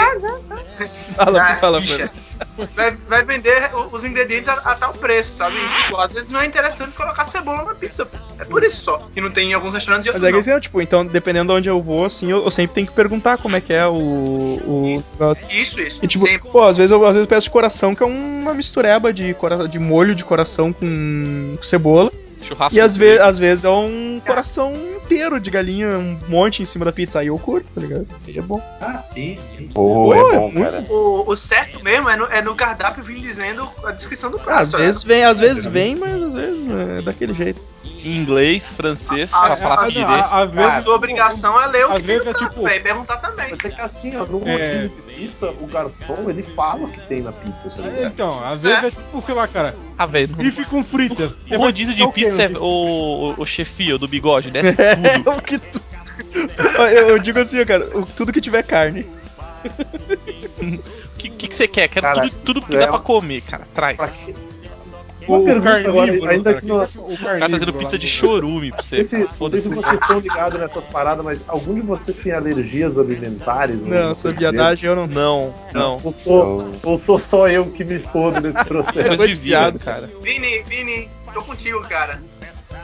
[1.16, 2.10] Fala, Ah, fala, ficha.
[2.76, 5.56] Vai, vai vender os ingredientes a, a tal preço, sabe?
[5.58, 8.08] E, tipo, às vezes não é interessante colocar cebola na pizza.
[8.38, 8.98] É por isso só.
[9.14, 10.40] Que não tem em alguns restaurantes e Mas é que não.
[10.40, 13.38] assim, tipo, então, dependendo de onde eu vou, assim, eu, eu sempre tenho que perguntar
[13.38, 15.04] como é que é o, o.
[15.50, 16.00] Isso, isso.
[16.04, 16.50] E tipo, Sempre.
[16.50, 19.68] pô, às vezes eu às vezes peço de coração, que é uma mistureba de, cora-
[19.68, 22.12] de molho de coração com cebola.
[22.46, 22.78] Churrasco.
[22.78, 26.86] E às, ve às vezes é um coração inteiro de galinha, um monte em cima
[26.86, 27.20] da pizza.
[27.20, 28.08] Aí eu curto, tá ligado?
[28.28, 28.62] Aí é bom.
[28.82, 29.68] Ah, sim, sim.
[29.74, 30.86] Pô, Pô, é é bom, muito cara.
[30.90, 34.62] O, o certo mesmo é no, é no cardápio vir dizendo a descrição do prato.
[34.62, 37.62] Às vezes vem, às vezes vem, mas às vezes é daquele jeito.
[38.04, 40.04] Em inglês, francês, Ah, pra ah, falar ah, pirê.
[40.04, 40.84] Às A vezes.
[40.84, 43.48] sua obrigação é ler o que tem no vezes é tipo- e perguntar também.
[43.50, 44.54] Mas é que assim, ó, no É.
[44.54, 48.12] rodízio de pizza, o garçom, ele fala o que tem na pizza, tá É, ligado?
[48.14, 50.36] Então, às vezes é tipo, sei lá, cara, Ah, velho.
[50.36, 51.32] bife com fritas.
[51.52, 55.32] O rodízio de É pizza é o, o, chefio do bigode, desce É tudo.
[55.32, 55.82] o que tu...
[56.78, 59.06] eu, eu digo assim, ó, cara, o- tudo que tiver carne.
[61.16, 61.88] O que, que, que você quer?
[61.88, 63.68] Quero Cara, tudo, tudo que dá é pra comer, cara.
[63.74, 64.32] Pra Traz.
[65.26, 65.32] Quê?
[65.32, 68.08] O, Uma pergunta agora, ainda cara, que não- o O cara tá fazendo pizza de
[68.08, 68.98] chorume pra você.
[68.98, 69.34] Não sei, cara.
[69.34, 72.98] se, não sei se vocês estão ligados nessas paradas, mas algum de vocês tem alergias
[72.98, 73.80] alimentares?
[73.82, 75.08] Não, essa viadagem eu não.
[75.08, 76.02] Não, não.
[76.04, 78.98] Ou sou, ou sou só eu que me fodo nesse Você processo?
[79.04, 79.80] gosta coisa de viado.
[79.80, 80.10] cara.
[80.22, 82.22] Vini, Vini, tô contigo, cara.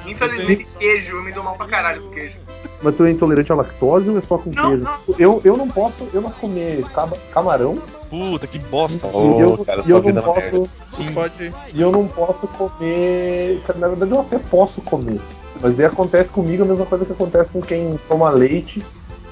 [0.05, 2.35] Infelizmente, queijo, eu me dou mal pra caralho com queijo.
[2.81, 4.83] Mas tu é intolerante à lactose ou é só com Não, queijo?
[4.83, 4.97] não.
[5.19, 6.83] Eu, eu não posso, eu não posso comer
[7.31, 7.77] camarão
[8.11, 9.07] Puta, que bosta.
[9.07, 10.69] E eu, cara, e sua eu não é posso.
[10.85, 11.13] Sim.
[11.13, 11.51] Pode.
[11.73, 13.61] E eu não posso comer.
[13.77, 15.21] Na verdade, eu até posso comer.
[15.61, 18.83] Mas daí acontece comigo a mesma coisa que acontece com quem toma leite,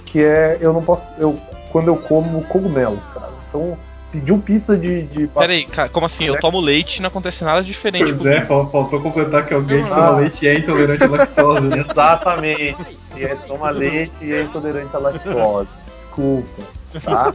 [0.06, 1.04] que é eu não posso.
[1.18, 1.38] Eu,
[1.74, 3.30] quando eu como cogumelos, cara.
[3.50, 3.78] Então,
[4.14, 5.02] pediu pizza de.
[5.04, 6.24] de Pera aí, cara, como assim?
[6.24, 9.92] Eu tomo leite e não acontece nada diferente Pois é, faltou completar que alguém que
[9.92, 9.96] Ah.
[9.96, 11.68] toma leite é intolerante à lactose.
[11.68, 11.78] né?
[11.86, 12.98] Exatamente.
[13.18, 15.68] E é toma leite e é intolerante à lactose.
[15.92, 16.62] Desculpa,
[17.04, 17.34] tá?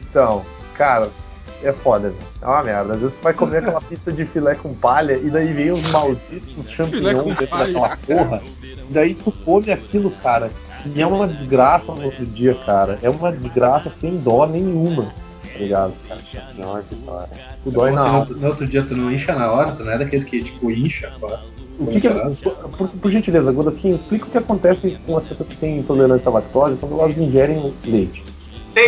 [0.00, 0.44] Então,
[0.80, 1.08] cara,
[1.62, 2.20] é foda, velho.
[2.40, 2.94] É uma merda.
[2.94, 5.90] Às vezes tu vai comer aquela pizza de filé com palha e daí vem os
[5.90, 8.42] malditos champignons dentro daquela porra.
[8.62, 10.48] E daí tu come aquilo, cara.
[10.96, 12.98] E é uma desgraça no outro dia, cara.
[13.02, 15.12] É uma desgraça sem dó nenhuma.
[15.52, 15.92] Tá ligado?
[16.08, 16.20] Cara,
[16.56, 17.28] Nossa, cara.
[17.62, 19.92] Tu dói Então, na assim, no, outro- dia tu não incha na hora, tu não
[19.92, 21.12] é daqueles que tipo incha.
[21.20, 21.40] pá.
[21.78, 22.30] O que que é-
[22.78, 26.32] por, por gentileza, Godoquim, explica o que acontece com as pessoas que têm intolerância à
[26.32, 28.24] lactose quando elas ingerem leite.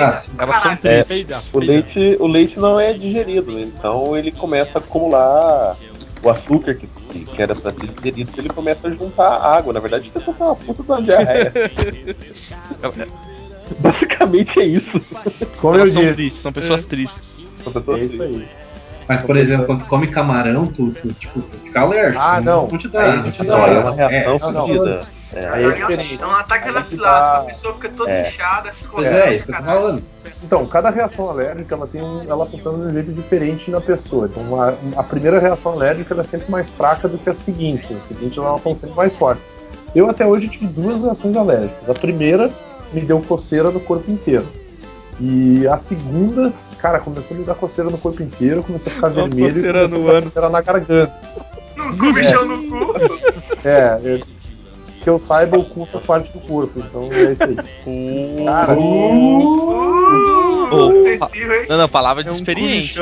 [0.01, 0.23] Ah.
[0.39, 1.53] Elas são tristes.
[1.55, 5.77] O leite, o leite não é digerido, então ele começa a acumular
[6.23, 9.73] o açúcar que, que era pra ser digerido, ele começa a juntar água.
[9.73, 11.53] Na verdade, isso é uma puta de uma diarreia.
[13.79, 14.91] Basicamente é isso.
[15.61, 17.49] Como eu Elas são disse, tristes, são pessoas tristes.
[17.65, 18.49] São pessoas é isso aí.
[19.09, 22.23] Mas, por exemplo, quando tu come camarão, tu, tu, tipo, tu fica alérgico.
[22.23, 22.67] Ah, não.
[22.69, 23.65] Não te dá, Aí não te Não, dá.
[23.65, 24.67] aí é uma reação não, não.
[24.69, 25.01] fodida.
[25.35, 25.49] É.
[25.49, 26.19] Aí é diferente.
[26.23, 28.21] É um ataque Aí anafilático, a pessoa fica toda É.
[28.23, 29.17] inchada, Pois escorrendo.
[29.19, 30.03] é, isso que eu tô falando.
[30.45, 34.27] Então, cada reação alérgica ela tem um, ela funciona de um jeito diferente na pessoa.
[34.31, 37.95] Então, uma- a primeira reação alérgica ela é sempre mais fraca do que a seguinte.
[37.95, 39.51] As seguintes elas são sempre mais fortes.
[39.95, 41.89] Eu até hoje tive duas reações alérgicas.
[41.89, 42.51] A primeira
[42.93, 44.47] me deu coceira no corpo inteiro.
[45.21, 49.09] E a segunda, cara, começou a me dar coceira no corpo inteiro, comecei a ficar
[49.09, 50.25] Uma vermelho coceira começou no a me dar ânus.
[50.35, 51.13] coceira na garganta.
[51.77, 52.95] No cu, bichão no cu.
[53.65, 54.21] É, é,
[55.03, 57.57] que eu saiba, o cu faz parte do corpo, então é isso aí.
[58.45, 61.67] Cara, Uh, Oh, sensível, hein?
[61.69, 62.99] Não, não, palavra de É um experiente.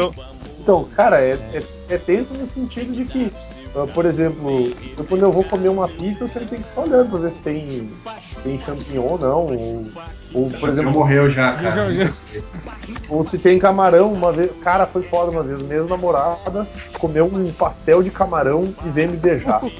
[0.61, 3.33] Então, cara, é, é, é tenso no sentido de que,
[3.75, 6.83] ah, por exemplo, eu, quando eu vou comer uma pizza, eu sempre tenho que ficar
[6.83, 7.91] olhando pra ver se tem,
[8.21, 9.47] se tem champignon ou não.
[9.47, 9.87] Ou,
[10.35, 11.95] ou, por exemplo, morreu já, cara.
[11.95, 12.13] Já- já-
[13.09, 14.13] ou se tem camarão.
[14.13, 15.63] Uma vez, cara, foi foda uma vez.
[15.63, 16.67] Minha namorada
[16.99, 19.61] comeu um pastel de camarão e veio me beijar.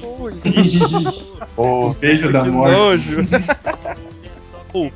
[1.57, 2.75] O beijo da Que morte.
[2.75, 3.21] nojo.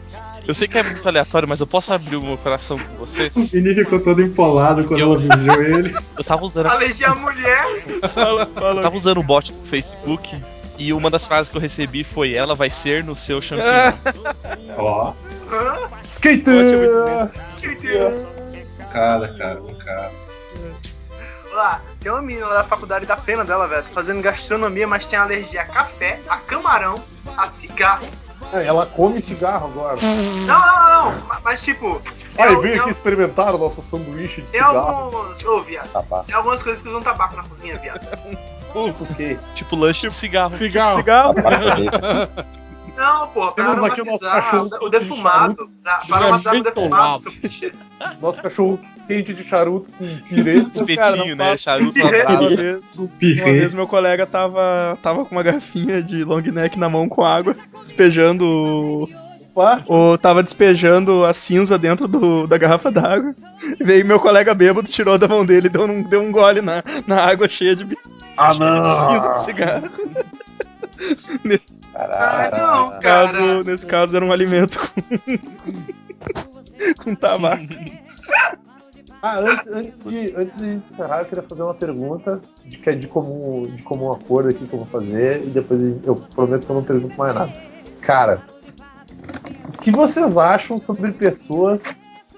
[0.47, 2.97] Eu sei que é muito aleatório, mas eu posso abrir o meu coração com O
[2.99, 3.51] vocês?
[3.51, 5.95] Vini ficou todo empolado quando Eu- ela beijou ele.
[6.17, 7.65] Eu tava usando, Alergia à mulher.
[8.13, 8.75] Fala, fala.
[8.75, 10.41] eu tava usando o bot do Facebook
[10.77, 13.93] e uma das frases que eu recebi foi ela vai ser no seu champignon.
[14.77, 15.13] Ó,
[15.51, 15.89] Hã?
[16.03, 17.29] Skater!
[18.91, 20.11] Cara, cara, cara.
[21.53, 25.05] Lá, tem uma menina lá da faculdade da pena dela, velho, tá fazendo gastronomia, mas
[25.05, 27.01] tem alergia a café, a camarão,
[27.37, 28.05] a cigarro.
[28.53, 29.97] Ah, Ela come cigarro agora.
[30.01, 30.75] Não, não,
[31.05, 31.25] não, não.
[31.27, 32.01] ma- Mas tipo.
[32.37, 34.77] al- vem tem aqui experimentar o nosso sanduíche de Tem cigarro.
[35.15, 35.43] alguns.
[35.45, 35.89] Ô, viado.
[35.91, 36.25] Tabaco.
[36.25, 37.99] Tem algumas coisas que usam tabaco na cozinha, viado.
[38.73, 39.37] Por quê?
[39.55, 40.57] Tipo lanche de cigarro.
[40.57, 40.95] Cigarro.
[40.95, 41.33] Cigarro.
[42.95, 45.55] Não, pô, pra Temos aqui o nosso cachorro o de defumado.
[45.83, 47.71] Pra pra aromatizar o defumado, seu bicho.
[48.21, 50.65] Nosso cachorro quente de charutos com pirê.
[50.73, 51.57] Espetinho, né?
[51.57, 52.55] Charuto Uma na Uma brasa.
[52.55, 53.53] vez, uma Pirrê.
[53.53, 57.55] vez meu colega tava, tava com uma garrafinha de long neck na mão com água,
[57.81, 59.07] despejando.
[59.87, 63.33] Ou tava despejando a cinza dentro do, da garrafa d'água.
[63.79, 66.83] Veio meu colega bêbado, tirou da mão dele e deu um, deu um gole na,
[67.07, 67.85] na água cheia de,
[68.37, 69.89] Ah, cheia de cinza de cigarro.
[71.45, 72.57] nesse, Ah, Caralho.
[72.57, 73.27] não, nesse cara.
[73.27, 75.01] caso, nesse caso era um alimento com,
[77.03, 77.63] com tabaco.
[79.21, 82.93] Ah, antes, antes, de, antes de encerrar, eu queria fazer uma pergunta de, que é
[82.93, 86.71] de comum, de comum acordo aqui que eu vou fazer e depois eu prometo que
[86.71, 87.51] eu não pergunto mais nada.
[88.01, 88.43] Cara,
[89.67, 91.83] o que vocês acham sobre pessoas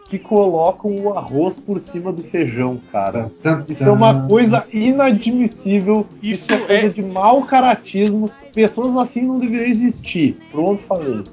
[0.09, 3.29] que colocam o arroz por cima do feijão, cara?
[3.67, 8.29] Isso é uma coisa inadmissível, isso, Isso é coisa é- de mau caratismo.
[8.53, 10.37] Pessoas assim não deveriam existir.
[10.51, 11.23] Pronto, falei.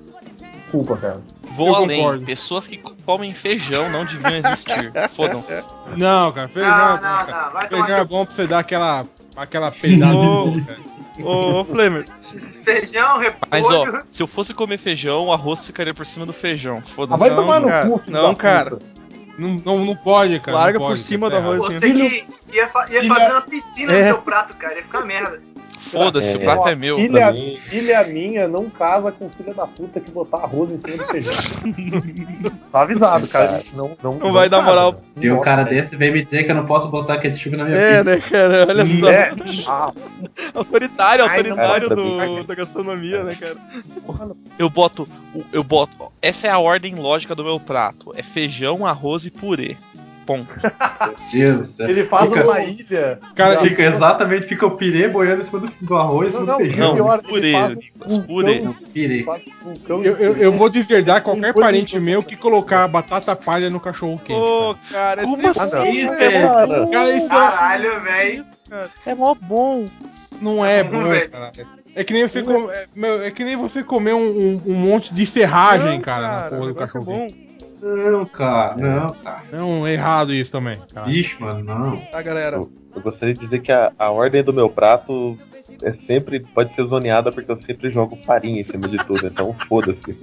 [0.52, 1.20] Desculpa, cara.
[1.56, 1.98] Vou Eu além.
[1.98, 2.24] concordo.
[2.26, 4.92] Pessoas que comem feijão não deviam existir.
[5.10, 5.66] Fodam-se.
[5.96, 7.44] Não, cara, feijão Não, é bom, não, cara.
[7.46, 7.52] não.
[7.52, 10.12] Vai Feijão tomar é bom pra você dar aquela, aquela peidada
[11.22, 11.60] Ô.
[11.60, 12.04] Ô, Flamer,
[12.64, 13.48] feijão, repolho.
[13.50, 16.78] Mas ó, se eu fosse comer feijão, o arroz ficaria por cima do feijão.
[16.82, 17.20] Ah, Foda-se.
[17.20, 18.78] vai Não, tomar no cu, Não, cara.
[19.38, 20.56] Não, não, não pode, cara.
[20.58, 21.76] Larga não por pode, cima do arroz, errado.
[21.76, 21.92] assim.
[21.94, 24.02] Você que ia, fa- ia fazer uma piscina É.
[24.02, 24.74] no seu prato, cara.
[24.76, 25.40] Ia ficar merda.
[25.90, 26.44] Foda-se, o É.
[26.44, 26.96] prato é meu.
[26.96, 30.96] Filha, mim- filha minha não casa com filha da puta que botar arroz em cima
[30.96, 31.32] do feijão.
[32.72, 33.62] tá avisado, cara.
[33.74, 35.00] Não, não, Não vai dar moral.
[35.20, 37.76] E um cara desse veio me dizer que eu não posso botar ketchup na minha
[37.76, 38.14] É, pizza.
[38.16, 38.66] né, cara?
[38.68, 39.10] Olha só.
[39.10, 39.32] É.
[39.66, 39.92] Ah,
[40.54, 43.54] Autoritário, Ai, não autoritário do, da gastronomia, né, cara?
[44.58, 45.08] Eu boto.
[45.34, 46.12] o- Eu boto.
[46.22, 48.12] Essa é a ordem lógica do meu prato.
[48.16, 49.76] É feijão, arroz e purê.
[50.24, 50.46] Pão.
[51.32, 51.88] Deus do céu.
[51.88, 53.18] Ele faz Fica- uma ilha.
[53.34, 53.94] Cara, Fica arroz.
[53.96, 56.94] exatamente, fica o pirê boiando em cima do, do arroz, Não, do não, feijão.
[56.96, 58.62] Não, purê, Nicolas, purê.
[58.92, 59.26] Pirê.
[59.88, 64.18] Eu, eu, de- eu vou desverdar qualquer parente meu que colocar batata palha no cachorro
[64.18, 64.38] quente.
[64.38, 66.16] Pô, cara, é Como assim, cara.
[66.16, 66.48] velho?
[66.50, 68.42] Cara, Cara, isso é, Caralho, velho.
[68.42, 68.90] Isso, cara.
[69.06, 69.86] É mó bom.
[70.40, 71.52] não é Vamos bom, cara.
[71.96, 72.86] É que nem você, com- é,
[73.26, 74.18] é que nem você comer um,
[74.56, 77.43] um- um monte de serragem, Não, cara, na porra do é cachorro quente.
[77.84, 78.10] Bom.
[78.10, 79.42] Não, cara, não, cara.
[79.52, 81.06] Não, é errado isso também, cara.
[81.06, 81.96] Bicho, mano, não.
[82.06, 82.56] Tá, galera?
[82.56, 85.36] Eu, eu gostaria de dizer que a, a ordem do meu prato
[85.82, 89.54] é sempre pode ser zoneada porque eu sempre jogo farinha em cima de tudo, então
[89.68, 90.14] foda-se.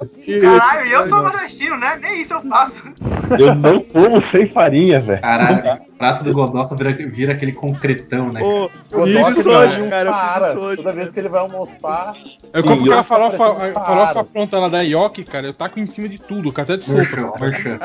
[0.41, 1.97] Caralho, e eu sou nordestino, né?
[2.01, 2.91] Nem isso eu faço.
[3.39, 5.21] Eu não como sem farinha, velho.
[5.21, 8.39] Caralho, prato do Godoka vira, vira aquele concretão, né?
[8.39, 10.09] Pô, Eu isso de hoje, um cara.
[10.09, 10.47] Eu fiz Saara.
[10.47, 10.77] isso hoje.
[10.77, 12.15] Toda vez que ele vai almoçar,
[12.53, 16.09] Eu como E aquela farofa, farofa pronta lá da Yoki, cara, eu taco em cima
[16.09, 17.39] de tudo, até de sopa.
[17.39, 17.79] merchan.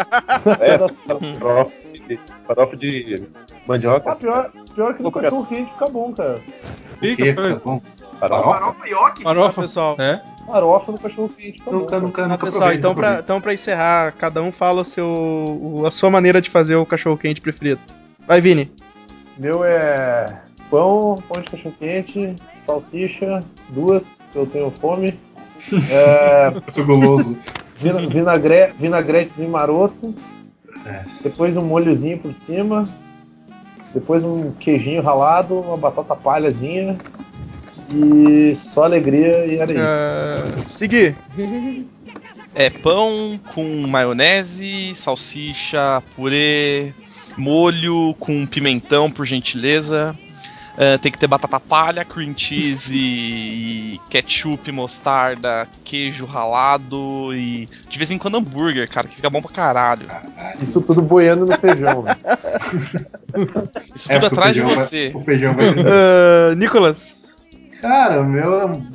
[0.60, 0.78] É,
[1.38, 1.72] farofa
[2.08, 3.22] de, farofa de
[3.66, 4.10] mandioca.
[4.12, 6.40] Ah, pior, pior que no cachorro quente fica bom, cara.
[6.98, 7.54] Fica, cara.
[7.56, 7.82] tá bom.
[8.18, 8.50] Farofa.
[8.50, 9.20] Farofa Yoki.
[9.20, 9.60] Ó, Farofa.
[9.62, 9.96] pessoal.
[9.98, 10.22] É?
[10.46, 12.06] Farofa no cachorro quente fica Nunca, bom.
[12.06, 14.84] nunca, Ah, nunca pessoal, provei, então nunca pra, então pra encerrar, cada um fala o
[14.84, 17.80] seu, o- a sua maneira de fazer o cachorro quente preferido.
[18.26, 18.70] Vai, Vini.
[19.38, 20.40] Meu é
[20.70, 25.18] pão, pão de cachorro quente, salsicha, duas, que eu tenho fome.
[25.90, 27.36] É, Eu sou guloso.
[27.76, 30.14] vina- vinagre, vinagretezinho maroto.
[30.84, 31.04] É.
[31.22, 32.88] Depois um molhozinho por cima.
[33.94, 36.98] Depois um queijinho ralado, uma batata palhazinha.
[37.90, 40.58] E só alegria e era isso.
[40.58, 41.14] Uh, Segui.
[42.54, 46.92] É pão com maionese, salsicha, purê,
[47.36, 50.16] molho com pimentão, por gentileza.
[50.78, 57.96] Ah, tem que ter batata palha, cream cheese e ketchup, mostarda, queijo ralado e de
[57.98, 60.06] vez em quando hambúrguer, cara, que fica bom pra caralho.
[60.60, 62.04] Isso tudo boiando no feijão.
[63.94, 65.12] Isso É, tudo atrás de feijão vai- você.
[65.14, 65.66] O feijão vai.
[66.52, 67.35] Uh, Nicolas.
[67.80, 68.48] Cara, o meu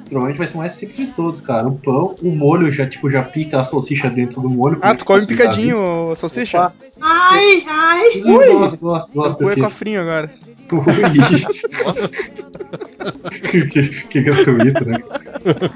[0.09, 1.67] provavelmente vai ser o mais simples de todos, cara.
[1.67, 4.79] O pão, o molho já, tipo, já pica a salsicha dentro do molho.
[4.81, 5.49] Ah, tu come facilidade.
[5.55, 6.57] picadinho, salsicha?
[6.59, 6.73] Opa.
[7.01, 8.07] Ai, ai.
[8.17, 9.37] Inclusive, gosto, gosto, gosto.
[9.37, 10.31] porque- cofrinho agora.
[10.71, 11.83] Ui.
[11.85, 12.09] Nossa,
[13.51, 14.99] que, que gratuito, né?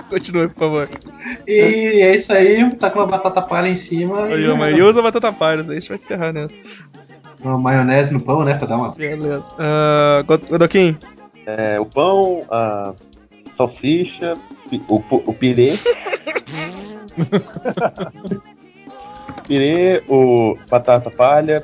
[0.10, 0.90] Continue, por favor.
[1.48, 4.86] E é isso aí, tá com uma batata palha em cima Aí, e a maioria
[4.86, 6.57] usa batata palha, aí a gente vai se ferrar nessa.
[7.44, 8.53] uma maionese no pão, né?
[8.56, 8.90] Pra dar uma.
[8.94, 9.53] Beleza.
[9.53, 10.95] Uh, God- Godoquim.
[11.46, 12.94] É, o pão, a
[13.58, 14.36] salsicha,
[14.88, 15.68] o, o pirê.
[19.48, 21.64] pirê, o batata palha,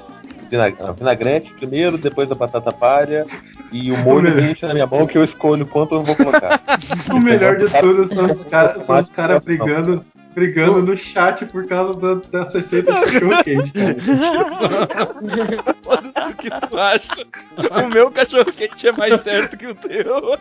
[0.49, 3.25] vinag- não, vinagrete primeiro, depois a batata palha
[3.71, 4.35] e o molho melhor.
[4.35, 6.59] enche na minha mão que eu escolho quanto eu vou colocar.
[7.11, 11.65] O melhor de tudo são os caras são os cara brigando, brigando no chat por
[11.67, 13.95] causa da, dessa receita de cachorro quente, cara.
[15.83, 17.25] Foda-se o que tu acha.
[17.57, 20.37] O meu cachorro quente é mais certo que o teu.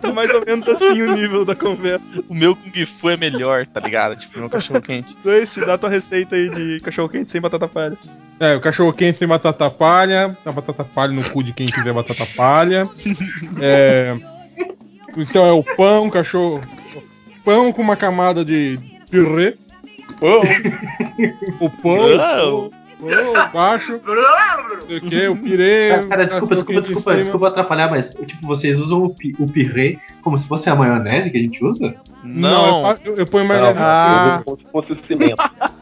[0.00, 2.22] Tá mais ou menos assim o nível da conversa.
[2.28, 4.16] o meu Kung Fu é melhor, tá ligado?
[4.16, 5.16] Tipo, meu cachorro quente.
[5.22, 7.96] Dois, dá tua receita aí de cachorro quente sem batata palha.
[8.38, 11.92] É, o cachorro quente sem batata palha, a batata palha no cu de quem quiser
[11.92, 12.82] batata palha.
[13.60, 14.16] É,
[15.16, 16.60] então é o pão, cachorro.
[17.46, 18.78] Pão com uma camada de
[19.10, 19.54] purê.
[20.20, 20.42] Pão.
[21.60, 22.08] O pão.
[22.16, 22.70] Não.
[22.98, 23.96] Pão, baixo.
[23.96, 25.90] O que, o pirê.
[25.90, 27.22] Cara, cara, desculpa, desculpa, desculpa, cima.
[27.22, 31.30] desculpa atrapalhar, mas tipo, vocês usam o, pi, o pirê como se fosse a maionese
[31.30, 31.94] que a gente usa?
[32.24, 32.96] Não, eu, Não.
[33.04, 33.78] eu, eu ponho Não, maionese.
[33.78, 34.42] Ah.
[34.44, 35.36] como se fosse o cimento.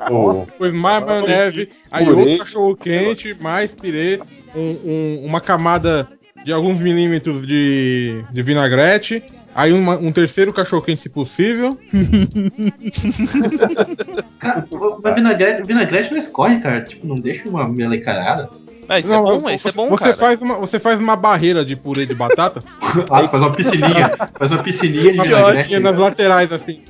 [0.59, 2.21] Foi mais maionese, aí Purê.
[2.21, 4.21] outro cachorro quente, mais pirê,
[4.55, 6.07] um- um- uma camada
[6.45, 9.23] de alguns milímetros de, de vinagrete,
[9.55, 11.79] aí uma- um terceiro cachorro quente se possível.
[14.39, 16.83] Cara, o vinagrete, vinagrete não escorre, cara.
[16.83, 18.51] Tipo, não deixa uma melecarada.
[18.89, 20.17] Ah, isso Não, é bom, você- isso é bom, você cara.
[20.17, 22.63] Faz uma, você faz uma barreira de purê de batata,
[23.11, 24.11] Ah, faz uma piscininha.
[24.39, 25.79] faz uma piscininha de uma vinagrete.
[25.81, 26.81] nas laterais assim,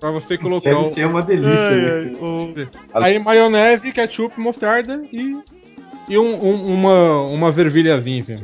[0.00, 0.90] pra você colocar Deve o...
[0.90, 1.52] ser uma delícia.
[1.52, 1.90] Ai, né?
[1.92, 2.54] ai, o-
[2.94, 5.36] Aí maionese, ketchup, mostarda e,
[6.08, 8.38] e um- um- uma, uma ervilhazinha assim.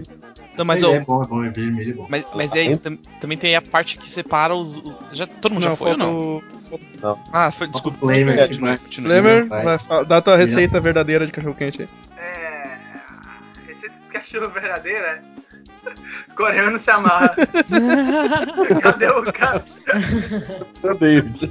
[0.56, 2.06] Não, mas, é, ó, é bom, é bom, é vermelho, é bom.
[2.09, 4.78] mas, mas aí tam- também tem a parte que separa os.
[4.78, 6.14] os- já, todo mundo já Não, foi ou não?
[6.36, 6.43] o
[7.32, 7.98] Ah, foi, desculpa.
[7.98, 9.10] Flamer, Continue, que vai- continue.
[9.10, 9.47] Flamer.
[9.48, 10.05] Vai.
[10.06, 11.89] Dá tua receita verdadeira de cachorro quente aí.
[12.16, 12.76] É.
[13.66, 15.22] Receita de cachorro verdadeira.
[16.36, 17.35] Coreano se amarra.
[18.82, 19.62] Cadê o cara?
[20.98, 21.51] Deus.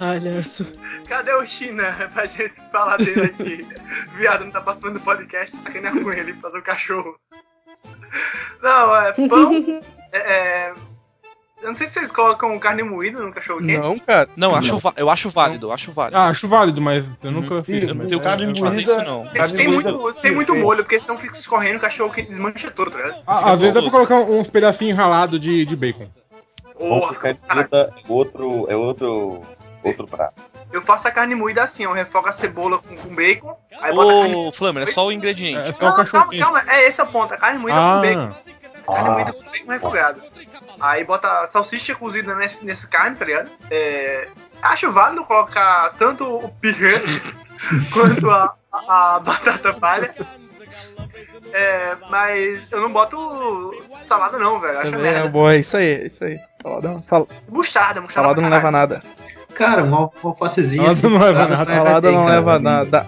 [0.00, 0.64] Olha só.
[1.08, 3.66] Cadê o China pra gente falar dele aqui?
[4.16, 7.16] Viado, não tá participando do podcast, sacanear com ele, fazer o cachorro.
[8.62, 9.80] Não, é pão.
[10.12, 10.72] É, é,
[11.62, 13.78] Eu não sei se vocês colocam carne moída no cachorro quente.
[13.78, 14.28] Não, cara.
[14.36, 16.16] Não, acho va- eu acho válido, eu acho válido.
[16.16, 17.88] Ah, acho válido, mas eu nunca fiz.
[17.88, 19.26] eu não tenho costume de fazer moída- isso, não.
[19.26, 22.70] Carne Tem moída- muito, tem muito molho, porque senão fica escorrendo o cachorro quente desmancha
[22.70, 23.22] todo, tá ligado?
[23.26, 26.08] Ah, às vezes dá pra colocar uns pedacinhos ralados de, de bacon.
[26.78, 29.42] Porra, porque cara, é outro, é outro,
[29.82, 30.42] outro prato.
[30.76, 34.50] Eu faço a carne moída assim, eu refogo a cebola com, com bacon, aí Ô,
[34.52, 35.70] Flamer, é só o ingrediente.
[35.70, 38.28] É o Não, calma, calma, é esse é o ponto, a carne moída com bacon.
[38.86, 39.12] Ah, Carne Ah.
[39.12, 40.22] moída com bacon refogado.
[40.80, 43.50] Aí bota a salsicha cozida nesse, nesse carne, tá ligado?
[43.70, 44.28] É,
[44.60, 46.92] acho válido colocar tanto o pirê
[47.92, 50.14] quanto a, a, a batata palha.
[51.52, 54.78] É, mas eu não boto salada não, velho.
[54.80, 55.28] Acho é merda.
[55.28, 56.38] boa, é isso aí, é isso aí.
[56.60, 58.06] Salada, sal- Mostarda, mostarda.
[58.28, 59.00] salada não leva nada.
[59.54, 60.90] Cara, uma alfacezinha.
[60.94, 61.64] Salada não leva nada.
[61.64, 62.34] Salada não cara.
[62.34, 63.06] leva nada.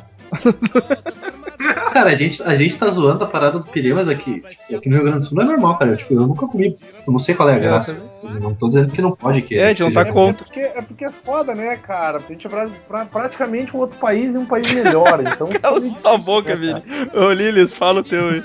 [1.93, 4.43] Cara, a gente, a gente tá zoando a parada do pirê, mas aqui,
[4.75, 5.93] aqui no Rio Grande do Sul não é normal, cara.
[5.93, 6.77] Eu, tipo, eu nunca comi.
[7.07, 7.97] Eu não sei qual é a graça.
[8.23, 9.41] Eu não tô dizendo que não pode.
[9.43, 10.45] Que É, a gente não tá contra.
[10.45, 12.19] É porque, é porque é foda, né, cara?
[12.19, 15.21] A gente é pra- pra- praticamente um outro país e um país melhor.
[15.21, 15.49] Então.
[15.61, 16.83] Cala tua boca, Vini.
[17.15, 18.45] Ô, Lilis, fala o teu aí.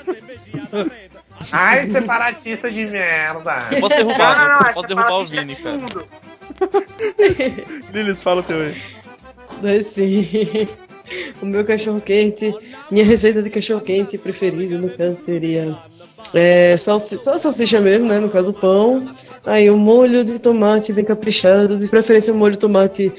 [1.52, 3.64] Ai, separatista de merda.
[3.72, 5.78] Eu posso Não, derrubar, não, não, eu é posso derrubar o Vini, cara.
[7.94, 8.76] Lilis, fala o teu aí.
[11.42, 12.54] O meu cachorro quente,
[12.90, 15.78] minha receita de cachorro quente preferida, no caso, seria
[16.34, 18.20] é, salsi só salsicha mesmo, né?
[18.20, 19.06] No caso, pão.
[19.46, 23.12] Aí o molho de tomate bem caprichado, de preferência um molho de tomate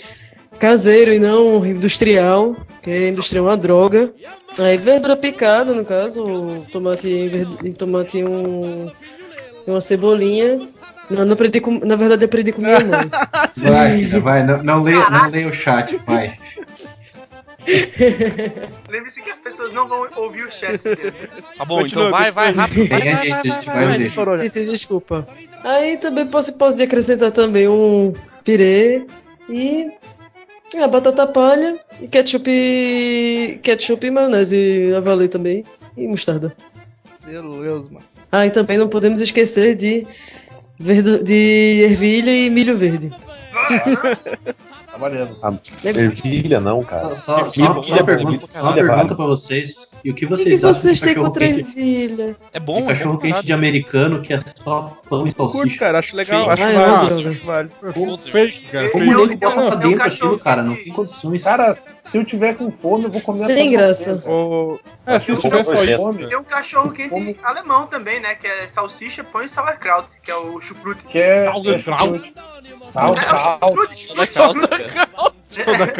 [0.58, 4.12] caseiro e não industrial, que industrial é uma droga.
[4.58, 6.24] Aí verdura picada, no caso,
[6.70, 8.90] tomate em em tomate e um,
[9.66, 10.60] uma cebolinha.
[11.10, 13.10] Não, não aprendi com, na verdade, aprendi com minha mãe.
[13.64, 14.44] Vai, vai.
[14.44, 16.36] Não, não, leia, não leia o chat, vai.
[18.88, 20.78] Lembre-se que as pessoas não vão ouvir o chat.
[21.58, 22.88] Tá bom, Continua, então vai, vai, rápido.
[22.88, 25.28] Vai, vai, vai, vai, desculpa.
[25.62, 29.06] Aí também posso, posso acrescentar também um pirê
[29.48, 29.90] e
[30.80, 35.64] a batata palha e ketchup, e- ketchup e maionese a valer também
[35.96, 36.54] e mostarda.
[37.24, 38.04] Beleza, mano.
[38.30, 40.06] Ah, e também não podemos esquecer de
[40.82, 43.12] verdu de ervilha e milho verde.
[45.02, 45.36] Valendo.
[45.42, 45.52] Ah,
[45.84, 47.14] ervilha não, cara.
[47.14, 49.90] Só, só, Ervilha só, uma pergunta, só uma pergunta pra vocês.
[50.04, 52.36] E o que O que, vocês que acham vocês de têm contra ervilha?
[52.52, 53.46] É de bom, é cachorro bom, quente caralho.
[53.46, 55.78] de americano que é só pão e Curto, salsicha?
[55.78, 56.50] cara, acho legal, Sim.
[56.50, 57.74] acho Ai, válido, não, acho válido.
[58.30, 58.86] Fake, cara.
[58.88, 60.62] Um- tem um- bota pra dentro aquilo, cara?
[60.62, 61.42] Não tem condições.
[61.44, 64.22] Cara, se eu tiver com fome, eu vou comer Sem graça.
[64.26, 65.72] Ô, É, se eu tiver só.
[65.96, 68.34] Fome, Tem um cachorro quente alemão também, né?
[68.36, 71.06] Que é salsicha, pão e sauerkraut, que é o chucrute.
[71.06, 71.44] Que é.
[71.52, 72.34] Sauerkraut.
[72.36, 73.92] é Sauerkraut.
[75.64, 75.92] Toda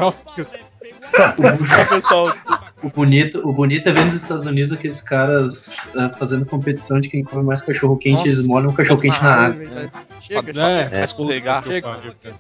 [2.82, 7.08] O bonito, o bonito é ver nos Estados Unidos aqueles caras ah, fazendo competição de
[7.08, 8.14] quem come mais cachorro quente.
[8.18, 8.28] Nossa.
[8.28, 9.90] Eles molham o cachorro quente na Ah, água.
[10.20, 10.60] chega.
[10.60, 11.62] É, Vai escorregar.
[11.64, 11.98] Chega.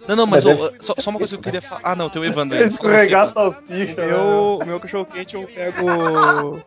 [0.08, 1.80] Não, não, mas ô, só, só uma coisa que eu queria falar.
[1.84, 2.64] Ah, não, tem o Evandro aí.
[2.64, 3.52] Você, Escorregar Evandro.
[3.52, 4.06] salsicha.
[4.06, 6.60] Meu, o meu cachorro quente eu pego.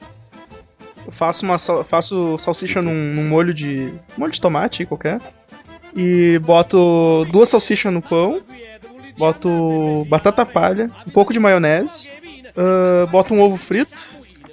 [1.06, 3.94] Eu faço uma faço salsicha num, num molho de.
[4.18, 5.20] molho de tomate qualquer.
[5.94, 8.40] E boto duas salsichas no pão.
[9.18, 12.10] Boto batata palha, um pouco de maionese.
[12.58, 14.04] ah, boto um ovo frito.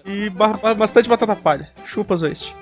[0.04, 1.68] E ba- ba- bastante batata palha.
[1.86, 2.54] Chupa, Zoist.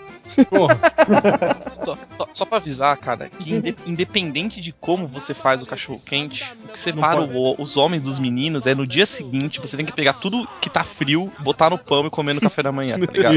[0.49, 0.79] Porra.
[1.81, 5.99] Só, só, só pra avisar, cara, que inde- independente de como você faz o cachorro
[6.05, 9.87] quente, o que separa o- os homens dos meninos é no dia seguinte você tem
[9.87, 12.99] que pegar tudo que tá frio, botar no pão e comer no café da manhã,
[13.01, 13.35] tá ligado?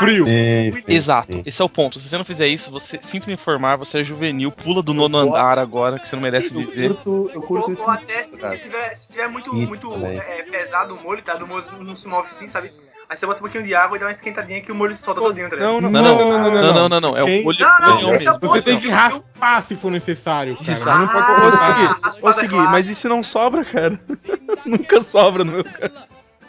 [0.00, 0.26] Frio.
[0.88, 1.42] Exato, sim.
[1.46, 2.00] esse é o ponto.
[2.00, 5.56] Se você não fizer isso, você sinto informar, você é juvenil, pula do nono andar
[5.58, 6.94] agora, que você não merece Eu viver.
[6.94, 10.94] curto, eu curto Ou, ou até se, se tiver, se tiver muito, muito é, pesado
[10.96, 11.34] o molho, tá?
[11.34, 12.72] Do molho não se move assim, sabe?
[13.08, 15.20] Aí você bota um pouquinho de água e dá uma esquentadinha que o molho solta
[15.20, 15.80] todinho, tá ligado?
[15.80, 16.18] Não, não, Não, não.
[16.18, 18.32] não, não, não, não, não, é o olho, Não, não, é mesmo.
[18.40, 18.48] ponto.
[18.48, 20.70] Você tem que raspar se for necessário, cara.
[20.72, 20.98] Exato.
[20.98, 21.58] Não pode Ah, Vou colocar.
[21.74, 22.70] seguir, raspada vou seguir, clara.
[22.70, 23.98] mas e se não sobra, cara?
[24.66, 25.92] Nunca sobra no meu cara.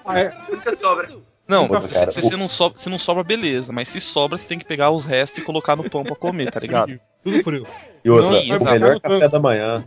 [0.06, 0.34] Ah, é.
[0.50, 1.10] Nunca sobra.
[1.48, 3.72] Não, se, cara, se o- você não sobra, se não sobra, beleza.
[3.72, 6.50] Mas se sobra, você tem que pegar os restos e colocar no pão pra comer,
[6.52, 7.00] tá ligado?
[7.24, 7.68] Tudo frio.
[8.04, 8.72] E outra, Sim, o exato.
[8.74, 9.84] melhor café da manhã.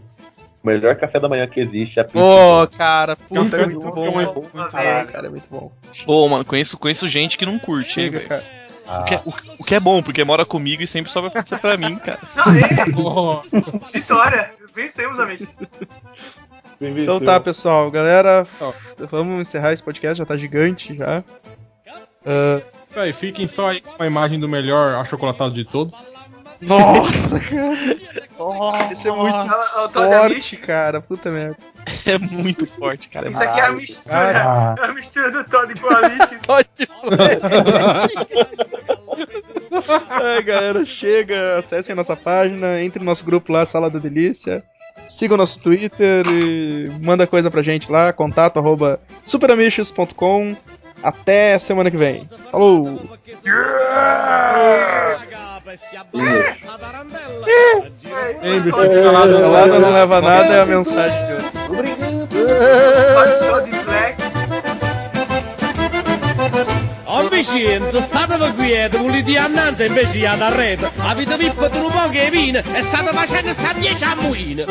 [0.63, 2.19] O melhor café da manhã que existe é a pizza.
[2.19, 3.93] Ô, cara, puta, é Café muito do bom.
[3.93, 5.73] cão é Muito bom, bom, cara, é muito bom.
[6.07, 8.45] Ô, mano, conheço, conheço gente que não curte, hein, Chega, cara.
[8.87, 11.31] Ah, O que, é, o, o que é bom, porque mora comigo e sempre sobra
[11.31, 12.19] pizza pra mim, cara.
[12.37, 12.63] Não, ei,
[12.97, 13.41] Oh,
[13.93, 14.53] vitória.
[14.75, 15.49] Vencemos, amigos.
[16.81, 18.45] Então tá, pessoal, galera,
[19.11, 21.23] vamos encerrar esse podcast, já tá gigante já.
[22.89, 25.93] Isso aí, fiquem só aí com a imagem do melhor achocolatado de todos.
[26.63, 27.73] Nossa, cara.
[28.91, 29.53] Esse é muito
[29.99, 31.01] é forte, cara.
[31.01, 31.57] Puta merda.
[32.07, 33.29] É muito forte, cara.
[33.29, 34.17] É Isso aqui é a mistura.
[34.17, 34.75] Ah.
[34.79, 36.01] É a mistura do Todd com a.
[36.47, 36.89] Pode
[40.09, 44.63] Ai, galera, chega, acessem a nossa página, entre no nosso grupo lá, Sala da Delícia.
[45.09, 50.57] Siga o nosso Twitter e manda coisa pra gente lá, contato arroba superamichos.com.
[51.03, 52.29] Até semana que vem.
[52.51, 53.01] Falou!
[53.27, 55.10] Ei,
[58.61, 61.51] bicho, É, calado, calada não leva nada é a mensagem de hoje.
[67.07, 70.89] Ambicien, sono stata per quieto, volete annante invece ad arredo.
[70.99, 74.65] Avete pippato un po' che vino e state facendo sta 10 a muino.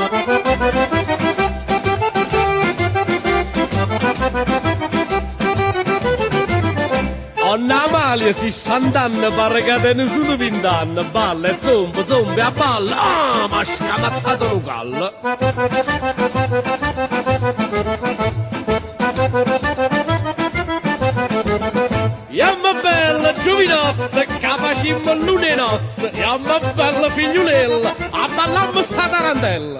[7.49, 12.95] Onna Amalia si sant'anni pare che te nessuno vent'anni Balla e zomba, zomba a balla
[12.95, 15.13] Ah, ma scamazzato un gallo
[22.29, 29.79] Yamma bella giovinotta, capacimmo lune notte Yamma bella figliulella, a ballammo sta tarantella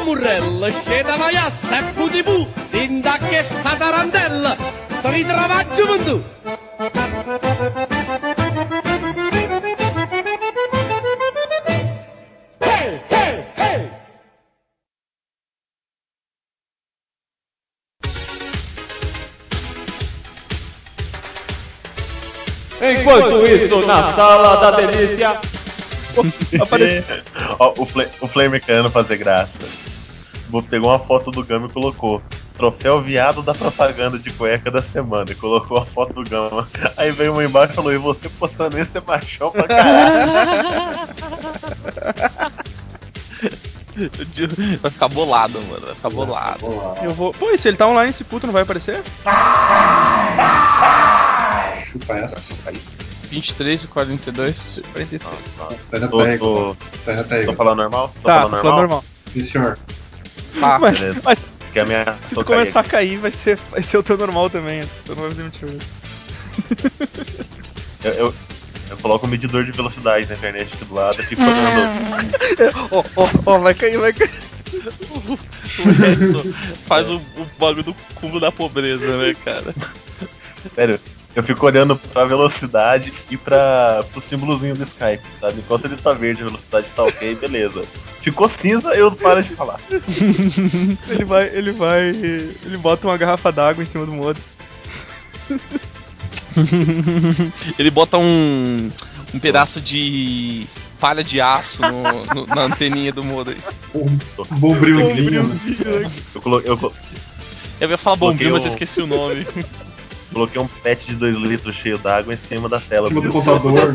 [0.00, 6.24] Tammurrella, sceda maiassa e putipu, dinda che sta tarantella, si ritrova gioventù.
[12.60, 13.88] Hey, hey, hey!
[22.80, 25.38] Enquanto isso, na sala da delícia.
[26.58, 27.04] Apareceu.
[27.58, 27.74] O,
[28.20, 29.50] o Flame querendo fazer graça.
[30.50, 32.20] Vou- Pegou uma foto do Gama e colocou.
[32.56, 35.30] Troféu viado da propaganda de cueca da semana.
[35.30, 36.68] E colocou a foto do Gama.
[36.96, 41.00] Aí veio uma embaixo e falou: E você postando isso é machão pra caralho.
[44.80, 45.86] Vai ficar bolado, mano.
[45.86, 46.66] Vai ficar bolado.
[47.02, 47.32] Eu vou.
[47.34, 49.02] Pô, e se ele tá online, esse puto não vai aparecer?
[51.90, 52.40] Chupa essa.
[53.30, 54.82] 23 e 42.
[54.92, 55.22] 43.
[55.90, 57.44] Pera, Tô, tô, aí.
[57.46, 58.12] tô falando normal?
[58.22, 59.04] Tô Tá, tô falando normal.
[59.32, 59.78] Sim, senhor.
[60.58, 63.98] Tá, mas, mas Que a minha se tu começar a cair, vai ser, vai ser
[63.98, 64.82] o teu normal também.
[65.04, 65.78] Tu não vai fazer mentiroso.
[68.02, 68.34] Eu, eu,
[68.90, 71.90] eu coloco um medidor de velocidade na internet do lado e fico olhando.
[72.90, 74.30] Ó, ó, ó, vai cair, vai cair.
[75.80, 76.44] O Edson
[76.86, 79.74] faz o, o bagulho do cúmulo da pobreza, né, cara?
[80.74, 81.00] Sério,
[81.34, 85.58] eu fico olhando pra velocidade e pra, pro símbolozinho do Skype, sabe?
[85.60, 87.82] Enquanto ele tá verde, a velocidade tá ok, beleza.
[88.22, 89.80] Ficou cinza, eu paro de falar.
[91.08, 92.08] Ele vai, ele vai.
[92.10, 94.38] Ele bota uma garrafa d'água em cima do modo.
[97.78, 98.90] Ele bota um,
[99.34, 100.66] um pedaço de
[100.98, 103.56] palha de aço no- no- na anteninha do modem.
[104.50, 105.58] Bombrilzinho.
[106.34, 106.92] Eu, colo eu,
[107.80, 109.46] Eu ia falar bombril, mas eu esqueci o nome.
[110.32, 113.06] coloquei um pet de 2 litros cheio d'água em cima da tela.
[113.06, 113.94] Em cima do computador.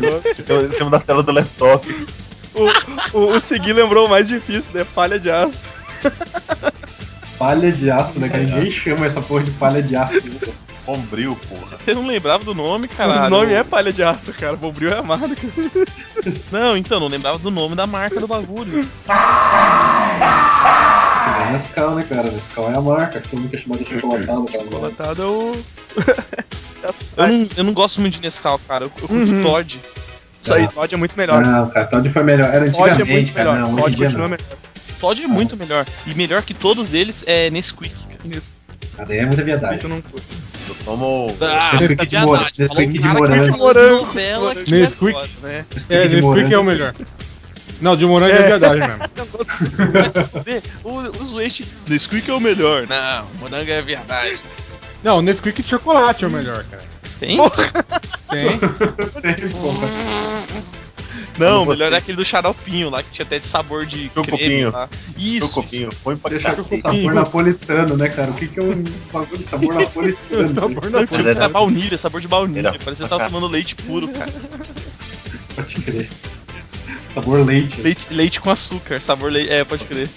[0.64, 2.06] Em cima da tela do laptop.
[2.54, 4.86] O, o, o seguir lembrou o mais difícil, né?
[4.94, 5.66] Palha de aço.
[7.38, 8.28] Palha de aço, né?
[8.28, 10.20] Que ninguém chama essa porra de palha de aço.
[10.86, 11.76] Bombril, porra.
[11.86, 13.28] Eu não lembrava do nome, o caralho.
[13.28, 14.54] nome é palha de aço, cara.
[14.54, 15.26] Bombril é a marca.
[16.50, 18.88] Não, então, não lembrava do nome da marca do bagulho.
[19.08, 19.12] É
[21.52, 22.30] Nescau, né, cara?
[22.30, 23.20] Nescau é a marca.
[23.20, 24.44] Todo mundo quer chamar de chocolatada.
[24.44, 24.64] cara.
[24.64, 25.52] Chocolatado é o.
[27.16, 28.84] Eu não, eu não gosto muito de Nescau, cara.
[28.84, 29.42] Eu, eu curto Uhum.
[29.42, 29.80] Todd.
[30.40, 31.44] Isso aí, Todd é muito melhor.
[31.44, 32.48] Não, cara, Todd foi melhor.
[32.52, 33.52] Era Todd é antigamente, muito cara.
[33.52, 33.68] melhor.
[33.68, 34.28] Não, Todd continua não.
[34.28, 34.46] melhor.
[35.00, 35.86] Todd é muito melhor.
[36.06, 38.40] E melhor que todos eles é Nesquik, cara.
[38.96, 39.80] Cara, daí é muita viadagem.
[39.82, 40.26] Eu não curto.
[40.68, 41.36] Eu tomo.
[41.40, 43.50] Ah, Nesquik muita de Nesquik de morango.
[43.50, 44.06] falou de Morango.
[44.06, 45.08] novela que Nesquik.
[45.08, 45.64] agora, né?
[45.90, 46.94] É, Nesquik é o melhor.
[47.80, 48.46] Não, de morango é, É.
[48.46, 49.92] viadagem mesmo.
[49.92, 50.62] Vai se fuder.
[50.82, 52.86] O, o Zwest, Nesquik é o melhor.
[52.86, 54.38] Não, morango é viadagem.
[55.06, 56.82] Não, Nesquik de chocolate é o melhor, cara.
[57.20, 57.38] Tem?
[58.28, 58.58] Tem.
[59.22, 59.88] Tem, porra.
[61.38, 64.26] Não, o melhor é aquele do xaropinho lá, que tinha até de sabor de creme
[64.26, 64.72] Chocopinho.
[64.72, 64.88] lá.
[65.16, 65.90] Meu Isso, copinho.
[66.02, 68.30] Põe pra Deixa com sabor napolitano, né, cara?
[68.30, 70.54] O que, que é um bagulho de sabor napolitano?
[70.54, 72.68] Sabor Não, da era- baunilha, sabor de baunilha.
[72.68, 74.32] Era Parece que você tava tomando leite puro, cara.
[75.54, 76.08] Pode crer.
[77.14, 77.80] Sabor leite.
[77.80, 79.52] Leite, leite com açúcar, sabor leite.
[79.52, 80.08] É, pode crer.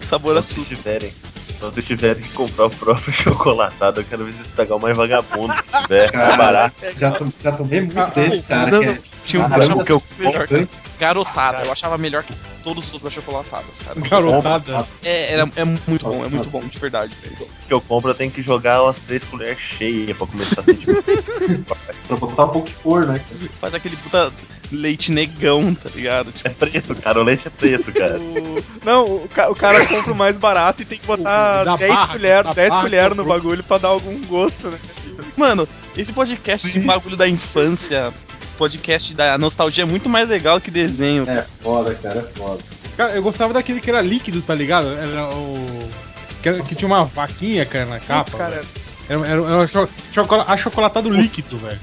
[0.00, 0.74] Sabor vocês açúcar.
[0.76, 1.12] tiverem,
[1.60, 5.52] quando tiverem que comprar o próprio chocolatado, eu quero ver vocês pegar o mais vagabundo
[5.54, 6.74] que tiver, mais barato.
[6.96, 8.70] Já, to- já tomei muito Ah, deles, cara.
[8.70, 9.50] não, é- Tinha um
[9.84, 10.60] que eu que eu melhor, cara.
[10.62, 10.68] compro-
[10.98, 12.34] Garotada, eu achava melhor que
[12.64, 13.98] todos os outros achocolatados, cara.
[14.00, 14.86] Garotada.
[15.02, 17.36] É, era, é muito bom, é muito bom, de verdade, velho.
[17.42, 20.64] O que eu compro, eu tenho que jogar umas três colheres cheias pra começar a
[20.64, 20.86] sentir.
[22.08, 23.18] Pra botar um pouco de cor, né?
[23.20, 23.50] cara?
[23.60, 24.32] Faz aquele puta
[24.72, 26.32] leite negão, tá ligado?
[26.32, 27.20] Tipo, É preto, cara.
[27.20, 28.14] O leite é preto, cara.
[28.20, 31.64] O- Não, o, ca- o cara compra o mais barato e tem que botar O
[31.64, 34.78] da 10 barra, colheres da 10 barra, colheres no bagulho pra dar algum gosto, né?
[35.36, 38.12] Mano, esse podcast de bagulho da infância,
[38.56, 41.26] podcast da nostalgia é muito mais legal que desenho.
[41.28, 42.62] É foda, cara, é foda.
[42.96, 44.88] Cara, eu gostava daquele que era líquido, tá ligado?
[44.88, 45.88] Era o.
[46.42, 48.24] Que, era- que tinha uma vaquinha, cara, na capa.
[48.24, 48.62] Putz, cara.
[49.08, 51.80] Era, era, era cho- chocola- achocolatado líquido, velho.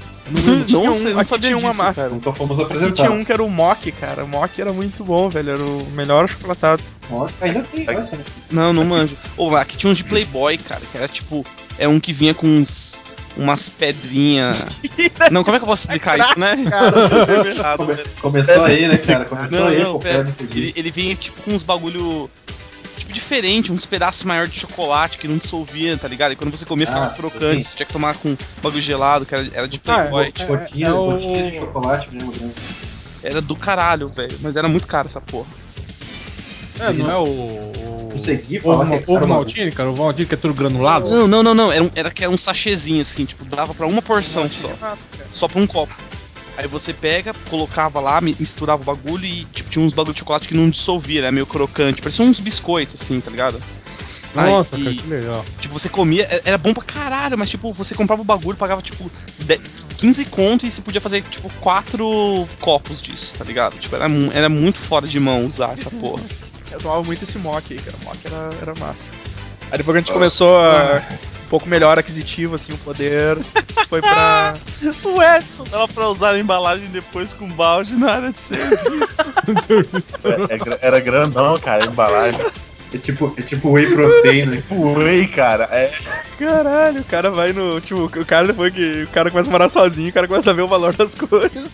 [0.66, 2.02] Tinha Nossa, um- eu não sabia tinha uma disso, marca.
[2.02, 2.08] cara.
[2.14, 3.20] Nunca fomos Aqui tinha apresentados.
[3.20, 4.24] um que era o Mock, cara.
[4.24, 5.50] O Mock era muito bom, velho.
[5.50, 6.82] Era o melhor chocolatado.
[7.10, 8.24] Nossa, ainda tem essa, né?
[8.50, 9.16] Não, não manjo.
[9.36, 11.44] Ô, aqui tinha uns de Playboy, cara, que era tipo.
[11.78, 13.02] É um que vinha com uns.
[13.36, 14.80] Umas pedrinhas.
[15.30, 16.56] Não, como é que eu posso explicar isso, né?
[17.08, 17.96] Super errado, Come-.
[18.20, 19.24] Começou aí, né, cara?
[19.26, 20.28] Começou Não, aí, não, pera.
[20.52, 22.28] Ele, ele vinha tipo com uns bagulho.
[23.08, 26.32] Tipo, diferente, uns pedaços maiores de chocolate que não dissolvia, tá ligado?
[26.32, 29.34] E quando você comia ficava Ah, crocante, você tinha que tomar com bagulho gelado, que
[29.34, 30.32] era, era de Ah, Playboy.
[30.38, 32.52] é- Gotinha, é o- de chocolate mesmo, né?
[33.22, 34.38] Era do caralho, velho.
[34.42, 35.48] Mas era muito caro essa porra.
[36.78, 37.24] É, não é o.
[37.24, 38.10] o
[38.62, 39.88] ovo, falar que é ovo maltine, cara?
[39.88, 41.08] O ovo maltine que é tudo granulado?
[41.08, 41.72] Não, não, não, não.
[41.72, 44.70] Era, um, era que era um sachêzinho assim, tipo, dava pra uma porção só.
[45.30, 45.94] Só pra um copo.
[46.58, 50.18] Aí você pega, colocava lá, mi- misturava o bagulho e tipo, tinha uns bagulho de
[50.20, 52.02] chocolate que não dissolvia, era meio crocante.
[52.02, 53.62] Parecia uns biscoitos, assim, tá ligado?
[54.34, 55.44] Nossa, Aí, cara, que legal.
[55.60, 59.10] Tipo, você comia, era bom pra caralho, mas tipo, você comprava o bagulho, pagava tipo
[59.38, 59.60] de-
[59.98, 63.78] 15 conto e você podia fazer tipo quatro copos disso, tá ligado?
[63.78, 66.22] Tipo, era, era muito fora de mão usar essa porra.
[66.70, 67.96] Eu tomava muito esse Mock aí, cara.
[68.02, 69.16] O Mock era, era massa.
[69.70, 71.02] Aí depois que a gente começou a.
[71.48, 73.38] Um pouco melhor aquisitivo, assim, o poder.
[73.88, 74.54] Foi pra.
[75.02, 79.16] o Edson dava pra usar a embalagem depois com balde na área de serviço.
[80.50, 82.38] É- é era grandão, cara, a embalagem.
[82.92, 84.62] É tipo, é tipo whey protein, né?
[84.70, 85.64] Whey, cara.
[85.72, 85.90] É,
[86.38, 87.80] Caralho, o cara vai no.
[87.80, 90.54] Tipo, o cara depois que o cara começa a morar sozinho, o cara começa a
[90.54, 91.70] ver o valor das coisas.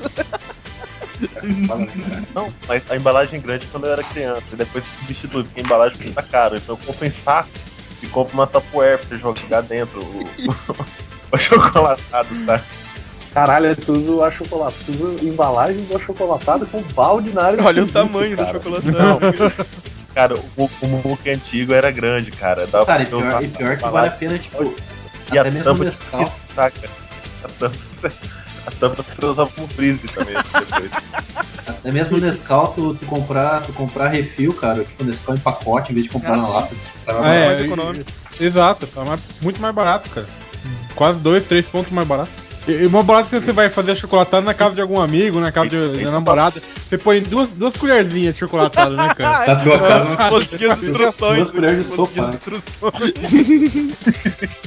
[2.33, 4.43] Não, mas a embalagem grande quando eu era criança.
[4.53, 6.57] E depois se substitui, porque a embalagem custa caro.
[6.57, 6.79] Então
[7.25, 7.49] saco
[8.05, 10.21] e compro uma Tupperware pra você jogar dentro o,
[11.33, 12.61] o chocolatado, tá?
[13.33, 17.93] Caralho, é tudo achocolatado, tudo embalagem do achocolatado com balde na área Olha o serviço,
[18.15, 18.53] tamanho do cara.
[18.63, 19.67] chocolatado.
[20.15, 22.69] Cara, o, o Muque antigo era grande, cara.
[22.69, 24.73] Dava Cara, e pior, e pior a que vale a pena, tipo,
[25.33, 26.33] E a até mesmo o Nescau.
[26.55, 26.89] saca?
[27.43, 28.13] A tampa,
[28.67, 30.91] a tampa você usava como freezer também depois.
[31.67, 35.93] Até mesmo o Nescau, tu, tu comprar, tu comprar refil, cara, tipo Nescau em pacote
[35.93, 36.75] em vez de comprar Ah, na lata.
[37.01, 37.19] Sabe?
[37.23, 38.11] Ah, é, mais econômico.
[38.41, 40.27] Exato, tá mais- muito mais barato, cara.
[40.95, 42.31] Quase dois, três pontos mais barato.
[42.67, 45.53] E, e uma barato que você vai fazer chocolatado na casa de algum amigo, na
[45.53, 46.63] casa de, da namorada.
[46.89, 49.55] Você põe duas, duas colherzinhas de chocolatado, né, cara?
[49.55, 51.37] Na tua casa, Consegui as instruções.
[51.37, 53.13] Duas colheres de consegui sopa, as instruções.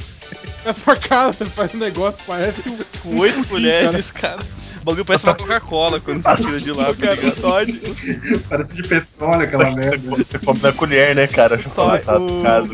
[0.64, 2.76] Na sua casa, você faz um negócio, parece um.
[3.02, 4.40] Com oito colheres, cara.
[4.80, 7.40] O bagulho parece uma Coca-Cola quando você tira de lá, tá Cara, o ligado?
[7.40, 7.80] Todd,
[8.48, 10.10] Parece de petróleo aquela merda.
[10.10, 11.60] Você come na colher, né, cara?
[11.76, 12.68] O- em casa.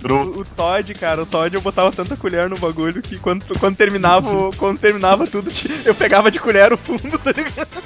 [0.00, 0.16] Cru.
[0.36, 3.76] o, o Todd, cara, o Todd eu botava tanta colher no bagulho que quando, quando
[3.76, 5.50] terminava, o- quando terminava tudo,
[5.84, 7.82] eu pegava de colher o fundo, tá ligado?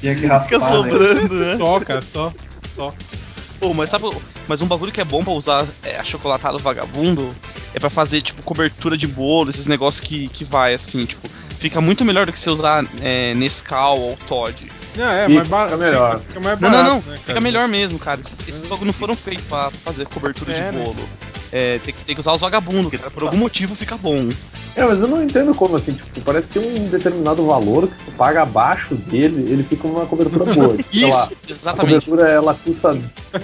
[0.00, 0.64] Tinha que raspar, Fica né?
[0.66, 1.56] sobrando, né?
[1.56, 2.32] Só, cara, só.
[3.64, 4.04] Pô, mas sabe,
[4.46, 7.34] mas um bagulho que é bom pra usar é, achocolatado vagabundo
[7.72, 11.26] é pra fazer, tipo, cobertura de bolo, esses negócios que, que vai, assim, tipo,
[11.58, 14.70] fica muito melhor do que você usar é, Nescau ou Todd.
[14.94, 15.72] Não, é, mais barato.
[15.72, 16.20] fica melhor.
[16.20, 18.20] Fica mais Não, barato, não, não, né, fica melhor mesmo, cara.
[18.20, 20.84] Esses, esses bagulho não foram feitos pra fazer cobertura É, de né?
[21.56, 23.12] É, tem, que, tem que usar os vagabundos, cara.
[23.12, 24.28] Por algum motivo fica bom.
[24.74, 27.96] É, mas eu não entendo como assim, tipo, parece que tem um determinado valor que
[27.96, 30.76] se tu paga abaixo dele, ele fica uma cobertura boa.
[30.90, 32.06] Sei lá, Isso, a exatamente.
[32.06, 32.90] cobertura ela custa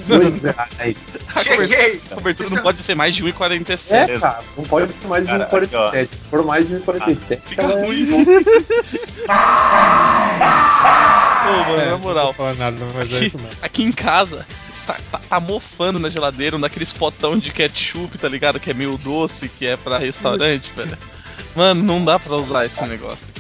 [0.09, 1.19] dois reais.
[1.29, 2.01] A cobertura, Cheguei!
[2.11, 4.09] a cobertura não pode ser mais de 1,47.
[4.11, 6.09] É, cara, não pode ser mais de Cara, 1,47.
[6.11, 8.07] Se for mais de 1,47, Fica ela é- ruim.
[11.45, 12.35] Pô, mano, É, na moral.
[12.39, 13.57] Não nada, mas é Aqui, isso mesmo.
[13.63, 14.47] aqui em casa,
[14.93, 18.59] tá, tá- tá mofando na geladeira um daqueles potão de ketchup, tá ligado?
[18.61, 20.97] Que é meio doce, que é pra restaurante, velho.
[21.55, 23.33] Mano, não dá pra usar esse negócio.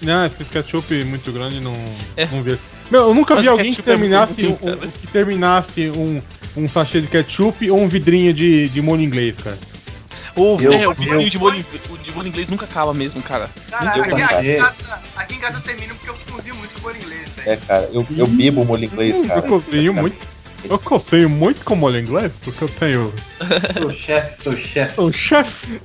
[0.00, 1.74] Não, esse ketchup muito grande não,
[2.16, 2.26] É.
[2.26, 2.56] não vê.
[2.90, 4.88] Meu, eu nunca Mas vi alguém que é terminasse, ruim, um, cara.
[4.88, 6.22] que terminasse um,
[6.56, 9.58] um sachê de ketchup ou um vidrinho de, de molho inglês, cara.
[10.36, 11.64] Eu- é, o vidrinho de molho,
[12.04, 13.50] de molho inglês nunca acaba mesmo, cara.
[13.70, 14.76] Cara, Eu aqui, aqui, em casa,
[15.16, 17.50] aqui em casa eu termino porque eu cozinho muito bolo inglês, velho.
[17.50, 19.40] É, cara, eu, eu bebo molho inglês, Hum, cara.
[19.40, 20.16] eu cozinho muito.
[20.64, 23.12] Eu cozinho muito com molho inglês, porque eu tenho
[23.76, 25.00] Seu chefe, seu chefe.
[25.00, 25.80] o chefe.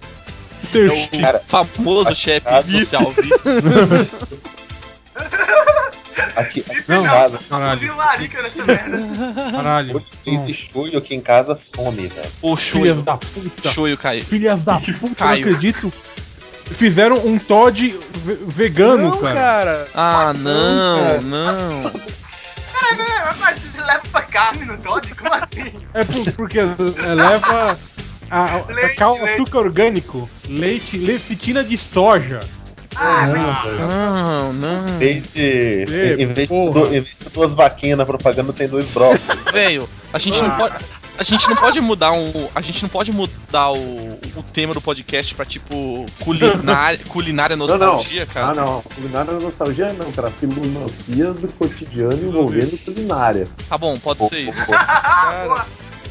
[0.72, 1.18] Tenho É chefe.
[1.18, 3.14] o Cara, famoso chefe social.
[6.36, 7.96] Aqui, aqui Não, em casa, caralho.
[7.96, 8.98] Larica nessa merda.
[9.52, 9.94] Caralho.
[9.94, 12.32] molho inglês e shoyu aqui em casa some, velho.
[12.42, 13.02] Filhas shoyu.
[13.04, 13.70] da puta.
[13.70, 14.24] Shoyu caiu.
[14.24, 15.46] Filhas da puta, Caio.
[15.46, 15.94] não acredito.
[16.76, 19.34] Fizeram um Todd ve- vegano, Não, cara.
[19.36, 19.88] cara.
[19.94, 21.22] Ah, não, cara.
[21.22, 21.92] não.
[22.90, 25.14] Peraí, peraí, mas você leva pra carne no Dodge?
[25.16, 25.72] Como assim?
[25.94, 26.66] É por- porque é,
[27.14, 27.78] leva
[28.30, 29.30] a, a, Leite, cacau, leite.
[29.42, 32.40] açúcar orgânico, leite, lecitina de soja.
[32.96, 33.26] Ah,
[33.80, 34.88] Não, não.
[34.90, 38.68] Em vez de, Ê, em vez de, em vez de duas vaquinhas na propaganda, tem
[38.68, 39.24] dois brócolis.
[39.52, 40.76] Velho, a gente não pode.
[41.18, 42.50] A gente não pode mudar um.
[42.56, 48.26] A gente não pode mudar o, o tema do podcast pra tipo culinária, culinária nostalgia,
[48.26, 48.48] cara.
[48.48, 48.82] Ah, não.
[48.82, 50.32] Culinária é nostalgia não, cara.
[50.32, 53.48] Filosofia do cotidiano envolvendo culinária.
[53.70, 54.66] Tá bom, pode ser isso.
[54.68, 55.66] Cara,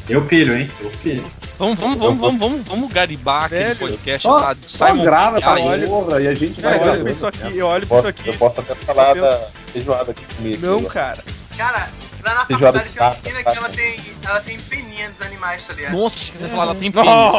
[0.07, 0.69] Eu pilho, hein?
[0.79, 1.25] Eu pilho.
[1.59, 5.03] Vamos, vamos, vamos, vamos, vamos, vamos garibar aquele Velho, podcast Só, lá de só Simon
[5.03, 7.97] grava essa porra e a gente vai eu olho pra isso aqui, eu olho pra
[7.99, 8.27] isso aqui.
[8.27, 10.65] eu posso até falar da feijoada aqui comigo.
[10.65, 11.23] Não, cara.
[11.55, 11.89] Cara,
[12.23, 15.73] lá na faculdade tem uma menina que ela tem, ela tem peninha dos animais, tá
[15.73, 15.93] ligado?
[15.93, 17.33] Nossa, você falar, ela tem pênis,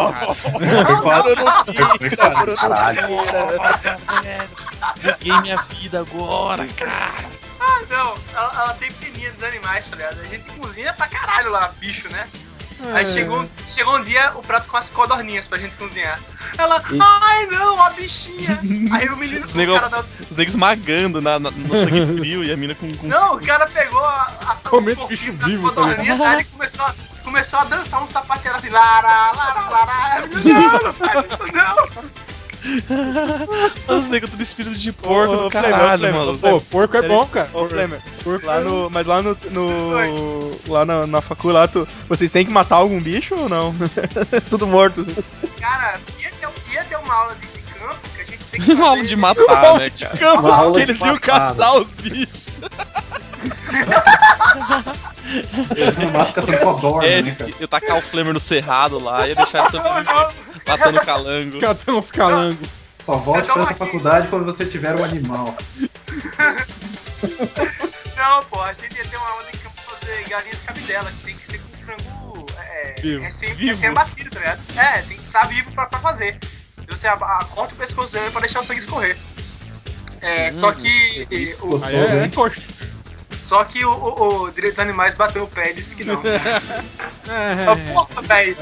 [2.16, 2.56] cara.
[2.56, 3.02] Caralho.
[3.56, 4.48] Nossa, velho.
[5.02, 7.24] Buguei minha vida agora, cara.
[7.61, 10.20] Ah, não, ela, ela tem peninha dos animais, tá ligado?
[10.20, 12.28] A gente cozinha pra caralho lá, bicho, né?
[12.89, 12.93] É.
[12.98, 16.20] Aí chegou, chegou um dia o prato com as codorninhas pra gente cozinhar.
[16.59, 18.59] Ela, ai não, a bichinha.
[18.93, 22.52] Aí o menino, Os cara da, Os negros esmagando na, na- no sangue frio e
[22.52, 22.94] a mina com.
[22.97, 23.06] com...
[23.06, 26.85] Não, o cara pegou a, a Comendo o bicho da vivo, codorninha, aí ele começou
[26.85, 30.27] a, começou a dançar um sapateiro assim, lara, lara, lara.
[30.44, 32.24] Não, não não.
[33.89, 36.39] Os negros tudo espírito de porco Ô, do caralho, Flemer, mano.
[36.39, 37.49] Pô, porco é bom, cara.
[37.53, 41.69] Ô, Flemer, Porco lá é- no, mas lá no, no lá na, na facu lá,
[41.69, 43.74] tu, vocês têm que matar algum bicho ou não?
[44.49, 45.05] Tudo morto.
[45.61, 48.73] Cara, ia ter, ia ter uma aula de, de campo que a gente tem que
[48.73, 50.16] Uma aula fazer- de matar, né, cara?
[50.16, 52.45] Campo, Uma aula de eles iam matar, caçar os bichos.
[57.03, 57.51] É, né, cara?
[57.61, 60.28] eu tacar o Flamer no cerrado lá, ia deixar ele sobreviver,
[60.66, 61.61] matando calango.
[61.61, 62.69] Catando uns calangos.
[63.05, 65.57] Só volte pra essa aqui- faculdade quando você tiver um animal.
[68.16, 71.11] Não, pô, a gente ia ter uma aula de campo pra fazer galinha de cabidela,
[71.11, 73.23] que tem que ser com frango é, Vivo.
[73.23, 73.70] recém, Vivo.
[73.70, 74.61] recém abatido, tá ligado?
[74.77, 76.39] É, tem que estar vivo pra, pra fazer.
[76.89, 77.09] Você
[77.55, 79.16] corta o pescoço dele pra deixar o sangue escorrer.
[80.20, 81.27] É, só que.
[81.31, 82.28] isso, o, gostoso, Aí é, é.
[83.45, 86.21] Só que o, o, o Direitos dos Animais bateu o pé e disse que não.
[87.27, 88.57] É, Ah, Porra, velho.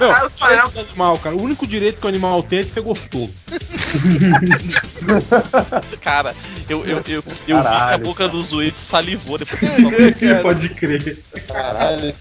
[0.00, 0.68] Não, Ah, eu falei, não.
[0.68, 1.36] direito do animal, cara.
[1.36, 3.30] O único direito que o animal tem é de ser gostoso.
[6.00, 6.34] Cara,
[6.68, 9.74] eu, eu, eu, eu vi que a Caralho, boca do Zoeide salivou depois que ele
[9.76, 10.18] falou isso.
[10.20, 11.18] Você pode crer.
[11.46, 12.14] Caralho.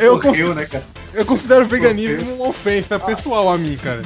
[0.00, 0.84] Eu, Correu, né, cara?
[1.14, 4.02] eu considero o veganismo uma ofensa pessoal a mim, cara.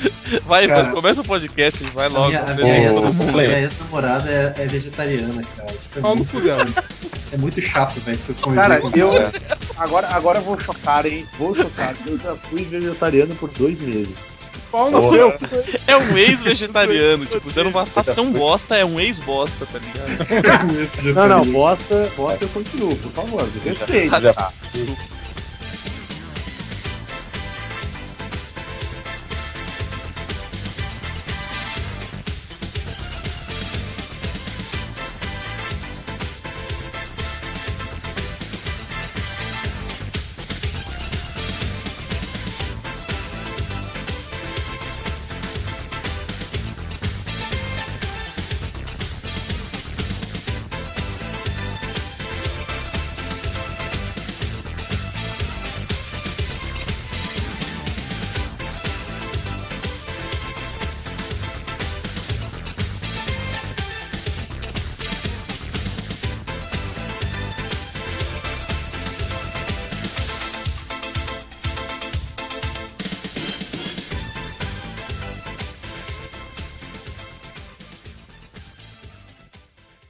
[0.44, 2.30] Vai, Cara, mano, começa o podcast, vai logo.
[2.40, 2.90] a minha,
[3.48, 5.72] minha ex-namorada é, é vegetariana, cara.
[5.72, 6.36] Tipo, é, muito,
[7.32, 8.18] é muito chato, velho.
[8.54, 9.10] Cara, eu.
[9.76, 11.26] Agora, agora eu vou chocar, hein?
[11.38, 11.94] Vou chocar.
[12.06, 14.14] Eu já fui vegetariano por dois meses.
[15.86, 21.14] É um ex-vegetariano, tipo, já não bastasse ser um bosta, é um ex-bosta, tá ligado?
[21.14, 24.08] Não, não, bosta, bosta eu continuo, por favor, me respeite.
[24.10, 25.02] Já- Desculpa.